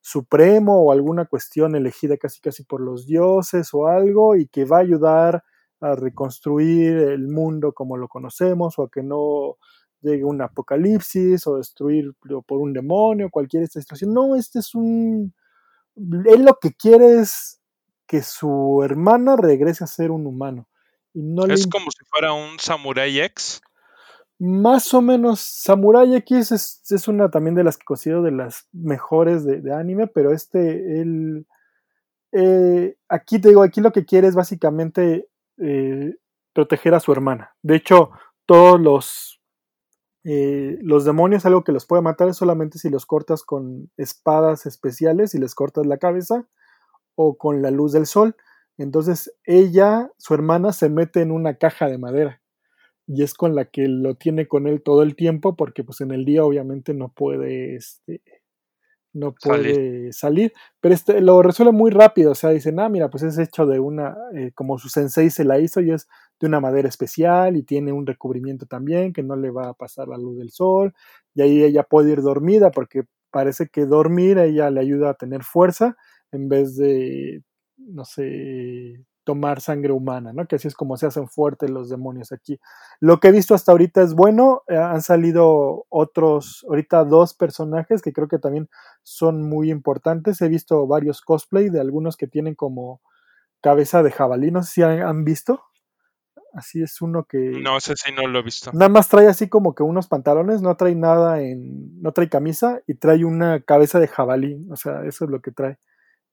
supremo 0.00 0.84
o 0.84 0.92
alguna 0.92 1.24
cuestión 1.24 1.74
elegida 1.74 2.16
casi 2.16 2.40
casi 2.40 2.62
por 2.62 2.80
los 2.80 3.06
dioses 3.06 3.70
o 3.74 3.88
algo 3.88 4.36
y 4.36 4.46
que 4.46 4.64
va 4.64 4.78
a 4.78 4.82
ayudar 4.82 5.42
a 5.80 5.96
reconstruir 5.96 6.96
el 6.96 7.26
mundo 7.26 7.72
como 7.72 7.96
lo 7.96 8.06
conocemos 8.06 8.78
o 8.78 8.84
a 8.84 8.90
que 8.90 9.02
no 9.02 9.56
llegue 10.00 10.22
un 10.22 10.40
apocalipsis 10.42 11.44
o 11.48 11.56
destruirlo 11.56 12.42
por 12.42 12.60
un 12.60 12.72
demonio, 12.72 13.28
cualquier 13.28 13.64
esta 13.64 13.80
situación. 13.80 14.14
No, 14.14 14.36
este 14.36 14.60
es 14.60 14.74
un... 14.76 15.34
Él 15.96 16.44
lo 16.44 16.56
que 16.60 16.72
quiere 16.74 17.18
es 17.18 17.60
que 18.06 18.22
su 18.22 18.82
hermana 18.84 19.36
regrese 19.36 19.82
a 19.82 19.88
ser 19.88 20.12
un 20.12 20.26
humano. 20.26 20.68
Y 21.12 21.22
no 21.22 21.46
es 21.46 21.64
le... 21.64 21.70
como 21.70 21.90
si 21.90 22.04
fuera 22.08 22.32
un 22.32 22.60
Samurai 22.60 23.18
X 23.18 23.60
más 24.38 24.92
o 24.92 25.00
menos 25.00 25.40
Samurai 25.40 26.14
X 26.16 26.52
es, 26.52 27.08
una 27.08 27.30
también 27.30 27.54
de 27.54 27.64
las 27.64 27.78
que 27.78 27.84
considero 27.84 28.22
de 28.22 28.32
las 28.32 28.68
mejores 28.72 29.44
de, 29.44 29.60
de 29.60 29.72
anime, 29.74 30.06
pero 30.06 30.32
este, 30.32 31.00
el, 31.00 31.46
eh, 32.32 32.96
aquí 33.08 33.40
te 33.40 33.48
digo, 33.48 33.62
aquí 33.62 33.80
lo 33.80 33.92
que 33.92 34.04
quiere 34.04 34.28
es 34.28 34.34
básicamente 34.34 35.28
eh, 35.58 36.14
proteger 36.52 36.94
a 36.94 37.00
su 37.00 37.12
hermana. 37.12 37.54
De 37.62 37.76
hecho, 37.76 38.10
todos 38.44 38.78
los, 38.78 39.40
eh, 40.24 40.78
los 40.82 41.06
demonios, 41.06 41.46
algo 41.46 41.64
que 41.64 41.72
los 41.72 41.86
puede 41.86 42.02
matar 42.02 42.28
es 42.28 42.36
solamente 42.36 42.78
si 42.78 42.90
los 42.90 43.06
cortas 43.06 43.42
con 43.42 43.90
espadas 43.96 44.66
especiales 44.66 45.34
y 45.34 45.38
les 45.38 45.54
cortas 45.54 45.86
la 45.86 45.96
cabeza 45.96 46.46
o 47.14 47.38
con 47.38 47.62
la 47.62 47.70
luz 47.70 47.92
del 47.92 48.06
sol. 48.06 48.36
Entonces 48.76 49.34
ella, 49.44 50.10
su 50.18 50.34
hermana, 50.34 50.72
se 50.72 50.90
mete 50.90 51.22
en 51.22 51.30
una 51.32 51.54
caja 51.54 51.88
de 51.88 51.96
madera 51.96 52.42
y 53.06 53.22
es 53.22 53.34
con 53.34 53.54
la 53.54 53.66
que 53.66 53.88
lo 53.88 54.16
tiene 54.16 54.48
con 54.48 54.66
él 54.66 54.82
todo 54.82 55.02
el 55.02 55.14
tiempo 55.14 55.54
porque 55.56 55.84
pues 55.84 56.00
en 56.00 56.10
el 56.10 56.24
día 56.24 56.44
obviamente 56.44 56.92
no 56.94 57.08
puede 57.08 57.76
este 57.76 58.20
no 59.12 59.32
puede 59.32 60.12
salir, 60.12 60.12
salir 60.12 60.52
pero 60.80 60.94
este 60.94 61.20
lo 61.20 61.40
resuelve 61.40 61.72
muy 61.72 61.90
rápido 61.90 62.32
o 62.32 62.34
sea 62.34 62.50
dicen 62.50 62.78
ah 62.80 62.88
mira 62.88 63.08
pues 63.08 63.22
es 63.22 63.38
hecho 63.38 63.64
de 63.66 63.80
una 63.80 64.16
eh, 64.34 64.50
como 64.54 64.78
su 64.78 64.88
sensei 64.88 65.30
se 65.30 65.44
la 65.44 65.58
hizo 65.58 65.80
y 65.80 65.92
es 65.92 66.08
de 66.40 66.48
una 66.48 66.60
madera 66.60 66.88
especial 66.88 67.56
y 67.56 67.62
tiene 67.62 67.92
un 67.92 68.06
recubrimiento 68.06 68.66
también 68.66 69.12
que 69.12 69.22
no 69.22 69.36
le 69.36 69.50
va 69.50 69.68
a 69.68 69.74
pasar 69.74 70.08
la 70.08 70.18
luz 70.18 70.38
del 70.38 70.50
sol 70.50 70.92
y 71.34 71.42
ahí 71.42 71.62
ella 71.62 71.84
puede 71.84 72.12
ir 72.12 72.22
dormida 72.22 72.70
porque 72.70 73.04
parece 73.30 73.68
que 73.68 73.86
dormir 73.86 74.38
a 74.38 74.44
ella 74.44 74.70
le 74.70 74.80
ayuda 74.80 75.10
a 75.10 75.14
tener 75.14 75.44
fuerza 75.44 75.96
en 76.32 76.48
vez 76.48 76.76
de 76.76 77.42
no 77.78 78.04
sé 78.04 79.04
tomar 79.26 79.60
sangre 79.60 79.92
humana, 79.92 80.32
¿no? 80.32 80.46
Que 80.46 80.54
así 80.54 80.68
es 80.68 80.76
como 80.76 80.96
se 80.96 81.04
hacen 81.04 81.28
fuertes 81.28 81.68
los 81.68 81.90
demonios 81.90 82.30
aquí. 82.30 82.60
Lo 83.00 83.18
que 83.18 83.28
he 83.28 83.32
visto 83.32 83.56
hasta 83.56 83.72
ahorita 83.72 84.00
es 84.00 84.14
bueno, 84.14 84.62
eh, 84.68 84.76
han 84.76 85.02
salido 85.02 85.84
otros, 85.88 86.64
ahorita 86.68 87.04
dos 87.04 87.34
personajes 87.34 88.02
que 88.02 88.12
creo 88.12 88.28
que 88.28 88.38
también 88.38 88.70
son 89.02 89.42
muy 89.42 89.72
importantes. 89.72 90.40
He 90.40 90.48
visto 90.48 90.86
varios 90.86 91.22
cosplay 91.22 91.70
de 91.70 91.80
algunos 91.80 92.16
que 92.16 92.28
tienen 92.28 92.54
como 92.54 93.02
cabeza 93.60 94.04
de 94.04 94.12
jabalí, 94.12 94.52
no 94.52 94.62
sé 94.62 94.70
si 94.70 94.82
han, 94.82 95.02
han 95.02 95.24
visto. 95.24 95.60
Así 96.52 96.80
es 96.80 97.02
uno 97.02 97.24
que... 97.24 97.60
No, 97.60 97.76
ese 97.76 97.96
sí 97.96 98.12
no 98.16 98.28
lo 98.28 98.38
he 98.38 98.42
visto. 98.42 98.70
Nada 98.72 98.88
más 98.88 99.08
trae 99.08 99.26
así 99.26 99.48
como 99.48 99.74
que 99.74 99.82
unos 99.82 100.06
pantalones, 100.06 100.62
no 100.62 100.76
trae 100.76 100.94
nada 100.94 101.42
en... 101.42 102.00
no 102.00 102.12
trae 102.12 102.28
camisa 102.28 102.80
y 102.86 102.94
trae 102.94 103.24
una 103.24 103.60
cabeza 103.60 103.98
de 103.98 104.06
jabalí, 104.06 104.64
o 104.70 104.76
sea, 104.76 105.04
eso 105.04 105.24
es 105.24 105.30
lo 105.32 105.42
que 105.42 105.50
trae. 105.50 105.78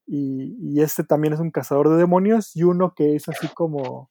Y, 0.06 0.80
este 0.80 1.04
también 1.04 1.32
es 1.34 1.40
un 1.40 1.50
cazador 1.50 1.88
de 1.88 1.96
demonios 1.96 2.54
y 2.56 2.64
uno 2.64 2.94
que 2.94 3.16
es 3.16 3.28
así 3.28 3.48
como, 3.54 4.10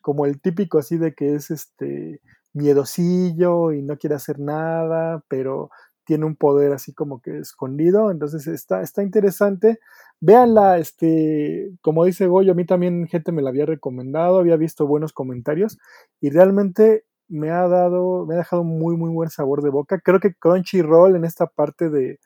como 0.00 0.26
el 0.26 0.40
típico 0.40 0.78
así 0.78 0.98
de 0.98 1.14
que 1.14 1.34
es 1.34 1.50
este 1.50 2.20
miedosillo 2.52 3.72
y 3.72 3.82
no 3.82 3.96
quiere 3.96 4.16
hacer 4.16 4.38
nada, 4.40 5.24
pero 5.28 5.70
tiene 6.04 6.26
un 6.26 6.36
poder 6.36 6.72
así 6.72 6.92
como 6.92 7.20
que 7.22 7.38
escondido, 7.38 8.10
entonces 8.10 8.46
está, 8.48 8.82
está 8.82 9.02
interesante. 9.02 9.78
Véanla, 10.20 10.78
este, 10.78 11.70
como 11.82 12.04
dice 12.04 12.26
Goyo, 12.26 12.52
a 12.52 12.54
mí 12.56 12.66
también 12.66 13.06
gente 13.06 13.32
me 13.32 13.42
la 13.42 13.50
había 13.50 13.66
recomendado, 13.66 14.40
había 14.40 14.56
visto 14.56 14.86
buenos 14.86 15.12
comentarios 15.12 15.78
y 16.20 16.30
realmente 16.30 17.04
me 17.28 17.50
ha 17.50 17.68
dado, 17.68 18.26
me 18.26 18.34
ha 18.34 18.38
dejado 18.38 18.64
muy, 18.64 18.96
muy 18.96 19.10
buen 19.10 19.30
sabor 19.30 19.62
de 19.62 19.70
boca. 19.70 20.00
Creo 20.00 20.20
que 20.20 20.34
Crunchyroll 20.34 21.14
en 21.16 21.24
esta 21.24 21.46
parte 21.46 21.88
de, 21.88 22.18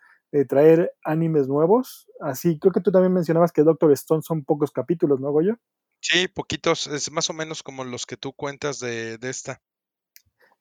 traer 0.44 0.92
animes 1.04 1.46
nuevos, 1.46 2.10
así, 2.20 2.58
creo 2.58 2.72
que 2.72 2.80
tú 2.80 2.90
también 2.90 3.12
mencionabas 3.12 3.52
que 3.52 3.62
Doctor 3.62 3.92
Stone 3.92 4.22
son 4.22 4.44
pocos 4.44 4.72
capítulos, 4.72 5.20
¿no, 5.20 5.30
Goyo? 5.30 5.56
Sí, 6.00 6.28
poquitos, 6.28 6.88
es 6.88 7.10
más 7.12 7.30
o 7.30 7.32
menos 7.32 7.62
como 7.62 7.84
los 7.84 8.04
que 8.04 8.16
tú 8.16 8.32
cuentas 8.32 8.80
de, 8.80 9.16
de 9.18 9.30
esta. 9.30 9.62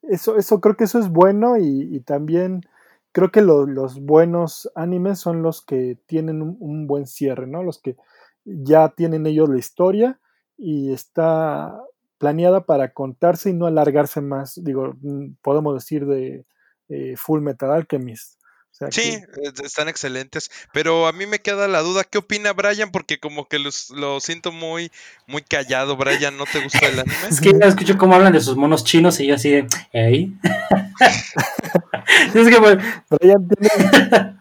Eso, 0.04 0.38
eso, 0.38 0.62
creo 0.62 0.78
que 0.78 0.84
eso 0.84 1.00
es 1.00 1.10
bueno 1.10 1.58
y, 1.58 1.90
y 1.92 2.02
también 2.02 2.62
creo 3.12 3.32
que 3.32 3.42
lo, 3.42 3.66
los 3.66 4.00
buenos 4.00 4.70
animes 4.76 5.20
son 5.20 5.42
los 5.42 5.66
que 5.66 5.98
tienen 6.06 6.42
un, 6.42 6.58
un, 6.60 6.88
buen 6.88 7.08
cierre, 7.08 7.48
¿no? 7.48 7.64
Los 7.64 7.82
que 7.82 7.96
ya 8.46 8.90
tienen 8.90 9.26
ellos 9.26 9.50
la 9.50 9.58
historia 9.58 10.20
y 10.58 10.92
está 10.92 11.80
planeada 12.18 12.66
para 12.66 12.94
contarse 12.94 13.50
y 13.50 13.54
no 13.54 13.66
alargarse 13.66 14.22
más. 14.22 14.62
Digo, 14.64 14.96
mm, 15.02 15.36
podemos 15.42 15.76
decir 15.76 16.06
de 16.06 16.46
eh, 16.90 17.16
Full 17.18 17.42
Metal 17.42 17.72
Alchemist. 17.72 18.40
O 18.74 18.76
sea, 18.76 18.92
sí, 18.92 19.22
que... 19.36 19.66
están 19.66 19.88
excelentes. 19.88 20.50
Pero 20.74 21.06
a 21.06 21.12
mí 21.12 21.28
me 21.28 21.40
queda 21.40 21.68
la 21.68 21.82
duda, 21.82 22.04
¿qué 22.04 22.18
opina 22.18 22.54
Brian? 22.54 22.92
Porque 22.92 23.20
como 23.20 23.48
que 23.48 23.60
los, 23.60 23.92
lo 23.92 24.20
siento 24.20 24.52
muy, 24.52 24.92
muy 25.28 25.44
callado. 25.44 25.96
Brian, 25.96 26.38
¿no 26.38 26.46
te 26.46 26.60
gusta 26.60 26.88
el 26.88 27.00
anime? 27.00 27.16
Es 27.30 27.40
que 27.40 27.52
ya 27.52 27.68
escucho 27.68 27.98
cómo 28.00 28.16
hablan 28.16 28.34
de 28.34 28.42
sus 28.42 28.58
monos 28.58 28.84
chinos 28.84 29.20
y 29.20 29.28
yo 29.28 29.36
así 29.36 29.52
de, 29.52 29.68
¿ey? 29.92 30.36
es 32.34 32.50
que 32.50 32.60
bueno, 32.60 32.82
Brian 33.10 33.48
tiene... 33.48 34.40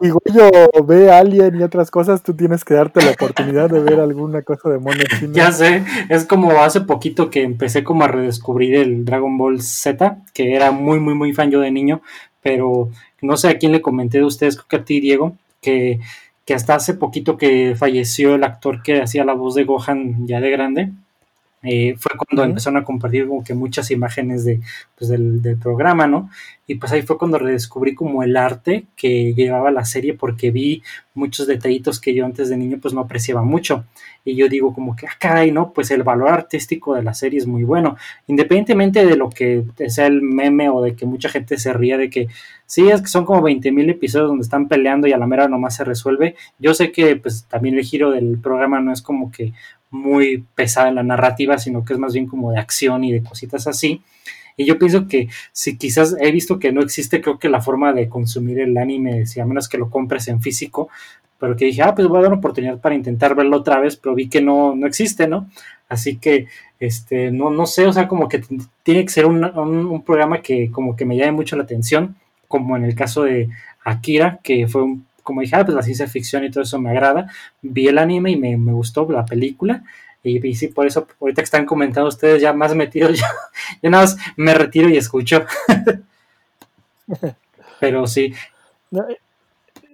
Si 0.00 0.08
Goyo 0.10 0.50
ve 0.84 1.12
Alien 1.12 1.60
y 1.60 1.62
otras 1.62 1.90
cosas, 1.90 2.22
tú 2.22 2.34
tienes 2.34 2.64
que 2.64 2.74
darte 2.74 3.04
la 3.04 3.12
oportunidad 3.12 3.70
de 3.70 3.80
ver 3.80 4.00
alguna 4.00 4.42
cosa 4.42 4.70
de 4.70 4.78
mono 4.78 5.04
chino. 5.18 5.32
Ya 5.32 5.52
sé, 5.52 5.84
es 6.08 6.24
como 6.24 6.50
hace 6.62 6.80
poquito 6.80 7.30
que 7.30 7.42
empecé 7.42 7.84
como 7.84 8.04
a 8.04 8.08
redescubrir 8.08 8.74
el 8.74 9.04
Dragon 9.04 9.38
Ball 9.38 9.62
Z, 9.62 10.18
que 10.34 10.54
era 10.54 10.72
muy, 10.72 10.98
muy, 10.98 11.14
muy 11.14 11.32
fan 11.32 11.50
yo 11.50 11.60
de 11.60 11.70
niño, 11.70 12.02
pero 12.46 12.90
no 13.22 13.36
sé 13.36 13.48
a 13.48 13.58
quién 13.58 13.72
le 13.72 13.82
comenté 13.82 14.18
de 14.18 14.24
ustedes, 14.24 14.54
creo 14.54 14.68
que 14.68 14.76
a 14.76 14.84
ti, 14.84 15.00
Diego, 15.00 15.36
que, 15.60 15.98
que 16.44 16.54
hasta 16.54 16.76
hace 16.76 16.94
poquito 16.94 17.36
que 17.36 17.74
falleció 17.76 18.36
el 18.36 18.44
actor 18.44 18.84
que 18.84 19.02
hacía 19.02 19.24
la 19.24 19.34
voz 19.34 19.56
de 19.56 19.64
Gohan 19.64 20.28
ya 20.28 20.40
de 20.40 20.50
grande, 20.52 20.92
eh, 21.64 21.96
fue 21.98 22.12
cuando 22.16 22.42
uh 22.42 22.46
-huh. 22.46 22.50
empezaron 22.50 22.80
a 22.80 22.84
compartir 22.84 23.26
como 23.26 23.42
que 23.42 23.54
muchas 23.54 23.90
imágenes 23.90 24.44
de, 24.44 24.60
pues 24.96 25.10
del, 25.10 25.42
del, 25.42 25.58
programa, 25.58 26.06
¿no? 26.06 26.30
Y 26.66 26.76
pues 26.76 26.90
ahí 26.92 27.02
fue 27.02 27.16
cuando 27.16 27.38
redescubrí 27.38 27.94
como 27.94 28.22
el 28.24 28.36
arte 28.36 28.86
que 28.96 29.34
llevaba 29.34 29.70
la 29.70 29.84
serie 29.84 30.14
porque 30.14 30.50
vi 30.50 30.82
muchos 31.14 31.46
detallitos 31.46 32.00
que 32.00 32.12
yo 32.12 32.24
antes 32.24 32.48
de 32.48 32.56
niño 32.56 32.78
pues 32.82 32.92
no 32.92 33.00
apreciaba 33.00 33.42
mucho. 33.42 33.84
Y 34.24 34.34
yo 34.34 34.48
digo 34.48 34.74
como 34.74 34.96
que, 34.96 35.06
ah, 35.06 35.16
caray, 35.18 35.52
¿no? 35.52 35.72
Pues 35.72 35.92
el 35.92 36.02
valor 36.02 36.30
artístico 36.30 36.94
de 36.94 37.04
la 37.04 37.14
serie 37.14 37.38
es 37.38 37.46
muy 37.46 37.62
bueno. 37.62 37.96
Independientemente 38.26 39.06
de 39.06 39.16
lo 39.16 39.30
que 39.30 39.64
sea 39.86 40.06
el 40.06 40.22
meme 40.22 40.68
o 40.68 40.82
de 40.82 40.96
que 40.96 41.06
mucha 41.06 41.28
gente 41.28 41.56
se 41.56 41.72
ría 41.72 41.96
de 41.96 42.10
que, 42.10 42.26
sí, 42.66 42.88
es 42.88 43.00
que 43.00 43.08
son 43.08 43.24
como 43.24 43.42
20 43.42 43.70
mil 43.70 43.88
episodios 43.88 44.28
donde 44.28 44.42
están 44.42 44.66
peleando 44.66 45.06
y 45.06 45.12
a 45.12 45.18
la 45.18 45.28
mera 45.28 45.46
nomás 45.46 45.76
se 45.76 45.84
resuelve. 45.84 46.34
Yo 46.58 46.74
sé 46.74 46.90
que 46.90 47.14
pues 47.14 47.46
también 47.48 47.76
el 47.76 47.84
giro 47.84 48.10
del 48.10 48.38
programa 48.38 48.80
no 48.80 48.92
es 48.92 49.02
como 49.02 49.30
que 49.30 49.52
muy 49.90 50.44
pesada 50.54 50.88
en 50.88 50.96
la 50.96 51.02
narrativa, 51.02 51.58
sino 51.58 51.84
que 51.84 51.92
es 51.92 51.98
más 51.98 52.12
bien 52.12 52.26
como 52.26 52.50
de 52.52 52.58
acción 52.58 53.04
y 53.04 53.12
de 53.12 53.22
cositas 53.22 53.66
así. 53.66 54.02
Y 54.56 54.64
yo 54.64 54.78
pienso 54.78 55.06
que 55.06 55.28
si 55.52 55.76
quizás 55.76 56.16
he 56.20 56.30
visto 56.32 56.58
que 56.58 56.72
no 56.72 56.80
existe, 56.80 57.20
creo 57.20 57.38
que 57.38 57.48
la 57.48 57.60
forma 57.60 57.92
de 57.92 58.08
consumir 58.08 58.60
el 58.60 58.76
anime, 58.76 59.26
si 59.26 59.40
a 59.40 59.46
menos 59.46 59.68
que 59.68 59.78
lo 59.78 59.90
compres 59.90 60.28
en 60.28 60.40
físico, 60.40 60.88
pero 61.38 61.56
que 61.56 61.66
dije, 61.66 61.82
ah, 61.82 61.94
pues 61.94 62.08
voy 62.08 62.18
a 62.18 62.22
dar 62.22 62.30
una 62.32 62.38
oportunidad 62.38 62.80
para 62.80 62.94
intentar 62.94 63.34
verlo 63.34 63.58
otra 63.58 63.78
vez, 63.78 63.96
pero 63.96 64.14
vi 64.14 64.28
que 64.28 64.40
no, 64.40 64.74
no 64.74 64.86
existe, 64.86 65.28
¿no? 65.28 65.50
Así 65.88 66.16
que, 66.16 66.46
este, 66.80 67.30
no, 67.30 67.50
no 67.50 67.66
sé, 67.66 67.86
o 67.86 67.92
sea, 67.92 68.08
como 68.08 68.28
que 68.28 68.42
tiene 68.82 69.04
que 69.04 69.10
ser 69.10 69.26
un, 69.26 69.44
un, 69.44 69.86
un 69.86 70.02
programa 70.02 70.40
que 70.40 70.70
como 70.70 70.96
que 70.96 71.04
me 71.04 71.16
llame 71.16 71.32
mucho 71.32 71.56
la 71.56 71.64
atención, 71.64 72.16
como 72.48 72.76
en 72.76 72.84
el 72.84 72.94
caso 72.94 73.24
de 73.24 73.48
Akira, 73.84 74.40
que 74.42 74.66
fue 74.66 74.82
un 74.82 75.06
como 75.26 75.40
dije, 75.40 75.56
ah, 75.56 75.64
pues 75.64 75.74
la 75.74 75.82
ciencia 75.82 76.06
ficción 76.06 76.44
y 76.44 76.50
todo 76.50 76.62
eso 76.62 76.78
me 76.78 76.90
agrada. 76.90 77.28
Vi 77.60 77.88
el 77.88 77.98
anime 77.98 78.30
y 78.30 78.36
me, 78.36 78.56
me 78.56 78.72
gustó 78.72 79.10
la 79.10 79.26
película. 79.26 79.82
Y, 80.26 80.44
y, 80.44 80.54
sí, 80.56 80.68
por 80.68 80.86
eso, 80.86 81.06
ahorita 81.20 81.40
que 81.40 81.44
están 81.44 81.66
comentando 81.66 82.08
ustedes 82.08 82.42
ya 82.42 82.52
más 82.52 82.74
metidos, 82.74 83.12
yo, 83.18 83.24
yo 83.82 83.90
nada 83.90 84.04
más 84.04 84.16
me 84.36 84.54
retiro 84.54 84.88
y 84.88 84.96
escucho. 84.96 85.44
Pero 87.80 88.06
sí. 88.08 88.34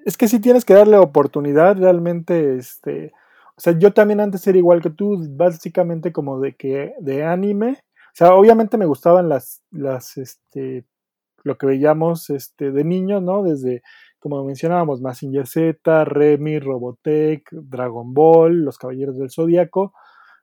Es 0.07 0.17
que 0.17 0.29
sí 0.29 0.41
tienes 0.41 0.65
que 0.65 0.73
darle 0.73 0.97
oportunidad 0.97 1.77
realmente, 1.77 2.57
este. 2.57 3.13
O 3.57 3.61
sea, 3.61 3.79
yo 3.79 3.93
también 3.93 4.21
antes 4.21 4.47
era 4.47 4.57
igual 4.57 4.81
que 4.81 4.89
tú, 4.89 5.23
básicamente 5.37 6.13
como 6.13 6.41
de 6.41 6.55
que 6.55 6.95
de 6.99 7.25
anime. 7.25 7.81
O 8.07 8.15
sea, 8.15 8.35
obviamente 8.35 8.79
me 8.79 8.87
gustaban 8.87 9.29
las, 9.29 9.61
las, 9.71 10.17
este, 10.17 10.87
lo 11.45 11.59
que 11.59 11.67
veíamos 11.67 12.31
este, 12.31 12.71
de 12.71 12.85
niños, 12.85 13.23
¿no? 13.23 13.43
Desde 13.43 13.83
como 14.19 14.43
mencionábamos, 14.45 15.03
Massinger 15.03 15.47
Z, 15.47 16.05
Remy, 16.05 16.61
Robotech, 16.61 17.43
Dragon 17.51 18.15
Ball, 18.15 18.65
Los 18.65 18.79
Caballeros 18.79 19.19
del 19.19 19.31
Zodíaco. 19.31 19.93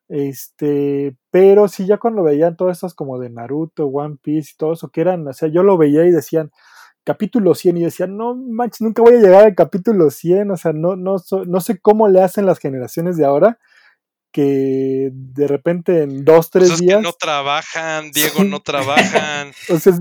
Este, 0.09 1.15
pero 1.31 1.67
sí, 1.67 1.85
ya 1.85 1.97
cuando 1.97 2.23
veían 2.23 2.57
todas 2.57 2.77
estas 2.77 2.95
como 2.95 3.19
de 3.19 3.29
Naruto, 3.29 3.85
One 3.85 4.17
Piece 4.21 4.51
y 4.53 4.57
todo 4.57 4.73
eso, 4.73 4.89
que 4.89 5.01
eran, 5.01 5.27
o 5.27 5.33
sea, 5.33 5.47
yo 5.49 5.63
lo 5.63 5.77
veía 5.77 6.05
y 6.05 6.11
decían 6.11 6.51
capítulo 7.03 7.55
100 7.55 7.77
y 7.77 7.83
decían, 7.83 8.17
no 8.17 8.35
manches, 8.35 8.81
nunca 8.81 9.01
voy 9.01 9.15
a 9.15 9.21
llegar 9.21 9.45
al 9.45 9.55
capítulo 9.55 10.09
100, 10.09 10.51
o 10.51 10.57
sea, 10.57 10.73
no, 10.73 10.95
no, 10.95 11.17
no 11.47 11.61
sé 11.61 11.79
cómo 11.79 12.07
le 12.07 12.21
hacen 12.21 12.45
las 12.45 12.59
generaciones 12.59 13.17
de 13.17 13.25
ahora 13.25 13.59
que 14.31 15.09
de 15.11 15.47
repente 15.47 16.03
en 16.03 16.23
dos, 16.23 16.49
tres 16.49 16.69
pues 16.69 16.79
es 16.79 16.85
días. 16.85 16.97
Que 16.97 17.03
no 17.03 17.13
trabajan, 17.13 18.11
Diego, 18.11 18.43
no 18.43 18.59
trabajan. 18.61 19.51
o 19.69 19.79
sea, 19.79 19.93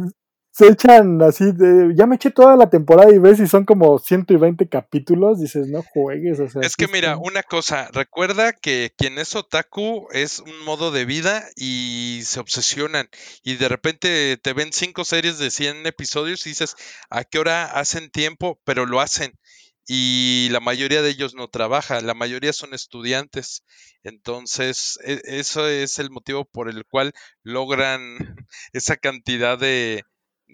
se 0.59 0.67
echan 0.67 1.23
así 1.23 1.53
de, 1.53 1.95
ya 1.95 2.09
me 2.09 2.17
eché 2.17 2.33
toda 2.33 2.57
la 2.57 2.69
temporada 2.69 3.15
y 3.15 3.19
ves 3.19 3.39
si 3.39 3.47
son 3.47 3.65
como 3.65 3.97
120 4.01 4.69
capítulos, 4.69 5.41
dices, 5.41 5.69
no 5.69 5.85
juegues. 5.85 6.41
O 6.41 6.49
sea, 6.49 6.63
es 6.63 6.75
que 6.75 6.89
mira, 6.89 7.17
una 7.17 7.45
cosa, 7.45 7.89
recuerda 7.93 8.53
que 8.53 8.93
quien 8.99 9.21
es 9.21 9.37
otaku 9.37 10.09
es 10.11 10.41
un 10.41 10.65
modo 10.65 10.91
de 10.91 11.05
vida 11.05 11.45
y 11.55 12.23
se 12.25 12.41
obsesionan 12.41 13.09
y 13.45 13.55
de 13.55 13.69
repente 13.69 14.37
te 14.37 14.53
ven 14.53 14.73
cinco 14.73 15.05
series 15.05 15.39
de 15.39 15.53
100 15.53 15.87
episodios 15.87 16.45
y 16.45 16.51
dices, 16.51 16.75
¿a 17.09 17.23
qué 17.23 17.39
hora 17.39 17.67
hacen 17.67 18.11
tiempo? 18.11 18.61
Pero 18.65 18.85
lo 18.85 19.01
hacen 19.01 19.39
y 19.87 20.49
la 20.51 20.59
mayoría 20.59 21.03
de 21.03 21.11
ellos 21.11 21.37
no 21.37 21.47
trabaja, 21.47 22.01
la 22.01 22.15
mayoría 22.15 22.53
son 22.53 22.75
estudiantes. 22.75 23.63
Entonces, 24.03 24.99
e 25.05 25.21
eso 25.25 25.69
es 25.69 26.01
el 26.01 26.11
motivo 26.11 26.45
por 26.47 26.69
el 26.69 26.85
cual 26.85 27.13
logran 27.45 28.19
esa 28.73 28.97
cantidad 28.97 29.57
de, 29.57 30.03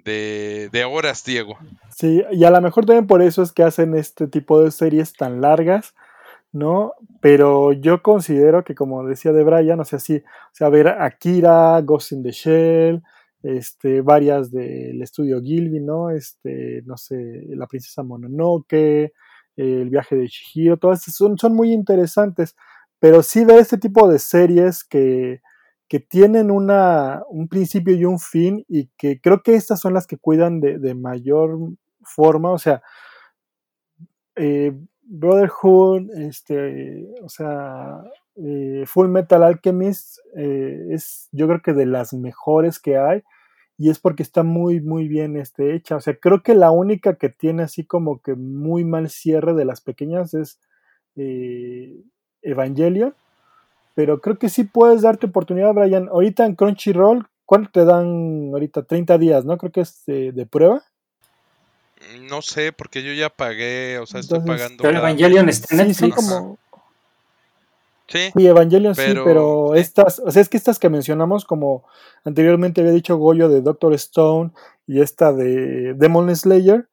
de, 0.05 0.69
de, 0.73 0.85
horas, 0.85 1.25
Diego. 1.25 1.57
Sí, 1.91 2.23
y 2.33 2.45
a 2.45 2.51
lo 2.51 2.61
mejor 2.61 2.87
también 2.87 3.07
por 3.07 3.23
eso 3.23 3.43
es 3.43 3.53
que 3.53 3.63
hacen 3.63 3.95
este 3.95 4.27
tipo 4.27 4.63
de 4.63 4.71
series 4.71 5.13
tan 5.13 5.41
largas, 5.41 5.95
¿no? 6.53 6.93
Pero 7.21 7.73
yo 7.73 8.03
considero 8.03 8.65
que, 8.65 8.75
como 8.75 9.05
decía 9.05 9.33
de 9.33 9.45
Brian, 9.45 9.81
o 9.81 9.85
sea, 9.85 9.99
sí, 9.99 10.17
o 10.17 10.55
sea, 10.55 10.69
ver 10.69 10.89
Akira, 10.89 11.81
Ghost 11.83 12.13
in 12.13 12.23
the 12.23 12.33
Shell, 12.33 13.03
este, 13.43 14.01
varias 14.01 14.51
del 14.51 15.03
estudio 15.03 15.41
Gilby, 15.41 15.81
¿no? 15.81 16.11
Este, 16.11 16.83
no 16.87 16.97
sé, 16.97 17.45
La 17.51 17.67
Princesa 17.67 18.03
Mononoke, 18.03 19.13
El 19.57 19.91
viaje 19.91 20.17
de 20.17 20.29
Chihiro, 20.29 20.77
todas 20.79 21.03
son, 21.03 21.39
son 21.39 21.55
muy 21.55 21.73
interesantes, 21.73 22.57
pero 22.99 23.23
sí 23.23 23.45
ver 23.45 23.59
este 23.59 23.79
tipo 23.79 24.09
de 24.09 24.19
series 24.19 24.85
que, 24.85 25.41
que 25.89 26.01
tienen 26.01 26.51
una, 26.51 27.23
un 27.29 27.49
principio 27.49 27.95
y 27.95 28.05
un 28.05 28.19
fin 28.19 28.65
y 28.69 28.89
que 28.99 29.21
creo 29.21 29.43
que 29.43 29.55
estas 29.55 29.81
son 29.81 29.95
las 29.95 30.07
que 30.07 30.19
cuidan 30.19 30.61
de, 30.61 30.79
de 30.79 30.95
mayor 30.95 31.59
forma, 32.03 32.51
o 32.53 32.59
sea, 32.59 32.83
eh, 34.37 34.73
Brotherhood, 35.03 36.11
este, 36.17 37.07
o 37.23 37.29
sea, 37.29 38.03
eh, 38.37 38.85
Full 38.87 39.09
Metal 39.09 39.43
Alchemist 39.43 40.19
eh, 40.37 40.87
es 40.91 41.29
yo 41.33 41.47
creo 41.47 41.63
que 41.63 41.73
de 41.75 41.87
las 41.87 42.13
mejores 42.15 42.81
que 42.81 42.97
hay 42.97 43.23
y 43.79 43.91
es 43.91 43.99
porque 44.01 44.23
está 44.23 44.43
muy 44.45 44.81
muy 44.81 45.09
bien 45.09 45.37
este, 45.37 45.75
hecha. 45.75 45.97
O 45.97 46.01
sea, 46.01 46.17
creo 46.17 46.43
que 46.43 46.55
la 46.55 46.71
única 46.71 47.17
que 47.17 47.29
tiene 47.29 47.65
así 47.65 47.85
como 47.87 48.23
que 48.23 48.35
muy 48.35 48.85
mal 48.85 49.11
cierre 49.11 49.55
de 49.55 49.65
las 49.67 49.81
pequeñas 49.83 50.35
es 50.35 50.61
Evangelion. 52.43 53.15
Pero 53.95 54.21
creo 54.21 54.39
que 54.39 54.49
sí 54.49 54.65
puedes 54.65 55.03
darte 55.03 55.27
oportunidad, 55.27 55.73
Brian. 55.73 56.09
Ahorita 56.09 56.45
en 56.47 56.55
Crunchyroll, 56.57 57.27
¿cuánto 57.47 57.71
te 57.71 57.85
dan 57.85 58.51
ahorita? 58.53 58.83
30 58.83 59.19
días, 59.19 59.45
¿no? 59.45 59.57
Creo 59.59 59.71
que 59.73 59.81
es 59.83 60.05
de, 60.07 60.33
de 60.33 60.47
prueba. 60.47 60.83
No 62.29 62.43
sé, 62.43 62.73
porque 62.73 63.03
yo 63.03 63.13
ya 63.13 63.31
pagué, 63.31 63.99
o 63.99 64.07
sea, 64.07 64.21
estoy 64.21 64.41
pagando. 64.41 64.83
Pero 64.83 64.95
cada 65.01 65.09
Evangelion 65.11 65.49
está 65.49 65.75
en 65.75 65.89
Sí, 65.89 65.95
son 65.95 66.09
Netflix. 66.11 66.29
como, 66.29 66.59
Sí, 68.07 68.19
Sí, 68.37 68.47
Evangelion 68.47 68.95
sí, 68.95 69.01
Pero- 69.25 69.75
estas, 69.75 70.19
o 70.19 70.31
sea, 70.31 70.43
es 70.43 70.51
que 70.51 70.59
estas 70.59 70.79
que 70.79 70.91
mencionamos, 70.91 71.47
como 71.47 71.85
anteriormente 72.25 72.83
había 72.83 72.93
dicho 72.93 73.17
Goyo 73.17 73.49
de 73.49 73.63
Doctor 73.63 73.95
Stone 73.95 74.51
y 74.87 75.01
esta 75.01 75.33
de 75.33 75.95
Demon 75.95 76.35
Slayer, 76.37 76.87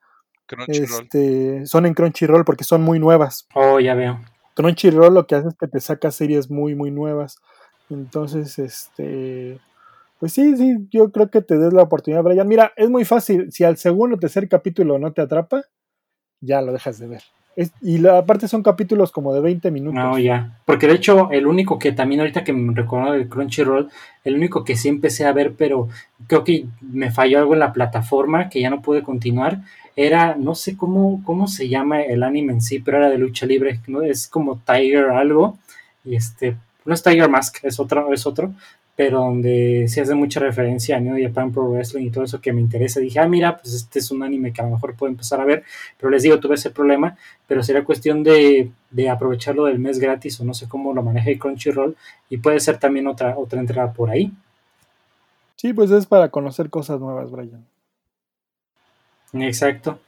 Crunchyroll. 0.46 1.04
este, 1.04 1.66
son 1.66 1.86
en 1.86 1.94
Crunchyroll 1.96 2.46
porque 2.46 2.64
son 2.64 2.82
muy 2.82 2.98
nuevas. 3.00 3.46
Oh, 3.54 3.82
ya 3.82 3.94
veo. 3.94 4.22
Crunchyroll 4.56 5.14
lo 5.14 5.28
que 5.28 5.36
hace 5.36 5.50
es 5.50 5.56
que 5.56 5.68
te 5.68 5.80
saca 5.80 6.12
series 6.12 6.50
muy, 6.50 6.76
muy 6.76 6.92
nuevas. 6.92 7.38
Entonces, 7.90 8.58
este, 8.60 9.60
pues 10.20 10.34
sí, 10.34 10.56
sí, 10.56 10.88
yo 10.92 11.12
creo 11.12 11.30
que 11.30 11.42
te 11.42 11.58
des 11.58 11.74
la 11.74 11.84
oportunidad, 11.84 12.24
Brian. 12.24 12.48
Mira, 12.48 12.74
es 12.76 12.90
muy 12.90 13.06
fácil. 13.06 13.52
Si 13.52 13.64
al 13.64 13.78
segundo 13.78 14.16
o 14.16 14.20
tercer 14.20 14.48
capítulo 14.48 15.00
no 15.00 15.14
te 15.14 15.22
atrapa, 15.22 15.64
ya 16.42 16.62
lo 16.62 16.72
dejas 16.74 17.00
de 17.00 17.08
ver. 17.08 17.24
Y 17.82 17.98
la, 17.98 18.20
aparte 18.20 18.48
son 18.48 18.64
capítulos 18.64 19.12
como 19.12 19.34
de 19.34 19.42
20 19.42 19.72
minutos. 19.72 20.02
No, 20.02 20.18
ya. 20.18 20.58
Porque 20.66 20.88
de 20.88 20.94
hecho, 20.94 21.30
el 21.32 21.48
único 21.48 21.78
que 21.78 21.92
también 21.92 22.22
ahorita 22.22 22.44
que 22.44 22.54
me 22.54 22.74
recuerdo 22.74 23.12
del 23.12 23.28
Crunchyroll, 23.28 23.90
el 24.24 24.36
único 24.36 24.64
que 24.64 24.76
sí 24.76 24.88
empecé 24.88 25.26
a 25.26 25.34
ver, 25.34 25.54
pero 25.58 25.90
creo 26.28 26.44
que 26.44 26.66
me 26.82 27.12
falló 27.12 27.40
algo 27.40 27.54
en 27.54 27.60
la 27.60 27.74
plataforma, 27.74 28.50
que 28.50 28.62
ya 28.62 28.70
no 28.70 28.82
pude 28.82 29.04
continuar, 29.04 29.60
era, 29.96 30.36
no 30.36 30.56
sé 30.56 30.78
cómo, 30.78 31.22
cómo 31.26 31.48
se 31.48 31.68
llama 31.68 32.02
el 32.02 32.24
anime 32.24 32.54
en 32.54 32.62
sí, 32.62 32.80
pero 32.80 32.98
era 32.98 33.10
de 33.10 33.18
lucha 33.18 33.46
libre, 33.46 33.82
¿no? 33.88 34.02
Es 34.02 34.28
como 34.28 34.60
Tiger 34.60 35.10
algo, 35.10 35.58
y 36.06 36.16
este, 36.16 36.56
no 36.86 36.94
es 36.94 37.04
Tiger 37.04 37.30
Mask, 37.30 37.58
es 37.64 37.80
otro, 37.80 38.14
es 38.14 38.26
otro, 38.26 38.54
pero 39.02 39.22
donde 39.22 39.88
se 39.88 40.00
hace 40.00 40.14
mucha 40.14 40.40
referencia 40.40 40.96
a 40.96 41.00
New 41.00 41.20
Japan 41.20 41.52
Pro 41.52 41.68
Wrestling 41.68 42.06
y 42.06 42.12
todo 42.12 42.24
eso 42.24 42.40
que 42.40 42.54
me 42.54 42.62
interesa. 42.62 43.00
Dije, 43.00 43.20
ah, 43.20 43.28
mira, 43.28 43.58
pues 43.58 43.74
este 43.74 43.98
es 43.98 44.12
un 44.12 44.22
anime 44.22 44.54
que 44.54 44.62
a 44.62 44.66
lo 44.66 44.70
mejor 44.76 44.94
puedo 44.94 45.10
empezar 45.10 45.42
a 45.42 45.46
ver, 45.46 45.64
pero 45.98 46.12
les 46.12 46.22
digo, 46.22 46.40
tuve 46.40 46.54
ese 46.54 46.70
problema, 46.70 47.18
pero 47.48 47.64
será 47.64 47.84
cuestión 47.84 48.22
de, 48.22 48.70
de 48.92 49.10
aprovecharlo 49.10 49.66
del 49.66 49.80
mes 49.80 49.98
gratis 49.98 50.40
o 50.40 50.46
no 50.46 50.54
sé 50.54 50.70
cómo 50.70 50.94
lo 50.94 51.02
maneja 51.02 51.32
el 51.32 51.40
Crunchyroll 51.40 51.98
y 52.30 52.38
puede 52.38 52.60
ser 52.60 52.78
también 52.78 53.08
otra, 53.08 53.36
otra 53.40 53.60
entrada 53.60 53.92
por 53.92 54.12
ahí. 54.12 54.32
Sí, 55.56 55.74
pues 55.74 55.90
es 55.90 56.06
para 56.06 56.30
conocer 56.30 56.70
cosas 56.70 57.00
nuevas, 57.00 57.32
Brian. 57.32 57.66
Exacto. 59.34 60.00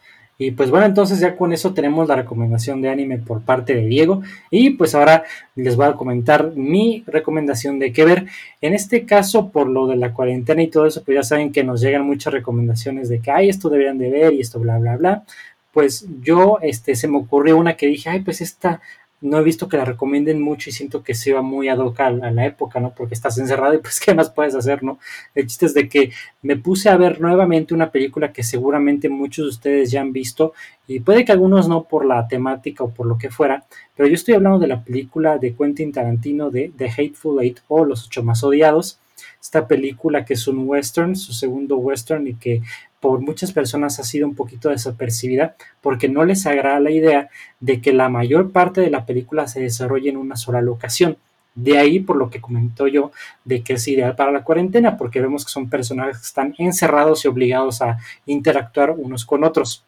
Y 0.45 0.51
pues 0.51 0.69
bueno, 0.69 0.85
entonces 0.85 1.21
ya 1.21 1.37
con 1.37 1.53
eso 1.53 1.73
tenemos 1.73 2.09
la 2.09 2.17
recomendación 2.17 2.81
de 2.81 2.89
anime 2.89 3.17
por 3.17 3.43
parte 3.43 3.73
de 3.73 3.85
Diego. 3.85 4.23
Y 4.51 4.71
pues 4.71 4.93
ahora 4.93 5.23
les 5.55 5.77
voy 5.77 5.85
a 5.85 5.93
comentar 5.93 6.51
mi 6.53 7.01
recomendación 7.07 7.79
de 7.79 7.93
qué 7.93 8.03
ver. 8.03 8.25
En 8.59 8.73
este 8.73 9.05
caso, 9.05 9.51
por 9.51 9.69
lo 9.69 9.87
de 9.87 9.95
la 9.95 10.11
cuarentena 10.11 10.61
y 10.61 10.67
todo 10.67 10.85
eso, 10.85 11.01
pues 11.01 11.15
ya 11.15 11.23
saben 11.23 11.53
que 11.53 11.63
nos 11.63 11.79
llegan 11.79 12.05
muchas 12.05 12.33
recomendaciones 12.33 13.07
de 13.07 13.19
que, 13.19 13.31
ay, 13.31 13.47
esto 13.47 13.69
deberían 13.69 13.97
de 13.97 14.09
ver 14.09 14.33
y 14.33 14.41
esto, 14.41 14.59
bla, 14.59 14.79
bla, 14.79 14.97
bla. 14.97 15.23
Pues 15.71 16.05
yo, 16.21 16.59
este, 16.61 16.95
se 16.95 17.07
me 17.07 17.19
ocurrió 17.19 17.57
una 17.57 17.77
que 17.77 17.87
dije, 17.87 18.09
ay, 18.09 18.19
pues 18.19 18.41
esta 18.41 18.81
no 19.23 19.39
he 19.39 19.43
visto 19.43 19.69
que 19.69 19.77
la 19.77 19.85
recomienden 19.85 20.41
mucho 20.41 20.69
y 20.69 20.73
siento 20.73 21.01
que 21.01 21.15
se 21.15 21.31
va 21.31 21.41
muy 21.41 21.69
ad 21.69 21.77
hoc 21.77 22.01
a, 22.01 22.09
la 22.11 22.45
época, 22.45 22.81
¿no? 22.81 22.93
Porque 22.93 23.13
estás 23.13 23.37
encerrado 23.37 23.73
y 23.73 23.77
pues, 23.77 23.99
¿qué 24.05 24.13
más 24.13 24.29
puedes 24.29 24.53
hacer, 24.53 24.83
no? 24.83 24.99
El 25.33 25.47
chiste 25.47 25.65
es 25.65 25.73
de 25.73 25.87
que 25.87 26.11
me 26.41 26.57
puse 26.57 26.89
a 26.89 26.97
ver 26.97 27.21
nuevamente 27.21 27.73
una 27.73 27.89
película 27.89 28.33
que 28.33 28.43
seguramente 28.43 29.07
muchos 29.07 29.45
de 29.45 29.49
ustedes 29.49 29.91
ya 29.91 30.01
han 30.01 30.11
visto 30.11 30.53
y 30.87 30.99
puede 30.99 31.23
que 31.23 31.31
algunos 31.31 31.69
no 31.69 31.85
por 31.85 32.05
la 32.05 32.27
temática 32.27 32.83
o 32.83 32.93
por 32.93 33.05
lo 33.05 33.17
que 33.17 33.29
fuera, 33.29 33.65
pero 33.95 34.09
yo 34.09 34.15
estoy 34.15 34.33
hablando 34.33 34.59
de 34.59 34.67
la 34.67 34.83
película 34.83 35.37
de 35.37 35.55
Quentin 35.55 35.93
Tarantino 35.93 36.51
de 36.51 36.73
The 36.75 36.89
Hateful 36.89 37.41
Eight 37.41 37.59
o 37.69 37.85
Los 37.85 38.07
Ocho 38.07 38.23
Más 38.23 38.43
Odiados, 38.43 38.99
esta 39.41 39.67
película 39.67 40.25
que 40.25 40.33
es 40.33 40.47
un 40.49 40.67
western, 40.67 41.15
su 41.15 41.31
segundo 41.31 41.77
western 41.77 42.27
y 42.27 42.35
que 42.35 42.61
por 43.03 43.19
muchas 43.19 43.51
personas 43.51 43.99
ha 43.99 44.05
sido 44.05 44.25
un 44.25 44.33
poquito 44.33 44.69
desapercibida 44.69 45.57
porque 45.81 46.07
no 46.07 46.23
les 46.23 46.45
agrada 46.45 46.79
la 46.79 46.89
idea 46.89 47.29
de 47.59 47.81
que 47.81 47.91
la 47.91 48.07
mayor 48.07 48.53
parte 48.53 48.79
de 48.79 48.89
la 48.89 49.05
película 49.05 49.45
se 49.45 49.59
desarrolle 49.59 50.09
en 50.09 50.15
una 50.15 50.37
sola 50.37 50.61
locación. 50.61 51.17
De 51.53 51.77
ahí, 51.77 51.99
por 51.99 52.15
lo 52.15 52.29
que 52.29 52.39
comentó 52.39 52.87
yo, 52.87 53.11
de 53.43 53.61
que 53.61 53.73
es 53.73 53.85
ideal 53.89 54.15
para 54.15 54.31
la 54.31 54.45
cuarentena, 54.45 54.95
porque 54.95 55.19
vemos 55.19 55.43
que 55.43 55.51
son 55.51 55.69
personajes 55.69 56.19
que 56.19 56.27
están 56.27 56.55
encerrados 56.57 57.25
y 57.25 57.27
obligados 57.27 57.81
a 57.81 57.97
interactuar 58.25 58.91
unos 58.91 59.25
con 59.25 59.43
otros. 59.43 59.83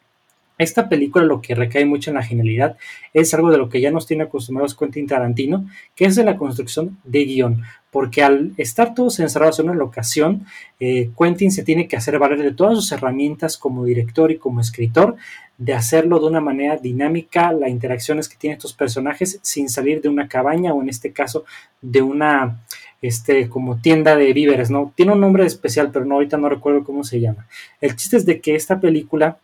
Esta 0.57 0.89
película 0.89 1.23
lo 1.23 1.41
que 1.41 1.55
recae 1.55 1.85
mucho 1.85 2.11
en 2.11 2.15
la 2.15 2.23
genialidad 2.23 2.75
es 3.13 3.33
algo 3.33 3.49
de 3.49 3.57
lo 3.57 3.69
que 3.69 3.79
ya 3.79 3.91
nos 3.91 4.07
tiene 4.07 4.23
acostumbrados 4.23 4.75
Quentin 4.75 5.07
Tarantino, 5.07 5.65
que 5.95 6.03
es 6.03 6.17
de 6.17 6.25
la 6.25 6.35
construcción 6.35 6.97
de 7.05 7.23
guion, 7.23 7.63
porque 7.95 8.23
al 8.23 8.51
estar 8.57 8.93
todos 8.93 9.21
encerrados 9.21 9.57
en 9.59 9.69
una 9.69 9.79
locación, 9.79 10.45
eh, 10.81 11.11
Quentin 11.17 11.49
se 11.49 11.63
tiene 11.63 11.87
que 11.87 11.95
hacer 11.95 12.19
valer 12.19 12.43
de 12.43 12.51
todas 12.51 12.75
sus 12.75 12.91
herramientas 12.91 13.57
como 13.57 13.85
director 13.85 14.31
y 14.31 14.37
como 14.37 14.59
escritor, 14.59 15.15
de 15.57 15.73
hacerlo 15.73 16.19
de 16.19 16.25
una 16.25 16.41
manera 16.41 16.75
dinámica, 16.75 17.53
las 17.53 17.69
interacciones 17.69 18.27
que 18.27 18.35
tienen 18.35 18.57
estos 18.57 18.73
personajes 18.73 19.39
sin 19.43 19.69
salir 19.69 20.01
de 20.01 20.09
una 20.09 20.27
cabaña 20.27 20.73
o 20.73 20.81
en 20.81 20.89
este 20.89 21.13
caso 21.13 21.45
de 21.81 22.01
una 22.01 22.65
este, 23.01 23.47
como 23.47 23.77
tienda 23.77 24.17
de 24.17 24.33
víveres, 24.33 24.69
¿no? 24.69 24.91
Tiene 24.93 25.13
un 25.13 25.21
nombre 25.21 25.45
especial, 25.45 25.89
pero 25.93 26.03
no, 26.03 26.15
ahorita 26.15 26.35
no 26.35 26.49
recuerdo 26.49 26.83
cómo 26.83 27.05
se 27.05 27.21
llama. 27.21 27.47
El 27.79 27.95
chiste 27.95 28.17
es 28.17 28.25
de 28.25 28.41
que 28.41 28.55
esta 28.55 28.81
película 28.81 29.37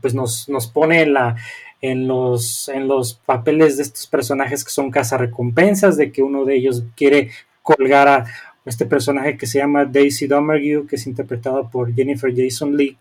pues 0.00 0.14
nos, 0.14 0.48
nos 0.48 0.68
pone 0.68 1.04
la, 1.04 1.36
en, 1.80 2.08
los, 2.08 2.68
en 2.68 2.88
los 2.88 3.14
papeles 3.14 3.76
de 3.76 3.84
estos 3.84 4.06
personajes 4.06 4.64
que 4.64 4.70
son 4.70 4.90
cazarrecompensas, 4.90 5.96
de 5.96 6.10
que 6.10 6.22
uno 6.22 6.44
de 6.44 6.56
ellos 6.56 6.84
quiere 6.96 7.30
colgar 7.76 8.08
a 8.08 8.24
este 8.64 8.86
personaje 8.86 9.36
que 9.36 9.46
se 9.46 9.58
llama 9.58 9.84
Daisy 9.84 10.26
Domergue, 10.26 10.86
que 10.88 10.96
es 10.96 11.06
interpretado 11.06 11.68
por 11.68 11.94
Jennifer 11.94 12.32
Jason 12.34 12.76
Lee, 12.76 12.96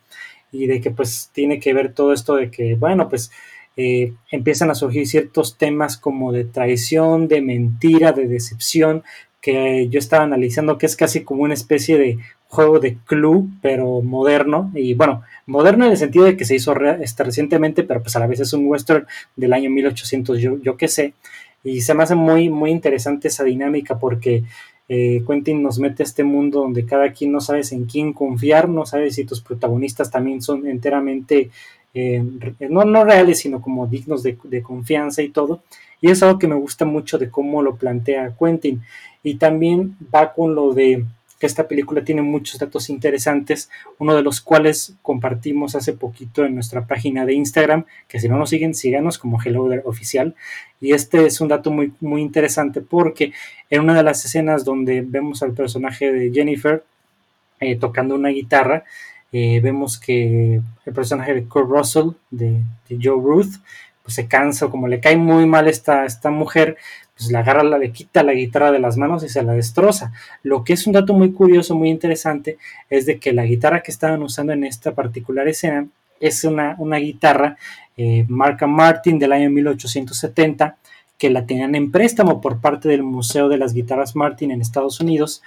y 0.51 0.67
de 0.67 0.81
que 0.81 0.91
pues 0.91 1.29
tiene 1.33 1.59
que 1.59 1.73
ver 1.73 1.93
todo 1.93 2.11
esto 2.11 2.35
de 2.35 2.51
que, 2.51 2.75
bueno, 2.75 3.07
pues 3.07 3.31
eh, 3.77 4.13
empiezan 4.29 4.69
a 4.69 4.75
surgir 4.75 5.07
ciertos 5.07 5.57
temas 5.57 5.97
como 5.97 6.33
de 6.33 6.43
traición, 6.43 7.29
de 7.29 7.41
mentira, 7.41 8.11
de 8.11 8.27
decepción, 8.27 9.03
que 9.39 9.87
yo 9.89 9.99
estaba 9.99 10.23
analizando 10.23 10.77
que 10.77 10.87
es 10.87 10.97
casi 10.97 11.23
como 11.23 11.43
una 11.43 11.53
especie 11.53 11.97
de 11.97 12.17
juego 12.49 12.79
de 12.79 12.97
club, 13.05 13.49
pero 13.61 14.01
moderno, 14.01 14.71
y 14.73 14.95
bueno, 14.95 15.23
moderno 15.45 15.85
en 15.85 15.91
el 15.91 15.97
sentido 15.97 16.25
de 16.25 16.35
que 16.35 16.45
se 16.45 16.55
hizo 16.55 16.73
re 16.73 16.97
este, 17.01 17.23
recientemente, 17.23 17.83
pero 17.83 18.01
pues 18.01 18.15
a 18.15 18.19
la 18.19 18.27
vez 18.27 18.39
es 18.39 18.51
un 18.53 18.67
western 18.67 19.05
del 19.35 19.53
año 19.53 19.69
1800, 19.69 20.39
yo, 20.39 20.57
yo 20.61 20.75
qué 20.75 20.87
sé, 20.87 21.13
y 21.63 21.81
se 21.81 21.93
me 21.93 22.03
hace 22.03 22.15
muy, 22.15 22.49
muy 22.49 22.71
interesante 22.71 23.27
esa 23.27 23.43
dinámica 23.43 23.99
porque 23.99 24.43
eh, 24.89 25.23
Quentin 25.27 25.61
nos 25.61 25.79
mete 25.79 26.03
a 26.03 26.05
este 26.05 26.23
mundo 26.23 26.61
donde 26.61 26.85
cada 26.85 27.11
quien 27.11 27.31
no 27.31 27.41
sabes 27.41 27.71
en 27.71 27.85
quién 27.85 28.13
confiar, 28.13 28.69
no 28.69 28.85
sabes 28.85 29.15
si 29.15 29.25
tus 29.25 29.41
protagonistas 29.41 30.09
también 30.09 30.41
son 30.41 30.65
enteramente, 30.67 31.49
eh, 31.93 32.23
no, 32.69 32.85
no 32.85 33.03
reales, 33.03 33.39
sino 33.39 33.61
como 33.61 33.87
dignos 33.87 34.23
de, 34.23 34.37
de 34.43 34.61
confianza 34.61 35.21
y 35.21 35.29
todo, 35.29 35.61
y 35.99 36.09
es 36.09 36.23
algo 36.23 36.39
que 36.39 36.47
me 36.47 36.55
gusta 36.55 36.85
mucho 36.85 37.17
de 37.17 37.29
cómo 37.29 37.61
lo 37.61 37.75
plantea 37.75 38.35
Quentin, 38.39 38.81
y 39.23 39.35
también 39.35 39.97
va 40.13 40.33
con 40.33 40.55
lo 40.55 40.73
de 40.73 41.03
que 41.39 41.45
esta 41.45 41.67
película 41.67 42.03
tiene 42.03 42.21
muchos 42.21 42.59
datos 42.59 42.89
interesantes, 42.89 43.69
uno 43.99 44.15
de 44.15 44.23
los 44.23 44.41
cuales 44.41 44.95
compartimos 45.01 45.75
hace 45.75 45.93
poquito 45.93 46.45
en 46.45 46.55
nuestra 46.55 46.87
página 46.87 47.25
de 47.25 47.33
Instagram, 47.33 47.85
que 48.07 48.19
si 48.19 48.27
no 48.27 48.37
nos 48.37 48.49
siguen, 48.49 48.73
síganos 48.73 49.17
como 49.17 49.41
Hello 49.41 49.69
There 49.69 49.83
Oficial. 49.85 50.35
Y 50.81 50.93
este 50.93 51.25
es 51.25 51.39
un 51.41 51.47
dato 51.47 51.71
muy, 51.71 51.93
muy 51.99 52.21
interesante 52.21 52.81
porque 52.81 53.33
en 53.69 53.81
una 53.81 53.95
de 53.95 54.03
las 54.03 54.23
escenas 54.25 54.65
donde 54.65 55.01
vemos 55.01 55.43
al 55.43 55.53
personaje 55.53 56.11
de 56.11 56.31
Jennifer 56.31 56.83
eh, 57.59 57.75
tocando 57.75 58.15
una 58.15 58.29
guitarra, 58.29 58.83
eh, 59.31 59.59
vemos 59.61 59.99
que 59.99 60.61
el 60.85 60.93
personaje 60.93 61.33
de 61.33 61.45
Kurt 61.45 61.69
Russell, 61.69 62.09
de, 62.31 62.61
Joe 62.89 63.21
Ruth, 63.21 63.55
pues 64.03 64.15
se 64.15 64.27
cansa, 64.27 64.67
como 64.67 64.87
le 64.87 64.99
cae 64.99 65.17
muy 65.17 65.45
mal 65.45 65.67
esta, 65.67 66.05
esta 66.05 66.29
mujer, 66.29 66.77
pues 67.17 67.31
le 67.31 67.37
agarra, 67.37 67.63
la, 67.63 67.77
le 67.77 67.91
quita 67.91 68.23
la 68.23 68.33
guitarra 68.33 68.71
de 68.71 68.79
las 68.79 68.97
manos 68.97 69.23
y 69.23 69.29
se 69.29 69.41
la 69.43 69.53
destroza. 69.53 70.11
Lo 70.43 70.63
que 70.63 70.73
es 70.73 70.85
un 70.85 70.93
dato 70.93 71.13
muy 71.13 71.31
curioso, 71.31 71.75
muy 71.75 71.89
interesante, 71.89 72.57
es 72.89 73.05
de 73.05 73.19
que 73.19 73.33
la 73.33 73.45
guitarra 73.45 73.81
que 73.81 73.91
estaban 73.91 74.21
usando 74.21 74.53
en 74.53 74.63
esta 74.63 74.93
particular 74.93 75.47
escena 75.47 75.87
es 76.19 76.43
una, 76.43 76.75
una 76.77 76.97
guitarra 76.97 77.57
eh, 77.95 78.25
marca 78.27 78.67
Martin 78.67 79.17
del 79.17 79.33
año 79.33 79.49
1870, 79.49 80.77
que 81.17 81.29
la 81.31 81.47
tenían 81.47 81.73
en 81.73 81.91
préstamo 81.91 82.41
por 82.41 82.61
parte 82.61 82.87
del 82.87 83.01
Museo 83.01 83.49
de 83.49 83.57
las 83.57 83.73
Guitarras 83.73 84.15
Martin 84.15 84.51
en 84.51 84.61
Estados 84.61 84.99
Unidos, 84.99 85.41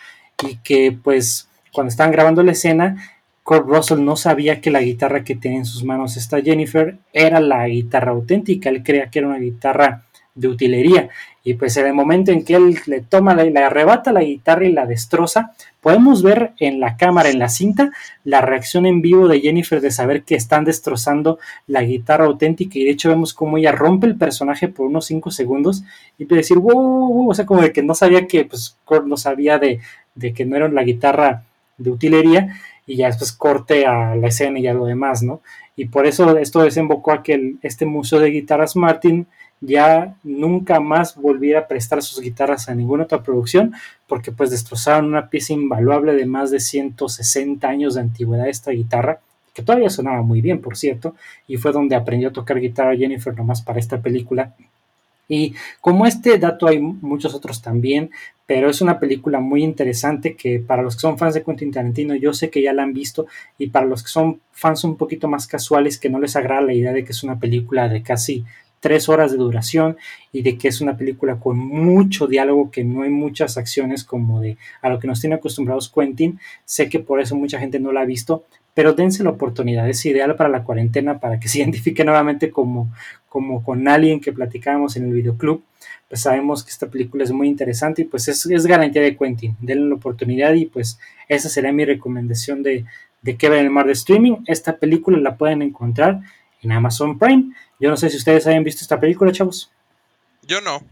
y 0.44 0.56
que 0.56 0.90
pues 0.90 1.48
cuando 1.72 1.90
estaban 1.90 2.12
grabando 2.12 2.42
la 2.42 2.52
escena, 2.52 2.96
Kurt 3.44 3.66
Russell 3.66 4.04
no 4.04 4.16
sabía 4.16 4.60
que 4.60 4.70
la 4.70 4.80
guitarra 4.80 5.22
que 5.22 5.36
tenía 5.36 5.58
en 5.58 5.64
sus 5.64 5.84
manos 5.84 6.16
esta 6.16 6.40
Jennifer 6.40 6.98
era 7.12 7.40
la 7.40 7.66
guitarra 7.68 8.10
auténtica, 8.10 8.68
él 8.68 8.82
creía 8.82 9.10
que 9.10 9.20
era 9.20 9.28
una 9.28 9.38
guitarra 9.38 10.02
de 10.34 10.48
utilería. 10.48 11.08
Y 11.42 11.54
pues 11.54 11.76
en 11.76 11.86
el 11.86 11.94
momento 11.94 12.32
en 12.32 12.44
que 12.44 12.54
él 12.54 12.78
le 12.86 13.00
toma, 13.00 13.34
le, 13.34 13.50
le 13.50 13.60
arrebata 13.60 14.12
la 14.12 14.22
guitarra 14.22 14.66
y 14.66 14.72
la 14.72 14.86
destroza, 14.86 15.52
podemos 15.80 16.22
ver 16.22 16.52
en 16.58 16.80
la 16.80 16.96
cámara, 16.96 17.30
en 17.30 17.38
la 17.38 17.48
cinta, 17.48 17.90
la 18.24 18.40
reacción 18.42 18.84
en 18.86 19.00
vivo 19.00 19.26
de 19.26 19.40
Jennifer 19.40 19.80
de 19.80 19.90
saber 19.90 20.22
que 20.22 20.34
están 20.34 20.64
destrozando 20.64 21.38
la 21.66 21.82
guitarra 21.82 22.26
auténtica 22.26 22.78
y 22.78 22.84
de 22.84 22.90
hecho 22.90 23.08
vemos 23.08 23.32
cómo 23.32 23.56
ella 23.56 23.72
rompe 23.72 24.06
el 24.06 24.16
personaje 24.16 24.68
por 24.68 24.86
unos 24.86 25.06
5 25.06 25.30
segundos 25.30 25.82
y 26.18 26.26
de 26.26 26.36
decir, 26.36 26.58
wow, 26.58 26.74
wow, 26.74 27.30
o 27.30 27.34
sea, 27.34 27.46
como 27.46 27.62
de 27.62 27.72
que 27.72 27.82
no 27.82 27.94
sabía 27.94 28.26
que, 28.26 28.44
pues, 28.44 28.76
no 29.06 29.16
sabía 29.16 29.58
de, 29.58 29.80
de 30.14 30.32
que 30.34 30.44
no 30.44 30.56
era 30.56 30.68
la 30.68 30.82
guitarra 30.82 31.44
de 31.78 31.90
utilería 31.90 32.56
y 32.86 32.96
ya 32.96 33.06
después 33.06 33.32
corte 33.32 33.86
a 33.86 34.14
la 34.14 34.28
escena 34.28 34.58
y 34.58 34.66
a 34.66 34.74
lo 34.74 34.84
demás, 34.84 35.22
¿no? 35.22 35.40
Y 35.76 35.86
por 35.86 36.06
eso 36.06 36.36
esto 36.36 36.62
desembocó 36.62 37.12
a 37.12 37.22
que 37.22 37.54
este 37.62 37.86
museo 37.86 38.20
de 38.20 38.30
guitarras 38.30 38.76
Martin 38.76 39.26
ya 39.60 40.16
nunca 40.22 40.80
más 40.80 41.16
volviera 41.16 41.60
a 41.60 41.68
prestar 41.68 42.02
sus 42.02 42.20
guitarras 42.20 42.68
a 42.68 42.74
ninguna 42.74 43.04
otra 43.04 43.22
producción, 43.22 43.74
porque 44.06 44.32
pues 44.32 44.50
destrozaron 44.50 45.06
una 45.06 45.28
pieza 45.28 45.52
invaluable 45.52 46.14
de 46.14 46.26
más 46.26 46.50
de 46.50 46.60
160 46.60 47.68
años 47.68 47.94
de 47.94 48.00
antigüedad 48.00 48.48
esta 48.48 48.70
guitarra, 48.70 49.20
que 49.52 49.62
todavía 49.62 49.90
sonaba 49.90 50.22
muy 50.22 50.40
bien, 50.40 50.60
por 50.60 50.76
cierto, 50.76 51.14
y 51.46 51.56
fue 51.56 51.72
donde 51.72 51.96
aprendió 51.96 52.28
a 52.28 52.32
tocar 52.32 52.60
guitarra 52.60 52.96
Jennifer 52.96 53.36
nomás 53.36 53.62
para 53.62 53.78
esta 53.78 54.00
película. 54.00 54.54
Y 55.28 55.54
como 55.80 56.06
este 56.06 56.38
dato 56.38 56.66
hay 56.66 56.80
muchos 56.80 57.34
otros 57.34 57.62
también, 57.62 58.10
pero 58.46 58.68
es 58.68 58.80
una 58.80 58.98
película 58.98 59.38
muy 59.38 59.62
interesante 59.62 60.34
que 60.34 60.58
para 60.58 60.82
los 60.82 60.96
que 60.96 61.02
son 61.02 61.18
fans 61.18 61.34
de 61.34 61.44
Quentin 61.44 61.70
Tarantino 61.70 62.16
yo 62.16 62.32
sé 62.32 62.50
que 62.50 62.62
ya 62.62 62.72
la 62.72 62.82
han 62.82 62.92
visto 62.92 63.26
y 63.56 63.68
para 63.68 63.86
los 63.86 64.02
que 64.02 64.08
son 64.08 64.40
fans 64.50 64.82
un 64.82 64.96
poquito 64.96 65.28
más 65.28 65.46
casuales 65.46 65.98
que 65.98 66.10
no 66.10 66.18
les 66.18 66.34
agrada 66.34 66.62
la 66.62 66.74
idea 66.74 66.92
de 66.92 67.04
que 67.04 67.12
es 67.12 67.22
una 67.22 67.38
película 67.38 67.88
de 67.88 68.02
casi 68.02 68.44
tres 68.80 69.08
horas 69.08 69.30
de 69.30 69.38
duración 69.38 69.96
y 70.32 70.42
de 70.42 70.56
que 70.58 70.68
es 70.68 70.80
una 70.80 70.96
película 70.96 71.36
con 71.36 71.58
mucho 71.58 72.26
diálogo, 72.26 72.70
que 72.70 72.82
no 72.82 73.02
hay 73.02 73.10
muchas 73.10 73.56
acciones 73.56 74.04
como 74.04 74.40
de 74.40 74.56
a 74.82 74.88
lo 74.88 74.98
que 74.98 75.06
nos 75.06 75.20
tiene 75.20 75.36
acostumbrados 75.36 75.90
Quentin. 75.90 76.40
Sé 76.64 76.88
que 76.88 76.98
por 76.98 77.20
eso 77.20 77.36
mucha 77.36 77.60
gente 77.60 77.78
no 77.78 77.92
la 77.92 78.00
ha 78.00 78.06
visto, 78.06 78.44
pero 78.74 78.94
dense 78.94 79.22
la 79.22 79.30
oportunidad, 79.30 79.88
es 79.88 80.04
ideal 80.06 80.34
para 80.36 80.48
la 80.48 80.64
cuarentena, 80.64 81.20
para 81.20 81.38
que 81.38 81.48
se 81.48 81.58
identifique 81.58 82.04
nuevamente 82.04 82.50
como, 82.50 82.92
como 83.28 83.62
con 83.62 83.86
alguien 83.86 84.20
que 84.20 84.32
platicábamos 84.32 84.96
en 84.96 85.04
el 85.04 85.12
videoclub. 85.12 85.62
Pues 86.08 86.22
sabemos 86.22 86.64
que 86.64 86.70
esta 86.70 86.88
película 86.88 87.22
es 87.22 87.30
muy 87.30 87.46
interesante 87.46 88.02
y 88.02 88.04
pues 88.04 88.26
es, 88.26 88.44
es 88.46 88.66
garantía 88.66 89.02
de 89.02 89.16
Quentin. 89.16 89.56
Denle 89.60 89.88
la 89.88 89.94
oportunidad 89.94 90.54
y 90.54 90.66
pues 90.66 90.98
esa 91.28 91.48
será 91.48 91.70
mi 91.70 91.84
recomendación 91.84 92.64
de, 92.64 92.84
de 93.22 93.36
que 93.36 93.46
en 93.46 93.52
el 93.54 93.70
mar 93.70 93.86
de 93.86 93.92
streaming. 93.92 94.38
Esta 94.46 94.76
película 94.76 95.18
la 95.18 95.36
pueden 95.36 95.62
encontrar 95.62 96.20
en 96.62 96.72
Amazon 96.72 97.18
Prime. 97.18 97.54
Yo 97.78 97.90
no 97.90 97.96
sé 97.96 98.10
si 98.10 98.16
ustedes 98.16 98.46
hayan 98.46 98.64
visto 98.64 98.82
esta 98.82 99.00
película, 99.00 99.32
chavos. 99.32 99.70
Yo 100.42 100.60
no. 100.60 100.82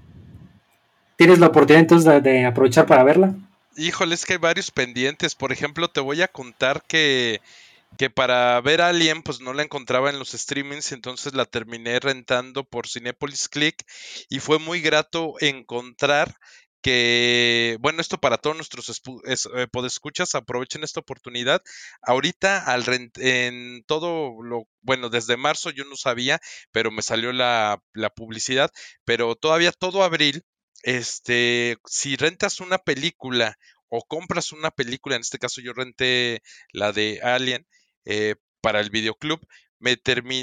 ¿Tienes 1.16 1.38
la 1.38 1.48
oportunidad 1.48 1.80
entonces 1.80 2.10
de, 2.10 2.20
de 2.20 2.46
aprovechar 2.46 2.86
para 2.86 3.04
verla? 3.04 3.34
Híjole, 3.76 4.14
es 4.14 4.24
que 4.24 4.34
hay 4.34 4.38
varios 4.38 4.70
pendientes. 4.70 5.34
Por 5.34 5.52
ejemplo, 5.52 5.88
te 5.88 6.00
voy 6.00 6.22
a 6.22 6.28
contar 6.28 6.82
que, 6.86 7.40
que 7.96 8.10
para 8.10 8.60
ver 8.60 8.80
Alien, 8.80 9.22
pues 9.22 9.40
no 9.40 9.52
la 9.52 9.62
encontraba 9.62 10.10
en 10.10 10.18
los 10.18 10.32
streamings, 10.32 10.92
entonces 10.92 11.34
la 11.34 11.44
terminé 11.44 11.98
rentando 12.00 12.64
por 12.64 12.86
Cinepolis 12.86 13.48
Click 13.48 13.84
y 14.28 14.40
fue 14.40 14.58
muy 14.58 14.80
grato 14.80 15.34
encontrar 15.40 16.36
que, 16.82 17.76
bueno, 17.80 18.00
esto 18.00 18.18
para 18.18 18.38
todos 18.38 18.56
nuestros 18.56 18.88
es- 19.24 19.48
eh, 19.54 19.66
podescuchas, 19.70 20.34
aprovechen 20.34 20.84
esta 20.84 21.00
oportunidad. 21.00 21.62
Ahorita 22.02 22.64
al 22.64 22.84
en 23.18 23.84
todo 23.86 24.42
lo, 24.42 24.68
bueno, 24.82 25.08
desde 25.10 25.36
marzo 25.36 25.70
yo 25.70 25.84
no 25.84 25.96
sabía, 25.96 26.40
pero 26.72 26.90
me 26.90 27.02
salió 27.02 27.32
la, 27.32 27.82
la 27.94 28.10
publicidad, 28.10 28.70
pero 29.04 29.34
todavía 29.36 29.72
todo 29.72 30.02
abril, 30.04 30.44
este, 30.82 31.76
si 31.86 32.16
rentas 32.16 32.60
una 32.60 32.78
película 32.78 33.56
o 33.88 34.02
compras 34.06 34.52
una 34.52 34.70
película, 34.70 35.16
en 35.16 35.22
este 35.22 35.38
caso 35.38 35.60
yo 35.60 35.72
renté 35.72 36.42
la 36.72 36.92
de 36.92 37.20
Alien 37.22 37.66
eh, 38.04 38.36
para 38.60 38.80
el 38.80 38.90
videoclub, 38.90 39.40
me, 39.78 39.96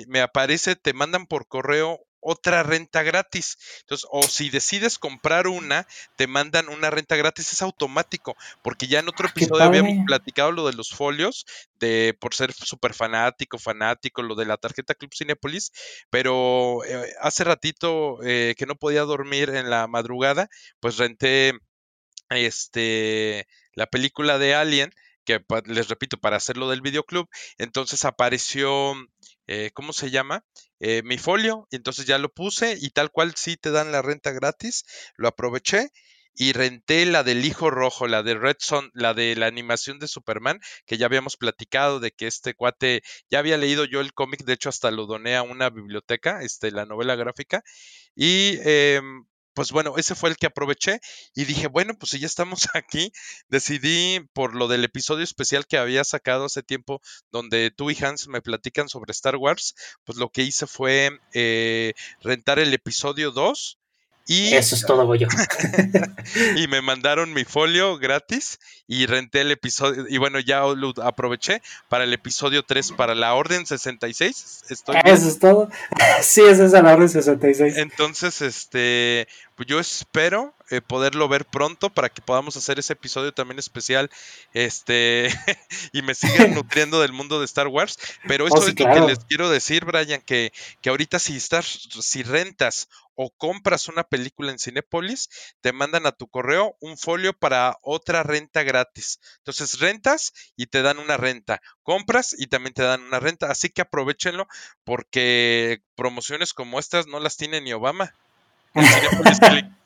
me 0.08 0.22
aparece, 0.22 0.76
te 0.76 0.94
mandan 0.94 1.28
por 1.28 1.48
correo 1.48 2.00
otra 2.26 2.64
renta 2.64 3.04
gratis. 3.04 3.58
Entonces, 3.82 4.08
o 4.12 4.24
si 4.24 4.50
decides 4.50 4.98
comprar 4.98 5.48
una, 5.48 5.88
te 6.16 6.28
mandan 6.28 6.70
una 6.70 6.90
renta 6.90 7.16
gratis, 7.16 7.54
es 7.54 7.62
automático, 7.62 8.36
porque 8.64 8.88
ya 8.88 9.00
en 9.00 9.10
otro 9.10 9.28
Ah, 9.28 9.30
episodio 9.30 9.64
habíamos 9.68 9.98
platicado 10.06 10.52
lo 10.52 10.66
de 10.68 10.74
los 10.74 10.90
folios, 10.90 11.46
de 11.80 12.18
por 12.20 12.34
ser 12.34 12.52
súper 12.54 12.94
fanático, 12.94 13.60
fanático, 13.60 14.24
lo 14.24 14.36
de 14.36 14.46
la 14.46 14.58
tarjeta 14.58 14.96
Club 14.96 15.14
Cinépolis, 15.16 15.72
pero 16.10 16.84
eh, 16.86 17.14
hace 17.22 17.44
ratito 17.44 18.18
eh, 18.24 18.56
que 18.58 18.66
no 18.66 18.76
podía 18.76 19.02
dormir 19.02 19.50
en 19.50 19.70
la 19.70 19.88
madrugada, 19.88 20.50
pues 20.80 20.98
renté 20.98 21.54
este 22.30 23.48
la 23.74 23.88
película 23.88 24.38
de 24.38 24.56
Alien, 24.56 24.92
que 25.26 25.44
les 25.66 25.90
repito, 25.90 26.18
para 26.18 26.38
hacerlo 26.38 26.70
del 26.70 26.82
videoclub, 26.82 27.28
entonces 27.58 28.06
apareció, 28.06 28.94
eh, 29.48 29.72
¿cómo 29.74 29.94
se 29.94 30.12
llama? 30.12 30.44
Eh, 30.80 31.02
mi 31.04 31.18
folio, 31.18 31.68
y 31.72 31.78
entonces 31.78 32.06
ya 32.06 32.18
lo 32.18 32.30
puse 32.30 32.78
y 32.80 32.90
tal 32.90 33.12
cual 33.12 33.34
sí 33.36 33.58
te 33.58 33.72
dan 33.72 33.92
la 33.92 34.02
renta 34.02 34.32
gratis, 34.32 34.86
lo 35.18 35.28
aproveché 35.28 35.90
y 36.36 36.52
renté 36.52 37.06
la 37.06 37.24
del 37.24 37.46
Hijo 37.46 37.70
Rojo, 37.70 38.08
la 38.08 38.22
de 38.22 38.36
Red 38.36 38.58
Son, 38.60 38.92
la 38.94 39.14
de 39.14 39.36
la 39.36 39.48
animación 39.48 40.00
de 40.00 40.08
Superman, 40.08 40.60
que 40.86 40.98
ya 40.98 41.06
habíamos 41.06 41.38
platicado 41.38 42.00
de 42.00 42.12
que 42.12 42.28
este 42.28 42.54
cuate, 42.54 43.02
ya 43.30 43.40
había 43.40 43.58
leído 43.58 43.86
yo 43.86 44.02
el 44.02 44.14
cómic, 44.14 44.44
de 44.44 44.54
hecho 44.54 44.70
hasta 44.70 44.92
lo 44.92 45.06
doné 45.06 45.38
a 45.38 45.44
una 45.44 45.70
biblioteca, 45.70 46.42
este, 46.42 46.72
la 46.72 46.86
novela 46.86 47.16
gráfica, 47.16 47.64
y 48.16 48.58
em, 48.64 49.26
pues 49.56 49.72
bueno, 49.72 49.96
ese 49.98 50.14
fue 50.14 50.30
el 50.30 50.38
que 50.38 50.46
aproveché 50.48 51.00
y 51.34 51.46
dije, 51.46 51.68
bueno, 51.68 51.96
pues 51.98 52.12
si 52.12 52.20
ya 52.20 52.28
estamos 52.28 52.68
aquí, 52.76 53.12
decidí 53.48 54.20
por 54.34 54.54
lo 54.56 54.68
del 54.68 54.84
episodio 54.84 55.24
especial 55.24 55.66
que 55.66 55.78
había 55.78 56.04
sacado 56.04 56.46
hace 56.46 56.62
tiempo, 56.62 57.02
donde 57.32 57.72
tú 57.72 57.90
y 57.90 57.98
Hans 58.00 58.28
me 58.28 58.42
platican 58.42 58.90
sobre 58.90 59.12
Star 59.12 59.38
Wars, 59.38 59.74
pues 60.04 60.18
lo 60.20 60.30
que 60.30 60.44
hice 60.44 60.68
fue 60.68 61.10
eh, 61.34 61.94
rentar 62.22 62.60
el 62.60 62.74
episodio 62.74 63.32
2 63.32 63.80
y, 64.28 64.54
Eso 64.54 64.76
es 64.76 64.86
todo, 64.86 65.06
Goyo. 65.06 65.28
y 66.56 66.68
me 66.68 66.82
mandaron 66.82 67.34
mi 67.34 67.44
folio 67.44 67.98
gratis 67.98 68.60
y 68.88 69.06
renté 69.06 69.42
el 69.42 69.52
episodio, 69.52 70.06
y 70.10 70.18
bueno, 70.18 70.40
ya 70.40 70.62
lo 70.62 70.94
aproveché 71.04 71.62
para 71.90 72.04
el 72.04 72.14
episodio 72.14 72.64
3, 72.64 72.94
para 72.94 73.16
la 73.16 73.34
Orden 73.34 73.66
66. 73.66 74.64
Estoy 74.70 74.96
bien. 75.04 75.16
Eso 75.16 75.28
es 75.28 75.40
todo. 75.40 75.70
Sí, 76.22 76.42
esa 76.42 76.66
es 76.66 76.72
la 76.72 76.94
orden 76.94 77.10
66. 77.10 77.78
Entonces, 77.78 78.42
este, 78.42 79.28
pues 79.56 79.68
yo 79.68 79.80
espero 79.80 80.54
eh, 80.70 80.82
poderlo 80.82 81.28
ver 81.28 81.46
pronto 81.46 81.90
para 81.90 82.10
que 82.10 82.22
podamos 82.22 82.58
hacer 82.58 82.80
ese 82.80 82.94
episodio 82.94 83.34
también 83.34 83.60
especial, 83.60 84.10
este, 84.54 85.30
y 85.94 86.02
me 86.02 86.16
sigan 86.16 86.54
nutriendo 86.54 87.02
del 87.02 87.14
mundo 87.14 87.40
de 87.40 87.46
Star 87.46 87.68
Wars. 87.68 88.00
Pero 88.28 88.48
esto 88.48 88.56
Oh, 88.56 88.62
sí, 88.62 88.74
es 88.76 88.80
lo 88.80 88.94
que 88.94 89.02
les 89.02 89.20
quiero 89.26 89.50
decir, 89.50 89.86
Brian, 89.86 90.22
que, 90.22 90.52
que 90.82 90.90
ahorita 90.90 91.20
si 91.20 91.36
estás, 91.36 91.88
si 92.00 92.24
rentas 92.24 92.88
o 93.16 93.32
compras 93.32 93.88
una 93.88 94.04
película 94.04 94.52
en 94.52 94.60
Cinépolis, 94.60 95.30
te 95.62 95.74
mandan 95.74 96.06
a 96.06 96.12
tu 96.12 96.28
correo 96.28 96.76
un 96.80 96.98
folio 96.98 97.34
para 97.34 97.78
otra 97.82 98.24
renta 98.24 98.64
gratis. 98.64 99.20
Entonces 99.38 99.80
rentas 99.80 100.34
y 100.56 100.68
te 100.68 100.82
dan 100.82 101.00
una 101.00 101.18
renta, 101.18 101.62
compras 101.84 102.36
y 102.38 102.48
también 102.48 102.74
te 102.74 102.84
dan 102.84 103.02
una 103.02 103.20
renta. 103.20 103.50
Así 103.50 103.70
que 103.70 103.82
aprovechenlo 103.82 104.48
porque 104.84 105.82
promociones 105.96 106.54
como 106.54 106.80
estas 106.80 107.08
no 107.08 107.20
las 107.20 107.38
tiene 107.38 107.62
ni 107.62 107.74
Obama. 107.74 108.14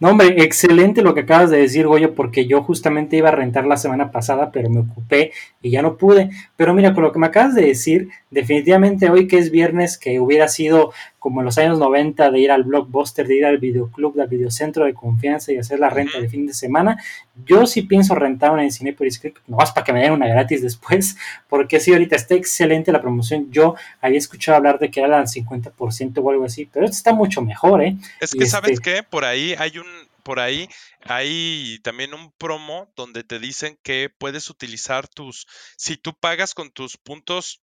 No, 0.00 0.10
hombre, 0.10 0.42
excelente 0.42 1.02
lo 1.02 1.14
que 1.14 1.20
acabas 1.20 1.50
de 1.50 1.58
decir, 1.58 1.86
Goyo, 1.86 2.14
porque 2.14 2.46
yo 2.46 2.62
justamente 2.62 3.16
iba 3.16 3.28
a 3.28 3.32
rentar 3.32 3.66
la 3.66 3.76
semana 3.76 4.10
pasada, 4.10 4.50
pero 4.50 4.68
me 4.68 4.80
ocupé 4.80 5.32
y 5.62 5.70
ya 5.70 5.82
no 5.82 5.96
pude. 5.96 6.30
Pero 6.56 6.74
mira, 6.74 6.94
con 6.94 7.04
lo 7.04 7.12
que 7.12 7.18
me 7.18 7.26
acabas 7.26 7.54
de 7.54 7.66
decir, 7.66 8.08
definitivamente 8.30 9.10
hoy 9.10 9.26
que 9.28 9.38
es 9.38 9.50
viernes, 9.50 9.98
que 9.98 10.20
hubiera 10.20 10.48
sido 10.48 10.92
como 11.24 11.40
en 11.40 11.46
los 11.46 11.56
años 11.56 11.78
90 11.78 12.30
de 12.30 12.38
ir 12.38 12.50
al 12.50 12.64
blockbuster, 12.64 13.26
de 13.26 13.36
ir 13.38 13.46
al 13.46 13.56
videoclub, 13.56 14.20
al 14.20 14.28
videocentro 14.28 14.84
de 14.84 14.92
confianza 14.92 15.52
y 15.54 15.56
hacer 15.56 15.80
la 15.80 15.88
renta 15.88 16.20
de 16.20 16.28
fin 16.28 16.46
de 16.46 16.52
semana, 16.52 17.02
yo 17.46 17.66
sí 17.66 17.80
pienso 17.80 18.14
rentar 18.14 18.50
una 18.50 18.62
en 18.62 18.70
Cinepolis 18.70 19.18
Click, 19.18 19.40
no 19.46 19.56
más 19.56 19.72
para 19.72 19.84
que 19.86 19.94
me 19.94 20.02
den 20.02 20.12
una 20.12 20.28
gratis 20.28 20.60
después, 20.60 21.16
porque 21.48 21.80
sí, 21.80 21.92
ahorita 21.94 22.14
está 22.14 22.34
excelente 22.34 22.92
la 22.92 23.00
promoción. 23.00 23.50
Yo 23.50 23.74
había 24.02 24.18
escuchado 24.18 24.58
hablar 24.58 24.78
de 24.78 24.90
que 24.90 25.00
era 25.00 25.18
al 25.18 25.26
50% 25.26 26.18
o 26.22 26.30
algo 26.30 26.44
así, 26.44 26.68
pero 26.70 26.84
esto 26.84 26.98
está 26.98 27.14
mucho 27.14 27.40
mejor, 27.40 27.82
¿eh? 27.82 27.96
Es 28.20 28.34
Y 28.34 28.40
que, 28.40 28.44
¿sabes 28.46 28.72
este- 28.72 28.82
qué? 28.96 29.02
Por 29.02 29.24
ahí 29.24 29.54
hay 29.58 29.78
un, 29.78 29.86
por 30.24 30.40
ahí 30.40 30.68
hay 31.06 31.78
también 31.82 32.12
un 32.12 32.32
promo 32.32 32.92
donde 32.96 33.24
te 33.24 33.38
dicen 33.38 33.78
que 33.82 34.10
puedes 34.10 34.50
utilizar 34.50 35.08
tus, 35.08 35.46
si 35.78 35.96
tú 35.96 36.12
pagas 36.20 36.52
con 36.52 36.70
tus 36.70 36.98
puntos 36.98 37.62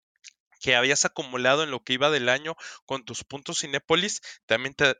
que 0.63 0.75
habías 0.75 1.03
acumulado 1.03 1.61
en 1.61 1.71
lo 1.71 1.83
que 1.83 1.93
iba 1.93 2.09
del 2.09 2.29
año 2.29 2.55
con 2.85 3.03
tus 3.03 3.25
puntos 3.25 3.59
Cinépolis, 3.59 4.21
también 4.45 4.73
te, 4.73 4.95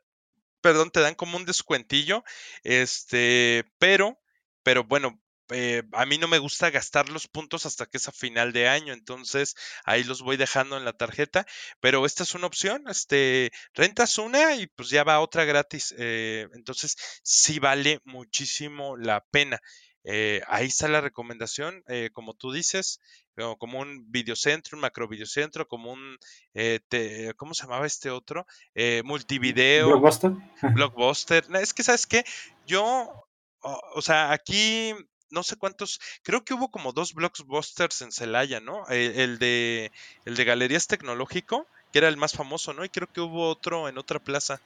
perdón, 0.60 0.90
te 0.90 1.00
dan 1.00 1.14
como 1.14 1.38
un 1.38 1.46
descuentillo, 1.46 2.22
este, 2.64 3.64
pero, 3.78 4.20
pero 4.62 4.84
bueno, 4.84 5.18
eh, 5.50 5.82
a 5.92 6.04
mí 6.04 6.18
no 6.18 6.28
me 6.28 6.38
gusta 6.38 6.70
gastar 6.70 7.08
los 7.08 7.28
puntos 7.28 7.64
hasta 7.64 7.86
que 7.86 7.96
es 7.96 8.08
a 8.08 8.12
final 8.12 8.52
de 8.52 8.68
año, 8.68 8.92
entonces 8.92 9.54
ahí 9.84 10.04
los 10.04 10.20
voy 10.20 10.36
dejando 10.36 10.76
en 10.76 10.84
la 10.84 10.92
tarjeta, 10.92 11.46
pero 11.80 12.04
esta 12.04 12.24
es 12.24 12.34
una 12.34 12.46
opción, 12.46 12.84
este, 12.88 13.50
rentas 13.72 14.18
una 14.18 14.54
y 14.56 14.66
pues 14.66 14.90
ya 14.90 15.02
va 15.02 15.20
otra 15.20 15.44
gratis, 15.44 15.94
eh, 15.96 16.46
entonces 16.52 16.96
sí 17.22 17.58
vale 17.58 18.00
muchísimo 18.04 18.98
la 18.98 19.24
pena. 19.30 19.60
Eh, 20.06 20.42
ahí 20.48 20.66
está 20.66 20.86
la 20.88 21.00
recomendación, 21.00 21.82
como 22.12 22.34
tú 22.34 22.52
dices, 22.52 23.00
como 23.58 23.80
un 23.80 24.10
videocentro, 24.10 24.76
un 24.76 24.82
macro 24.82 25.08
videocentro, 25.08 25.66
como 25.66 25.92
un, 25.92 26.18
¿cómo 27.36 27.54
se 27.54 27.62
llamaba 27.62 27.86
este 27.86 28.10
otro? 28.10 28.46
multivideo. 29.04 29.88
Blockbuster. 29.88 30.32
Blockbuster. 30.74 31.44
Es 31.60 31.74
que, 31.74 31.82
¿sabes 31.82 32.06
qué? 32.06 32.24
Yo, 32.66 33.26
o 33.60 34.02
sea, 34.02 34.32
aquí 34.32 34.94
no 35.34 35.42
sé 35.42 35.56
cuántos, 35.56 36.00
creo 36.22 36.44
que 36.44 36.54
hubo 36.54 36.70
como 36.70 36.92
dos 36.92 37.12
blockbusters 37.12 38.00
en 38.02 38.12
Celaya, 38.12 38.60
¿no? 38.60 38.88
Eh, 38.88 39.24
el, 39.24 39.38
de 39.38 39.90
el 40.24 40.36
de 40.36 40.44
Galerías 40.44 40.86
Tecnológico, 40.86 41.66
que 41.92 41.98
era 41.98 42.08
el 42.08 42.16
más 42.16 42.32
famoso, 42.32 42.72
¿no? 42.72 42.84
Y 42.84 42.88
creo 42.88 43.08
que 43.12 43.20
hubo 43.20 43.48
otro 43.48 43.88
en 43.88 43.98
otra 43.98 44.18
plaza. 44.20 44.60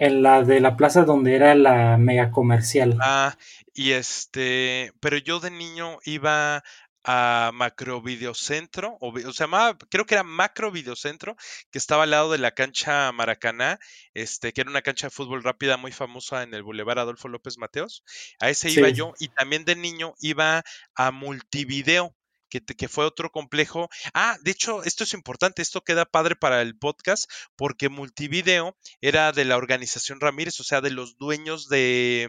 En 0.00 0.22
la 0.22 0.42
de 0.42 0.60
la 0.60 0.76
plaza 0.76 1.04
donde 1.04 1.34
era 1.34 1.54
la 1.54 1.98
mega 1.98 2.30
comercial. 2.30 2.96
Ah, 3.00 3.36
y 3.74 3.92
este, 3.92 4.92
pero 5.00 5.18
yo 5.18 5.38
de 5.40 5.50
niño 5.50 5.98
iba 6.04 6.64
a 7.04 7.50
Macro 7.52 8.00
Videocentro, 8.00 8.96
o, 9.00 9.10
o 9.10 9.32
se 9.32 9.44
llamaba, 9.44 9.76
creo 9.90 10.06
que 10.06 10.14
era 10.14 10.24
Macro 10.24 10.70
Videocentro, 10.70 11.36
que 11.70 11.78
estaba 11.78 12.04
al 12.04 12.10
lado 12.10 12.32
de 12.32 12.38
la 12.38 12.52
cancha 12.52 13.12
Maracaná, 13.12 13.78
este, 14.14 14.52
que 14.52 14.62
era 14.62 14.70
una 14.70 14.82
cancha 14.82 15.08
de 15.08 15.10
fútbol 15.10 15.42
rápida 15.42 15.76
muy 15.76 15.92
famosa 15.92 16.42
en 16.42 16.54
el 16.54 16.62
Boulevard 16.62 16.98
Adolfo 16.98 17.28
López 17.28 17.58
Mateos. 17.58 18.02
A 18.40 18.48
ese 18.50 18.70
iba 18.70 18.88
yo, 18.88 19.12
y 19.18 19.28
también 19.28 19.64
de 19.64 19.76
niño 19.76 20.14
iba 20.20 20.64
a 20.94 21.10
Multivideo. 21.10 22.14
Que, 22.50 22.60
que, 22.60 22.86
fue 22.86 23.04
otro 23.04 23.32
complejo. 23.32 23.88
Ah, 24.12 24.36
de 24.42 24.52
hecho, 24.52 24.84
esto 24.84 25.02
es 25.02 25.12
importante, 25.12 25.60
esto 25.60 25.82
queda 25.82 26.04
padre 26.04 26.36
para 26.36 26.62
el 26.62 26.78
podcast, 26.78 27.28
porque 27.56 27.88
Multivideo 27.88 28.76
era 29.00 29.32
de 29.32 29.44
la 29.44 29.56
organización 29.56 30.20
Ramírez, 30.20 30.60
o 30.60 30.62
sea, 30.62 30.80
de 30.80 30.92
los 30.92 31.18
dueños 31.18 31.68
de, 31.68 32.28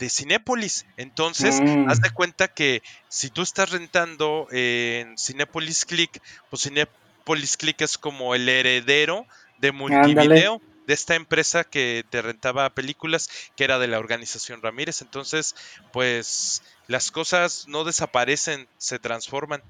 de 0.00 0.08
Cinépolis. 0.08 0.86
Entonces, 0.96 1.60
haz 1.86 2.00
mm. 2.00 2.02
de 2.02 2.10
cuenta 2.10 2.48
que 2.48 2.82
si 3.08 3.30
tú 3.30 3.42
estás 3.42 3.70
rentando 3.70 4.48
en 4.50 5.16
Cinépolis 5.16 5.84
Click, 5.84 6.20
pues 6.48 6.62
Cinépolis 6.62 7.56
Click 7.56 7.80
es 7.82 7.98
como 7.98 8.34
el 8.34 8.48
heredero 8.48 9.26
de 9.58 9.70
multivideo. 9.70 10.60
de 10.86 10.94
esta 10.94 11.14
empresa 11.14 11.62
que 11.62 12.04
te 12.10 12.20
rentaba 12.20 12.68
películas, 12.70 13.30
que 13.54 13.62
era 13.62 13.78
de 13.78 13.86
la 13.86 14.00
organización 14.00 14.60
Ramírez. 14.60 15.02
Entonces, 15.02 15.54
pues 15.92 16.62
las 16.88 17.12
cosas 17.12 17.68
no 17.68 17.84
desaparecen, 17.84 18.66
se 18.76 18.98
transforman. 18.98 19.62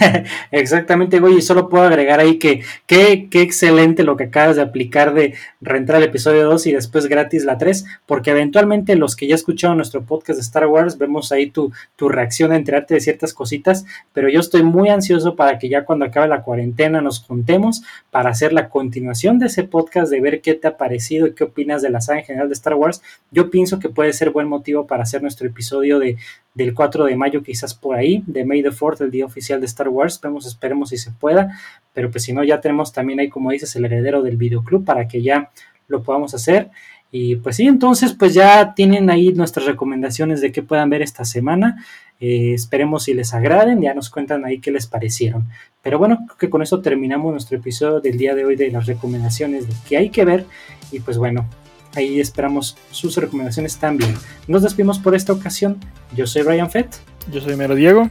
Exactamente, 0.50 1.20
güey, 1.20 1.38
y 1.38 1.42
solo 1.42 1.68
puedo 1.68 1.84
agregar 1.84 2.20
ahí 2.20 2.38
que 2.38 2.62
qué 2.86 3.28
excelente 3.32 4.04
lo 4.04 4.16
que 4.16 4.24
acabas 4.24 4.56
de 4.56 4.62
aplicar 4.62 5.14
de 5.14 5.34
rentar 5.60 5.96
el 5.96 6.04
episodio 6.04 6.44
2 6.46 6.66
y 6.66 6.72
después 6.72 7.06
gratis 7.06 7.44
la 7.44 7.58
3, 7.58 7.84
porque 8.06 8.30
eventualmente 8.30 8.96
los 8.96 9.16
que 9.16 9.26
ya 9.26 9.34
escucharon 9.34 9.76
nuestro 9.76 10.02
podcast 10.02 10.38
de 10.38 10.42
Star 10.42 10.66
Wars, 10.66 10.98
vemos 10.98 11.32
ahí 11.32 11.50
tu, 11.50 11.72
tu 11.96 12.08
reacción 12.08 12.52
a 12.52 12.56
enterarte 12.56 12.94
de 12.94 13.00
ciertas 13.00 13.34
cositas, 13.34 13.84
pero 14.12 14.28
yo 14.28 14.40
estoy 14.40 14.62
muy 14.62 14.88
ansioso 14.88 15.36
para 15.36 15.58
que 15.58 15.68
ya 15.68 15.84
cuando 15.84 16.04
acabe 16.04 16.28
la 16.28 16.42
cuarentena 16.42 17.00
nos 17.00 17.20
juntemos 17.20 17.82
para 18.10 18.30
hacer 18.30 18.52
la 18.52 18.68
continuación 18.68 19.38
de 19.38 19.46
ese 19.46 19.64
podcast, 19.64 20.10
de 20.10 20.20
ver 20.20 20.40
qué 20.40 20.54
te 20.54 20.68
ha 20.68 20.76
parecido 20.76 21.26
y 21.26 21.34
qué 21.34 21.44
opinas 21.44 21.82
de 21.82 21.90
la 21.90 22.00
saga 22.00 22.20
en 22.20 22.26
general 22.26 22.48
de 22.48 22.54
Star 22.54 22.74
Wars. 22.74 23.02
Yo 23.30 23.50
pienso 23.50 23.78
que 23.78 23.88
puede 23.88 24.12
ser 24.12 24.30
buen 24.30 24.48
motivo 24.48 24.86
para 24.86 25.02
hacer 25.02 25.22
nuestro 25.22 25.46
episodio 25.46 25.98
de, 25.98 26.16
del 26.54 26.74
4 26.74 27.04
de 27.04 27.16
mayo, 27.16 27.42
quizás 27.42 27.74
por 27.74 27.96
ahí, 27.96 28.22
de 28.26 28.44
May 28.44 28.62
the 28.62 28.70
4th, 28.70 29.00
el 29.02 29.10
día 29.10 29.26
oficial 29.26 29.60
de 29.60 29.66
Star 29.66 29.87
Wars. 29.88 30.14
Esperemos, 30.14 30.46
esperemos 30.46 30.88
si 30.90 30.98
se 30.98 31.10
pueda, 31.10 31.58
pero 31.92 32.10
pues 32.10 32.24
si 32.24 32.32
no, 32.32 32.44
ya 32.44 32.60
tenemos 32.60 32.92
también 32.92 33.20
ahí, 33.20 33.28
como 33.28 33.50
dices, 33.50 33.74
el 33.76 33.84
heredero 33.84 34.22
del 34.22 34.36
videoclub 34.36 34.84
para 34.84 35.08
que 35.08 35.22
ya 35.22 35.50
lo 35.88 36.02
podamos 36.02 36.34
hacer. 36.34 36.70
Y 37.10 37.36
pues 37.36 37.56
sí, 37.56 37.66
entonces 37.66 38.12
pues 38.12 38.34
ya 38.34 38.74
tienen 38.74 39.08
ahí 39.08 39.32
nuestras 39.32 39.64
recomendaciones 39.66 40.40
de 40.42 40.52
qué 40.52 40.62
puedan 40.62 40.90
ver 40.90 41.02
esta 41.02 41.24
semana. 41.24 41.84
Eh, 42.20 42.52
esperemos 42.54 43.04
si 43.04 43.14
les 43.14 43.32
agraden, 43.32 43.80
ya 43.80 43.94
nos 43.94 44.10
cuentan 44.10 44.44
ahí 44.44 44.60
qué 44.60 44.70
les 44.70 44.86
parecieron. 44.86 45.48
Pero 45.82 45.98
bueno, 45.98 46.18
creo 46.26 46.38
que 46.38 46.50
con 46.50 46.62
eso 46.62 46.80
terminamos 46.80 47.32
nuestro 47.32 47.56
episodio 47.56 48.00
del 48.00 48.18
día 48.18 48.34
de 48.34 48.44
hoy 48.44 48.56
de 48.56 48.70
las 48.70 48.86
recomendaciones 48.86 49.66
de 49.66 49.74
qué 49.88 49.96
hay 49.96 50.10
que 50.10 50.24
ver. 50.24 50.44
Y 50.92 51.00
pues 51.00 51.16
bueno, 51.16 51.48
Ahí 51.94 52.20
esperamos 52.20 52.76
sus 52.90 53.16
recomendaciones 53.16 53.78
también. 53.78 54.14
Nos 54.46 54.62
despedimos 54.62 54.98
por 54.98 55.14
esta 55.14 55.32
ocasión. 55.32 55.78
Yo 56.14 56.26
soy 56.26 56.42
Ryan 56.42 56.70
Fett. 56.70 56.96
Yo 57.32 57.40
soy 57.40 57.56
Mero 57.56 57.74
Diego. 57.74 58.10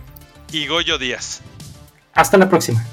Y 0.51 0.67
Goyo 0.67 0.97
Díaz. 0.97 1.41
Hasta 2.17 2.35
la 2.35 2.49
próxima. 2.49 2.83